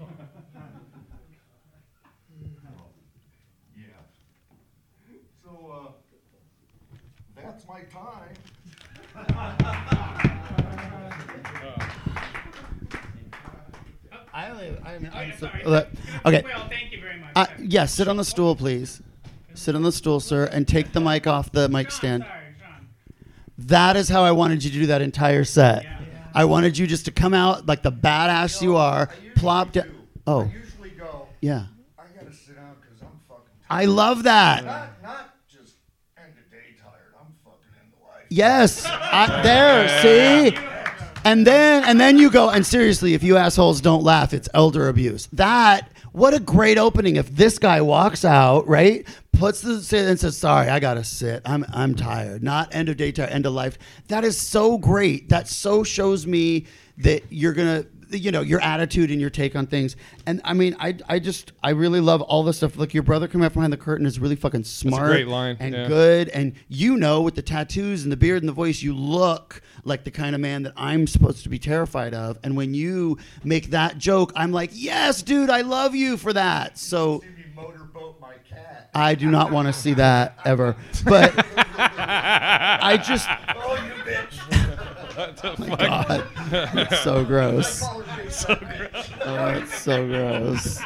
[0.00, 0.06] Oh,
[3.76, 3.84] Yeah.
[5.44, 5.92] So, uh,
[7.36, 8.34] that's my time.
[14.32, 15.64] I only, I mean, Oh, I'm yeah, so- sorry.
[15.64, 15.88] look,
[16.26, 16.42] okay.
[16.44, 17.30] Well, thank you very much.
[17.34, 19.02] Uh, yeah, sit on the stool, please.
[19.54, 22.24] Sit on the stool, sir, and take the mic off the mic stand.
[23.56, 25.84] That is how I wanted you to do that entire set.
[26.34, 29.90] I wanted you just to come out like the badass you are, plop down.
[30.26, 31.66] Oh, usually go, yeah.
[31.98, 34.64] I gotta sit down because I'm fucking I love that.
[34.64, 35.74] Not, not just
[36.16, 37.14] end of day tired.
[37.18, 38.26] I'm fucking into life.
[38.28, 39.88] Yes, I, there.
[40.02, 40.56] See,
[41.24, 44.88] And then and then you go and seriously, if you assholes don't laugh, it's elder
[44.88, 45.28] abuse.
[45.32, 47.16] That what a great opening.
[47.16, 51.42] If this guy walks out, right, puts the sit and says, "Sorry, I gotta sit.
[51.44, 53.78] I'm I'm tired." Not end of day tired, end of life.
[54.08, 55.28] That is so great.
[55.28, 56.66] That so shows me
[56.98, 60.74] that you're gonna you know your attitude and your take on things and i mean
[60.78, 63.72] i i just i really love all the stuff like your brother coming up behind
[63.72, 65.86] the curtain is really fucking smart great line, and yeah.
[65.86, 69.60] good and you know with the tattoos and the beard and the voice you look
[69.84, 73.18] like the kind of man that i'm supposed to be terrified of and when you
[73.44, 77.22] make that joke i'm like yes dude i love you for that so
[77.54, 78.90] motorboat my cat.
[78.94, 81.32] i do not want to see that ever but
[81.78, 83.47] i just you bitch.
[85.44, 86.26] Oh my God.
[86.74, 87.80] It's so gross.
[88.30, 89.10] So gross.
[89.24, 90.80] Oh, it's so gross.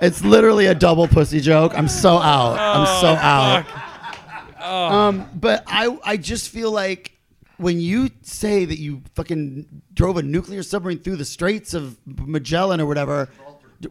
[0.00, 1.72] It's literally a double pussy joke.
[1.76, 2.58] I'm so out.
[2.58, 3.66] I'm so Oh, out.
[3.66, 4.56] fuck.
[4.60, 4.84] Oh.
[4.86, 7.12] Um, but I I just feel like
[7.58, 12.80] when you say that you fucking drove a nuclear submarine through the Straits of Magellan
[12.80, 13.28] or whatever,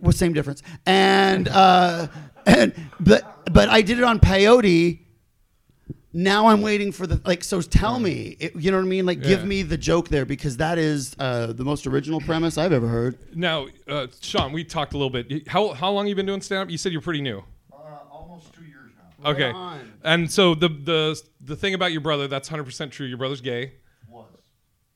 [0.02, 0.64] well, same difference.
[0.86, 2.08] And uh,
[2.46, 5.00] and but but I did it on peyote.
[6.14, 7.44] Now I'm waiting for the like.
[7.44, 9.06] So tell me, it, you know what I mean?
[9.06, 12.74] Like, give me the joke there because that is uh, the most original premise I've
[12.74, 13.18] ever heard.
[13.36, 15.48] Now, uh, Sean, we talked a little bit.
[15.48, 16.70] How how long you been doing stand up?
[16.70, 17.44] You said you're pretty new.
[17.72, 17.78] Uh,
[18.12, 18.92] almost two years
[19.24, 19.30] now.
[19.30, 19.54] Okay.
[20.04, 23.06] And so the the the thing about your brother, that's 100% true.
[23.08, 23.74] Your brother's gay.
[24.10, 24.28] Was.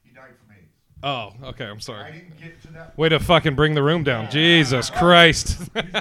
[0.03, 0.67] He died from AIDS.
[1.01, 1.65] Oh, okay.
[1.65, 2.03] I'm sorry.
[2.03, 2.97] I didn't get to that.
[2.97, 4.29] Way to fucking bring the room down.
[4.29, 5.61] Jesus Christ.
[5.73, 5.83] Well,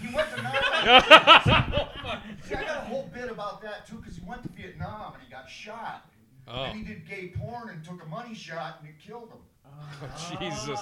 [0.00, 0.42] he went to
[0.86, 1.88] Vietnam.
[2.52, 5.22] See, I got a whole bit about that too, because he went to Vietnam and
[5.22, 6.06] he got shot.
[6.48, 6.64] Oh.
[6.64, 9.38] And he did gay porn and took a money shot and it killed him.
[9.64, 10.78] Oh, Jesus.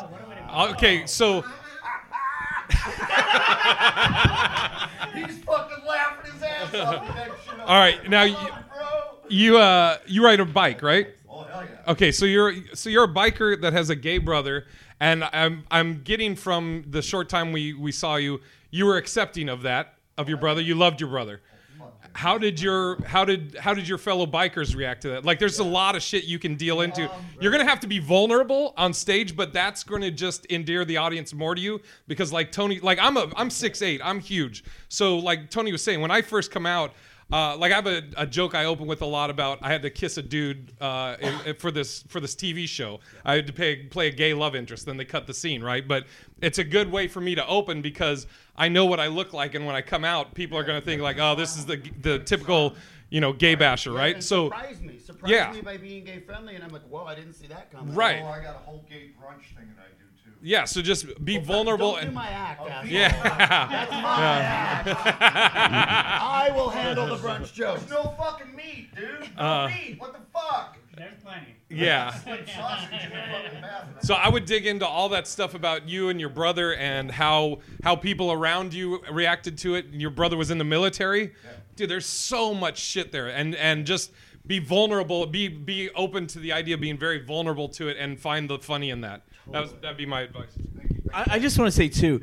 [0.75, 1.43] Okay, so
[5.15, 7.61] He's fucking laughing his ass off at that shit.
[7.61, 8.37] all right, now you,
[9.29, 11.09] you uh you ride a bike, right?
[11.29, 11.93] Oh hell yeah.
[11.93, 14.67] Okay, so you're so you're a biker that has a gay brother,
[14.99, 18.41] and I'm I'm getting from the short time we we saw you,
[18.71, 20.61] you were accepting of that of your brother.
[20.61, 21.41] You loved your brother.
[22.13, 25.25] How did your how did how did your fellow bikers react to that?
[25.25, 27.11] Like, there's a lot of shit you can deal into.
[27.41, 31.33] You're gonna have to be vulnerable on stage, but that's gonna just endear the audience
[31.33, 34.65] more to you because, like Tony, like I'm a I'm six eight, I'm huge.
[34.89, 36.93] So like Tony was saying, when I first come out.
[37.33, 39.83] Uh, like I have a, a joke I open with a lot about I had
[39.83, 43.01] to kiss a dude uh, in, for this for this TV show.
[43.25, 44.87] I had to pay, play a gay love interest.
[44.87, 45.87] Then they cut the scene, right?
[45.87, 46.07] But
[46.43, 48.27] it's a good way for me to open because
[48.57, 51.03] I know what I look like, and when I come out, people are gonna think
[51.03, 52.75] like, oh, this is the the typical
[53.11, 54.15] you know gay basher, right?
[54.15, 55.53] And So surprise me, surprise yeah.
[55.53, 57.95] me by being gay friendly, and I'm like, whoa, I didn't see that coming.
[57.95, 58.23] Right.
[58.25, 60.00] Oh, I got a whole gay brunch thing that I.
[60.43, 62.91] yeah, so just be vulnerable Don't do and my act, asshole.
[62.91, 63.69] yeah.
[63.69, 64.41] That's my
[65.21, 65.21] act.
[66.23, 67.83] I will handle the brunch jokes.
[67.83, 69.31] There's no fucking meat, dude.
[69.37, 69.97] No Uh, meat.
[69.99, 70.77] What the fuck?
[70.97, 71.55] There's plenty.
[71.71, 72.13] Yeah.
[72.13, 73.97] Split sausage in the fucking bathroom.
[74.03, 77.61] So I would dig into all that stuff about you and your brother and how
[77.83, 79.87] how people around you reacted to it.
[79.93, 81.33] Your brother was in the military.
[81.77, 83.29] Dude, there's so much shit there.
[83.29, 84.11] And and just
[84.47, 88.19] be vulnerable, be be open to the idea of being very vulnerable to it and
[88.21, 89.23] find the funny in that.
[89.53, 90.57] That was that'd be my advice.
[91.13, 92.21] I, I just want to say too,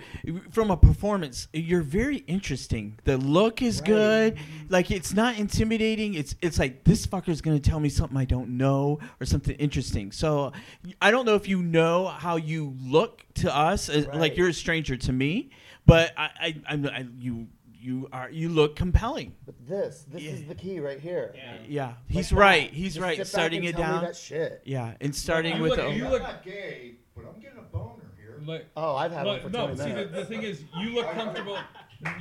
[0.50, 2.98] from a performance, you're very interesting.
[3.04, 4.38] The look is good.
[4.70, 6.14] Like it's not intimidating.
[6.14, 10.12] It's it's like this fucker's gonna tell me something I don't know or something interesting.
[10.14, 10.54] So
[11.02, 13.90] I don't know if you know how you look to us.
[13.90, 14.38] as- Like Right.
[14.38, 15.50] you're a stranger to me,
[15.86, 17.48] but I, I, I'm I, you
[17.80, 19.36] you are you look compelling.
[19.46, 21.36] But this, this is the key right here.
[21.68, 22.36] Yeah, he's that.
[22.38, 22.72] right.
[22.72, 23.18] He's Just right.
[23.18, 24.04] sit back Starting and it tell me down.
[24.06, 24.62] that shit.
[24.66, 25.94] Yeah, and starting You with look- the.
[25.94, 28.40] you I'm look- not gay, but I'm getting a boner here.
[28.46, 30.14] Like, Oh, I've had one But for no, 20 see the, minutes.
[30.16, 31.58] the thing is, you look comfortable.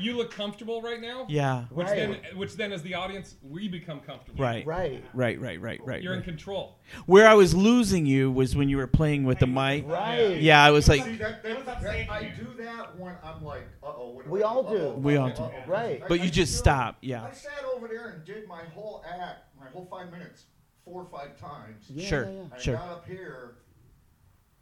[0.01, 1.27] You look comfortable right now.
[1.29, 1.65] Yeah.
[1.71, 1.97] Which Right.
[2.23, 4.43] then, which then, as the audience, we become comfortable.
[4.43, 4.67] Right.
[4.67, 5.05] Right.
[5.13, 5.39] Right.
[5.39, 5.61] Right.
[5.61, 5.81] Right.
[5.85, 6.03] Right.
[6.03, 6.79] You're in control.
[7.05, 9.87] Where I was losing you was when you were playing with the mic.
[9.87, 10.41] Right.
[10.41, 13.89] Yeah, I was like, See, that, that, that, I do that when I'm like, uh
[13.89, 14.13] oh.
[14.15, 14.99] What do We I all Uh-oh, do.
[14.99, 15.43] We all do.
[15.43, 15.71] uh-oh.
[15.71, 16.03] Right.
[16.09, 16.97] But you just stop.
[17.03, 17.25] Yeah.
[17.25, 20.45] I sat over there and did my whole act, my whole five minutes,
[20.87, 21.85] four or five times.
[21.91, 22.25] Yeah, Sure.
[22.25, 22.43] yeah, yeah.
[22.55, 22.77] I Sure.
[22.77, 23.57] got up here,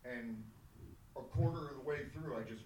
[0.05, 0.43] and
[1.17, 2.63] a quarter of the way through, I just.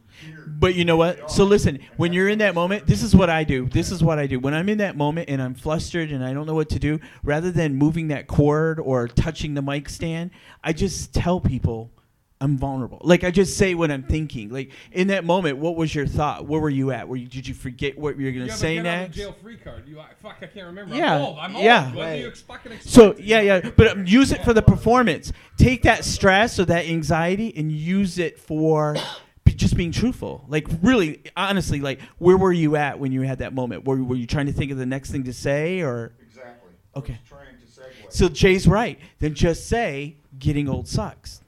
[0.46, 1.30] But you know what?
[1.30, 3.68] So listen, when you're in that moment, this is what I do.
[3.68, 4.40] This is what I do.
[4.40, 6.98] When I'm in that moment and I'm flustered and I don't know what to do,
[7.22, 10.32] rather than moving that cord or touching the mic stand,
[10.64, 11.92] I just tell people
[12.40, 13.00] I'm vulnerable.
[13.02, 14.50] Like I just say what I'm thinking.
[14.50, 16.46] Like in that moment, what was your thought?
[16.46, 17.08] Where were you at?
[17.08, 19.16] Were you did you forget what you were gonna You say get next?
[19.16, 19.88] jail free card.
[19.88, 20.94] You, I- fuck, I can't remember.
[20.94, 21.38] Yeah, I'm old.
[21.40, 21.64] I'm old.
[21.64, 21.84] yeah.
[21.86, 22.36] What do you Right.
[22.36, 22.94] fucking expect?
[22.94, 25.32] So yeah, yeah, but um, use it for the performance.
[25.56, 28.94] Take that stress or that anxiety and use it for
[29.56, 30.44] just being truthful.
[30.46, 33.84] Like really, honestly, like where were you at when you had that moment?
[33.84, 36.12] Were, were you trying to think of the next thing to say or?
[36.24, 36.70] Exactly.
[36.94, 37.14] Okay.
[37.14, 38.12] I was trying to segue.
[38.12, 39.00] So Jay's right.
[39.18, 41.40] Then just say getting old sucks.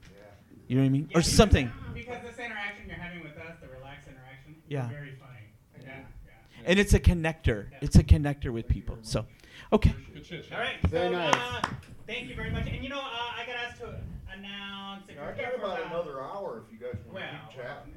[0.71, 1.09] You know what I mean?
[1.11, 1.73] Yeah, or because- something.
[1.93, 4.87] Because this interaction you're having with us, the relaxed interaction, Yeah.
[4.89, 5.51] very funny.
[5.85, 6.33] Yeah, yeah.
[6.65, 7.67] And it's a connector.
[7.81, 8.97] It's a connector with people.
[9.03, 9.27] So,
[9.73, 9.93] okay.
[10.15, 10.77] Good shit, All right.
[10.85, 11.35] Very so, nice.
[11.35, 11.63] Uh,
[12.07, 12.69] thank you very much.
[12.69, 13.99] And you know, uh, I got asked to
[14.33, 15.09] announce.
[15.09, 17.63] If I you're got about the- another hour if you guys want Well, to keep
[17.65, 17.95] chatting.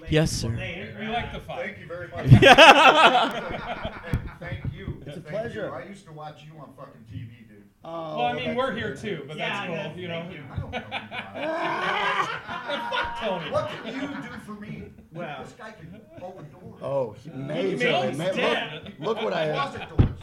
[0.00, 0.48] well, Yes, sir.
[0.48, 1.66] later, We like the fight.
[1.66, 2.30] Thank you very much.
[4.40, 5.02] Thank you.
[5.06, 5.66] It's a Thank pleasure.
[5.66, 5.72] You.
[5.74, 7.41] I used to watch you on fucking TV, dude.
[7.84, 9.74] Oh, Well, I mean, we're here too, but Yeah, that's cool.
[9.76, 10.24] that's- You know.
[10.30, 10.44] you.
[10.52, 10.80] I don't know.
[12.90, 13.50] Fuck Tony.
[13.50, 14.14] What can you do
[14.46, 14.84] for me?
[15.12, 15.42] Well.
[15.42, 16.80] this guy can open doors.
[16.82, 17.80] Oh, majorly.
[17.80, 18.92] Jones Man, dead.
[19.00, 19.74] look, look what I have.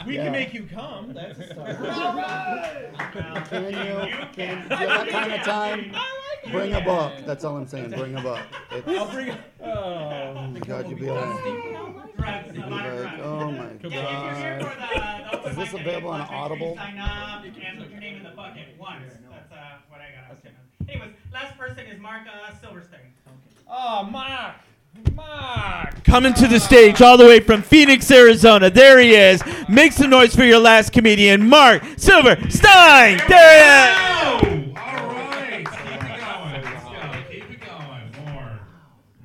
[0.07, 0.23] We Yeah.
[0.23, 1.11] can make you come.
[1.13, 1.79] That's a start.
[1.81, 2.13] well,
[3.49, 3.71] Can you?
[3.73, 4.57] Can, can.
[4.69, 5.91] you have that kind of time?
[6.51, 7.11] Bring a book.
[7.25, 7.89] That's all I'm saying.
[7.91, 8.39] Bring a book.
[8.71, 9.35] It's, I'll bring.
[9.61, 10.53] Oh.
[10.65, 11.27] God, you'd be like, a
[12.53, 13.19] be lot of like, drugs.
[13.23, 13.91] oh my Yeah, if you're
[14.35, 14.77] here for God.
[14.79, 14.85] the,
[15.31, 16.69] the open Is this mic available on today, make sure Audible?
[16.69, 19.03] you Sign up and put your name in the bucket once.
[19.29, 19.55] That's uh,
[19.89, 20.37] what I got.
[20.39, 20.53] Okay.
[20.91, 22.99] Anyways, last person is Mark uh, Silverstein.
[23.69, 24.55] Oh, Mark.
[25.13, 26.03] Mark.
[26.03, 28.69] Coming to the stage all the way from Phoenix, Arizona.
[28.69, 29.41] There he is.
[29.69, 33.19] Make some noise for your last comedian, Mark Silverstein.
[33.27, 34.75] There he is.
[34.75, 36.63] All right, keep it going.
[36.63, 37.23] Let's go.
[37.29, 38.33] Keep it going.
[38.33, 38.59] More.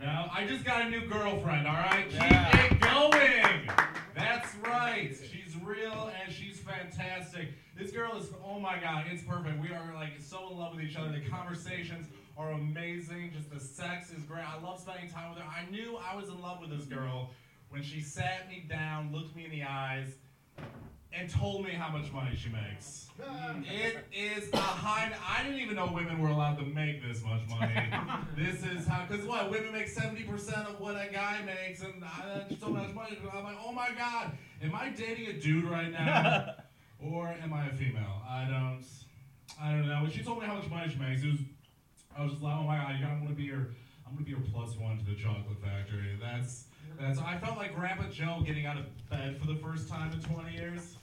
[0.00, 1.66] No, I just got a new girlfriend.
[1.66, 3.70] All right, keep it going.
[4.14, 5.16] That's right.
[5.16, 7.48] She's real and she's fantastic.
[7.76, 8.28] This girl is.
[8.54, 9.60] Oh my God, it's perfect.
[9.60, 11.10] We are like so in love with each other.
[11.10, 12.06] The conversations
[12.36, 13.32] are amazing.
[13.34, 14.44] Just the sex is great.
[14.48, 15.44] I love spending time with her.
[15.44, 17.30] I knew I was in love with this girl
[17.70, 20.06] when she sat me down, looked me in the eyes,
[21.12, 23.08] and told me how much money she makes.
[23.20, 23.64] Mm.
[23.68, 25.12] It is a high.
[25.28, 27.74] I didn't even know women were allowed to make this much money.
[28.36, 29.50] this is how, because what?
[29.50, 33.18] Women make 70% of what a guy makes, and uh, I, so much money.
[33.32, 34.30] I'm like, oh my God,
[34.62, 36.54] am I dating a dude right now?
[37.12, 38.22] or am I a female?
[38.28, 38.84] I don't.
[39.60, 40.02] I don't know.
[40.02, 41.40] When she told me how much money she makes, it was.
[42.16, 43.68] I was just like, oh my God, I'm gonna be your.
[44.06, 46.18] I'm gonna be your plus one to the chocolate factory.
[46.20, 46.64] That's.
[46.98, 47.18] That's.
[47.18, 50.52] I felt like Grandpa Joe getting out of bed for the first time in 20
[50.52, 50.96] years.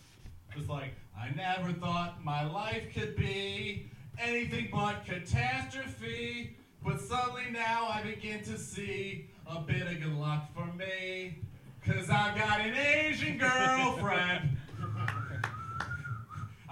[0.55, 6.57] Just like, I never thought my life could be anything but catastrophe.
[6.83, 11.37] But suddenly now I begin to see a bit of good luck for me.
[11.85, 14.57] Cause I've got an Asian girlfriend.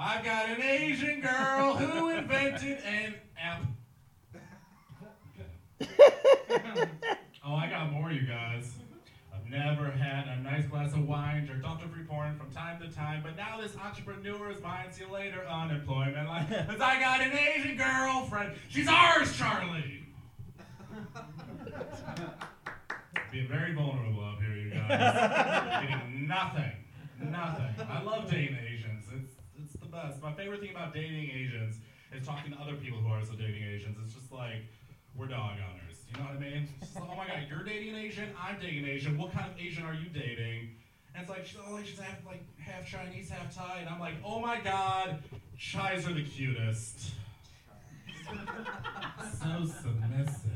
[0.01, 3.63] I've got an Asian girl who invented an app.
[7.45, 8.75] oh, I got more, you guys.
[9.33, 12.79] I've never had a nice glass of wine, jerked off to free porn from time
[12.79, 14.85] to time, but now this entrepreneur is mine.
[14.89, 16.29] See you later, unemployment.
[16.49, 18.53] Cause I got an Asian girlfriend.
[18.69, 20.05] She's ours, Charlie.
[23.33, 25.99] Being very vulnerable up here, you guys.
[26.09, 26.71] Nothing.
[27.21, 27.75] Nothing.
[27.89, 28.78] I love dating Asians.
[29.89, 30.21] The best.
[30.21, 31.77] My favorite thing about dating Asians
[32.13, 33.97] is talking to other people who are also dating Asians.
[34.03, 34.61] It's just like
[35.15, 35.97] we're dog owners.
[36.11, 36.67] You know what I mean?
[36.81, 39.17] It's like, oh my god, you're dating an Asian, I'm dating an Asian.
[39.17, 40.75] What kind of Asian are you dating?
[41.15, 44.15] And it's like, she's, oh, she's half like half Chinese, half Thai, and I'm like,
[44.23, 45.23] oh my god,
[45.57, 47.11] Chais are the cutest.
[49.41, 50.49] so submissive.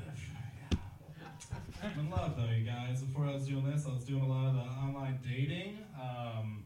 [1.84, 3.02] I'm in love though, you guys.
[3.02, 6.63] Before I was doing this, I was doing a lot of the online dating, um,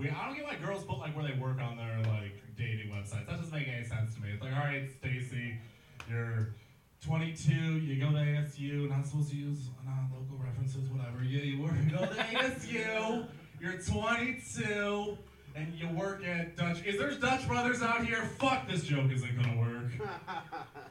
[0.00, 0.14] weird.
[0.14, 3.26] I don't get why girls put like where they work on their like dating websites.
[3.26, 4.30] That doesn't make any sense to me.
[4.32, 5.58] It's like, all right, Stacy,
[6.08, 6.54] you're
[7.04, 11.22] 22, you go to ASU, not supposed to use uh, non-local references, whatever.
[11.22, 13.26] You, you work, go to ASU,
[13.60, 15.16] you're 22,
[15.54, 16.84] and you work at Dutch.
[16.84, 18.22] Is there Dutch Brothers out here?
[18.38, 19.92] Fuck, this joke isn't gonna work.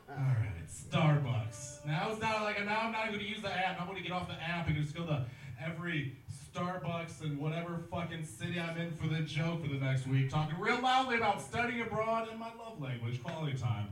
[0.09, 1.85] All right, Starbucks.
[1.85, 3.79] Now it's not like now I'm not going to use the app.
[3.79, 5.25] I'm going to get off the app and just go to
[5.63, 6.17] every
[6.53, 10.59] Starbucks in whatever fucking city I'm in for the joke for the next week, talking
[10.59, 13.89] real loudly about studying abroad and my love language, quality time.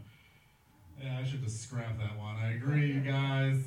[1.02, 2.36] Yeah, I should just scrap that one.
[2.38, 3.58] I agree, you guys.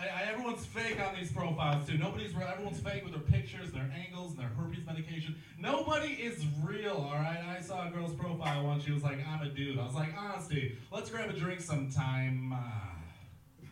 [0.00, 1.98] I, I, everyone's fake on these profiles too.
[1.98, 2.46] Nobody's real.
[2.48, 5.36] Everyone's fake with their pictures, their angles, and their herpes medication.
[5.58, 7.42] Nobody is real, all right.
[7.56, 8.84] I saw a girl's profile once.
[8.84, 12.52] She was like, "I'm a dude." I was like, "Honesty, let's grab a drink sometime."
[12.52, 13.68] Uh, wow.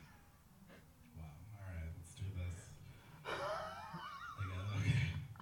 [1.55, 2.71] All right, let's do this.
[3.27, 4.95] I got okay.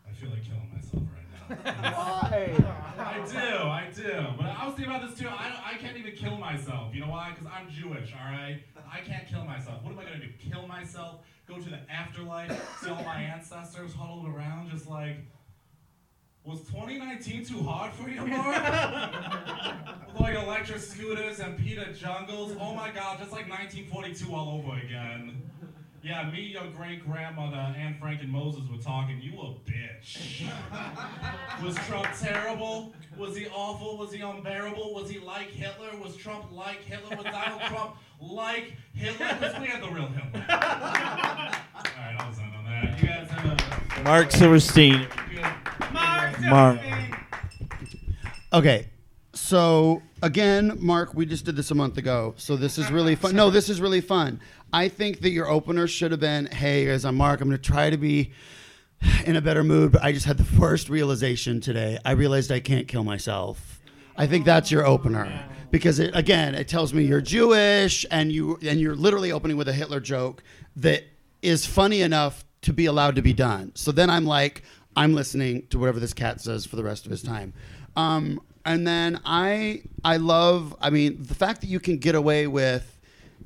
[0.08, 1.37] I feel like killing myself right now.
[1.48, 2.54] Why?
[2.98, 4.26] I do, I do.
[4.36, 5.28] But I was thinking about this too.
[5.28, 6.94] I, I can't even kill myself.
[6.94, 7.30] You know why?
[7.30, 8.60] Because I'm Jewish, all right?
[8.90, 9.82] I can't kill myself.
[9.82, 10.32] What am I going to do?
[10.50, 11.20] Kill myself?
[11.46, 12.50] Go to the afterlife?
[12.82, 15.16] See all my ancestors huddled around just like,
[16.44, 19.12] was 2019 too hard for you, Mark?
[20.12, 22.56] With like electric scooters and pita jungles?
[22.60, 25.42] Oh my god, just like 1942 all over again.
[26.08, 29.20] Yeah, me, your great grandmother, Anne Frank, and Moses were talking.
[29.20, 30.48] You a bitch.
[31.62, 32.94] was Trump terrible?
[33.18, 33.98] Was he awful?
[33.98, 34.94] Was he unbearable?
[34.94, 35.90] Was he like Hitler?
[36.02, 37.14] Was Trump like Hitler?
[37.14, 39.36] Was Donald Trump like Hitler?
[39.38, 40.46] Because we had the real Hitler.
[40.48, 43.02] All right, I'll send on that.
[43.02, 44.02] You guys have a.
[44.02, 45.08] Mark Silverstein.
[45.92, 46.80] Mark Mark.
[48.54, 48.86] Okay.
[49.34, 52.34] So again, Mark, we just did this a month ago.
[52.36, 53.36] So this is really fun.
[53.36, 54.40] No, this is really fun.
[54.72, 57.40] I think that your opener should have been, "Hey, guys, I'm Mark.
[57.40, 58.32] I'm going to try to be
[59.24, 61.98] in a better mood, but I just had the first realization today.
[62.04, 63.80] I realized I can't kill myself."
[64.16, 68.58] I think that's your opener because it again, it tells me you're Jewish and you
[68.66, 70.42] and you're literally opening with a Hitler joke
[70.76, 71.04] that
[71.40, 73.70] is funny enough to be allowed to be done.
[73.76, 74.62] So then I'm like,
[74.96, 77.52] I'm listening to whatever this cat says for the rest of his time.
[77.94, 82.48] Um, and then I I love I mean the fact that you can get away
[82.48, 82.97] with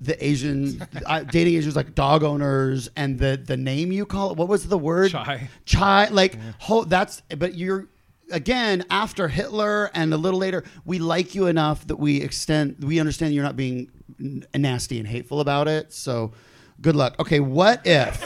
[0.02, 4.36] the Asian uh, dating Asians like dog owners and the the name you call it
[4.36, 5.48] what was the word Chai.
[5.64, 7.88] chai like ho, that's but you're
[8.30, 12.98] again after Hitler and a little later we like you enough that we extend we
[13.00, 16.32] understand you're not being n- nasty and hateful about it so
[16.80, 18.20] good luck okay what if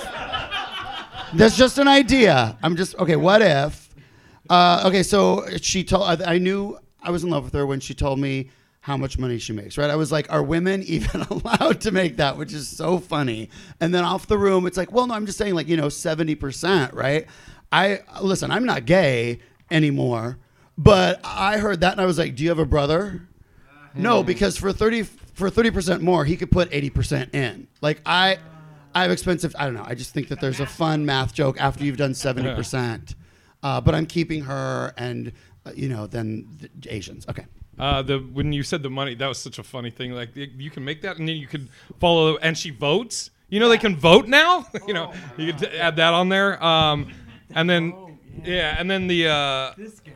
[1.35, 3.86] that's just an idea I'm just okay what if
[4.48, 6.23] uh, okay, so she told.
[6.23, 8.51] I, I knew I was in love with her when she told me
[8.86, 9.76] how much money she makes.
[9.76, 9.90] Right?
[9.90, 12.38] I was like, are women even allowed to make that?
[12.38, 13.50] Which is so funny.
[13.80, 15.88] And then off the room, it's like, well, no, I'm just saying, like you know,
[15.88, 16.94] seventy percent.
[16.94, 17.26] Right?
[17.72, 18.52] I listen.
[18.52, 19.40] I'm not gay
[19.72, 20.38] anymore,
[20.78, 23.26] but I heard that and I was like, do you have a brother?
[23.92, 27.66] No, because for thirty for thirty percent more, he could put eighty percent in.
[27.82, 28.38] Like I.
[28.94, 29.54] I have expensive.
[29.58, 29.84] I don't know.
[29.86, 33.14] I just think that there's a fun math joke after you've done seventy percent.
[33.62, 35.32] Uh, but I'm keeping her and
[35.66, 37.26] uh, you know then the Asians.
[37.28, 37.44] Okay.
[37.78, 40.12] Uh, the when you said the money, that was such a funny thing.
[40.12, 41.69] Like you can make that, and then you could
[42.01, 43.31] follow, and she votes.
[43.48, 44.66] You know, they can vote now.
[44.89, 46.62] you know, you could t- add that on there.
[46.62, 47.12] Um,
[47.55, 48.77] and then yeah.
[48.78, 50.12] and then the uh, This guy.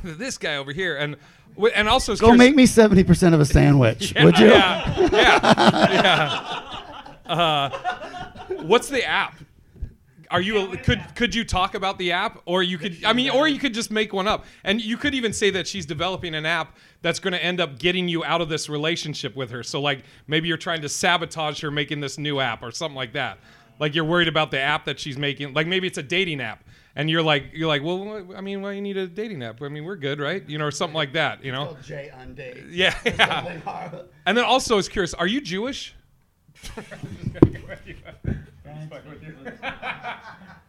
[0.04, 1.16] this guy over here, and
[1.54, 4.48] w- and also Go make me seventy percent of a sandwich, would you?
[4.48, 5.92] Yeah, yeah,
[7.26, 7.32] yeah.
[7.32, 7.70] Uh,
[8.62, 9.34] what's the app?
[10.30, 13.30] Are you a, could could you talk about the app, or you could I mean,
[13.30, 16.34] or you could just make one up, and you could even say that she's developing
[16.34, 19.62] an app that's going to end up getting you out of this relationship with her.
[19.62, 23.12] So like maybe you're trying to sabotage her making this new app or something like
[23.12, 23.38] that.
[23.78, 25.54] Like you're worried about the app that she's making.
[25.54, 26.62] Like maybe it's a dating app,
[26.94, 29.60] and you're like you're like, well, I mean, why you need a dating app?
[29.60, 30.48] I mean, we're good, right?
[30.48, 31.44] You know, or something like that.
[31.44, 31.76] You know.
[31.82, 32.62] J on date.
[32.70, 34.02] yeah, Yeah.
[34.24, 35.94] And then also, I was curious, are you Jewish?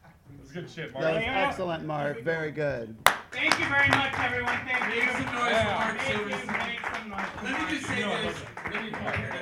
[0.53, 2.21] That's good shit, That was excellent, Mark.
[2.23, 2.95] Very good.
[3.31, 4.59] Thank you very much, everyone.
[4.67, 5.01] Thank you.
[5.01, 6.29] Make some noise for Mark Thank you.
[6.29, 6.67] Silverstein.
[6.67, 8.43] Make some noise Let me just say this.
[8.71, 8.91] Let me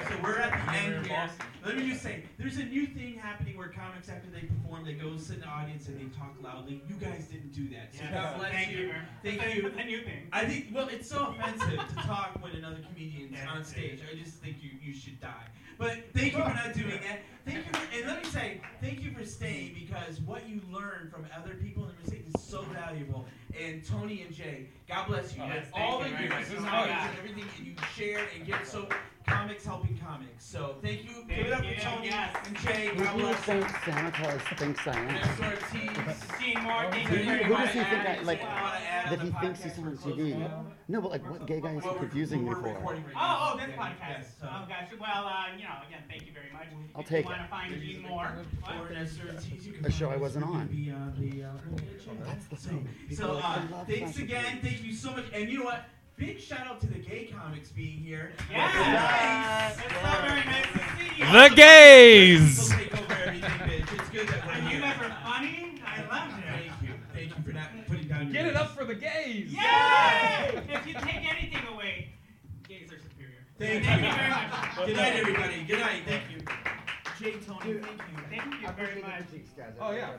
[0.08, 1.30] so we're at the end here.
[1.66, 4.94] Let me just say, there's a new thing happening where comics, after they perform, they
[4.94, 6.82] go sit in the audience and they talk loudly.
[6.88, 8.14] You guys didn't do that, so Yes.
[8.14, 8.78] God bless Thank you.
[8.78, 8.94] you.
[9.24, 9.62] Thank That's you.
[9.64, 10.28] that's a new thing.
[10.32, 10.68] I think.
[10.74, 14.00] Well, it's so offensive to talk when another comedian's Yeah, on stage.
[14.10, 15.48] I just think you you should die.
[15.78, 17.20] But thank you for not doing that.
[17.46, 21.10] Thank you, for, and let me say thank you for staying because what you learn
[21.12, 23.26] from other people in the mistake is so valuable.
[23.60, 25.42] And Tony and Jay, God bless you.
[25.44, 26.46] Oh, yes, have thank all the very years, much.
[26.46, 27.10] This is knowledge fun.
[27.10, 28.88] and everything, and you share and get so
[29.28, 30.46] comics helping comics.
[30.46, 31.10] So thank you.
[31.28, 32.36] Give Thank it up you, for Tony yes.
[32.48, 32.88] and Jay.
[32.96, 33.76] Who God do you bless think you.
[33.94, 35.08] Santa Claus thinks I am?
[35.08, 36.24] Next Ortiz.
[36.40, 38.40] Gene Moore, thank Who, you do very you- who does he think I like?
[38.42, 40.64] Anything you wanna add on That he thinks he's on for closing TV?
[40.88, 42.68] No, but like, what gay guy is he we're- confusing me for?
[42.70, 44.26] Oh, oh, this podcast.
[44.44, 44.88] Oh, gosh.
[45.00, 46.68] Well, uh, you know, again, thank you very much.
[46.96, 48.32] I'll take you want to find Gene Moore.
[48.68, 50.68] Or Nestor Ortiz, you can A show I wasn't on.
[50.68, 51.50] Be on the, uh,
[52.26, 52.90] That's the so, thing.
[53.10, 54.60] People so uh, thanks again.
[54.62, 55.26] Thank you so much.
[55.34, 55.86] And you know what?
[56.18, 58.34] Big shout out to the gay comics being here.
[58.52, 58.76] Yes.
[58.76, 59.86] Nice.
[59.86, 61.26] It's so very nice to see you.
[61.50, 62.70] The gays.
[62.74, 64.00] People take over everything, bitch.
[64.00, 64.82] It's good that we're And you here.
[64.82, 65.82] guys are funny.
[65.84, 66.46] I loved it.
[66.46, 66.94] Thank you.
[67.14, 69.52] Thank you for not putting down your Get it up for the gays.
[69.52, 70.62] Yay!
[70.70, 72.10] if you take anything away,
[72.68, 73.38] gays are superior.
[73.58, 74.08] Thank Thank you.
[74.10, 74.86] you very much.
[74.86, 75.64] Good night, everybody.
[75.64, 76.02] Good night.
[76.06, 76.81] Thank you.
[77.22, 78.24] Jay, Tony, thank you.
[78.32, 79.26] Thank you very much.
[79.80, 80.10] Oh yeah.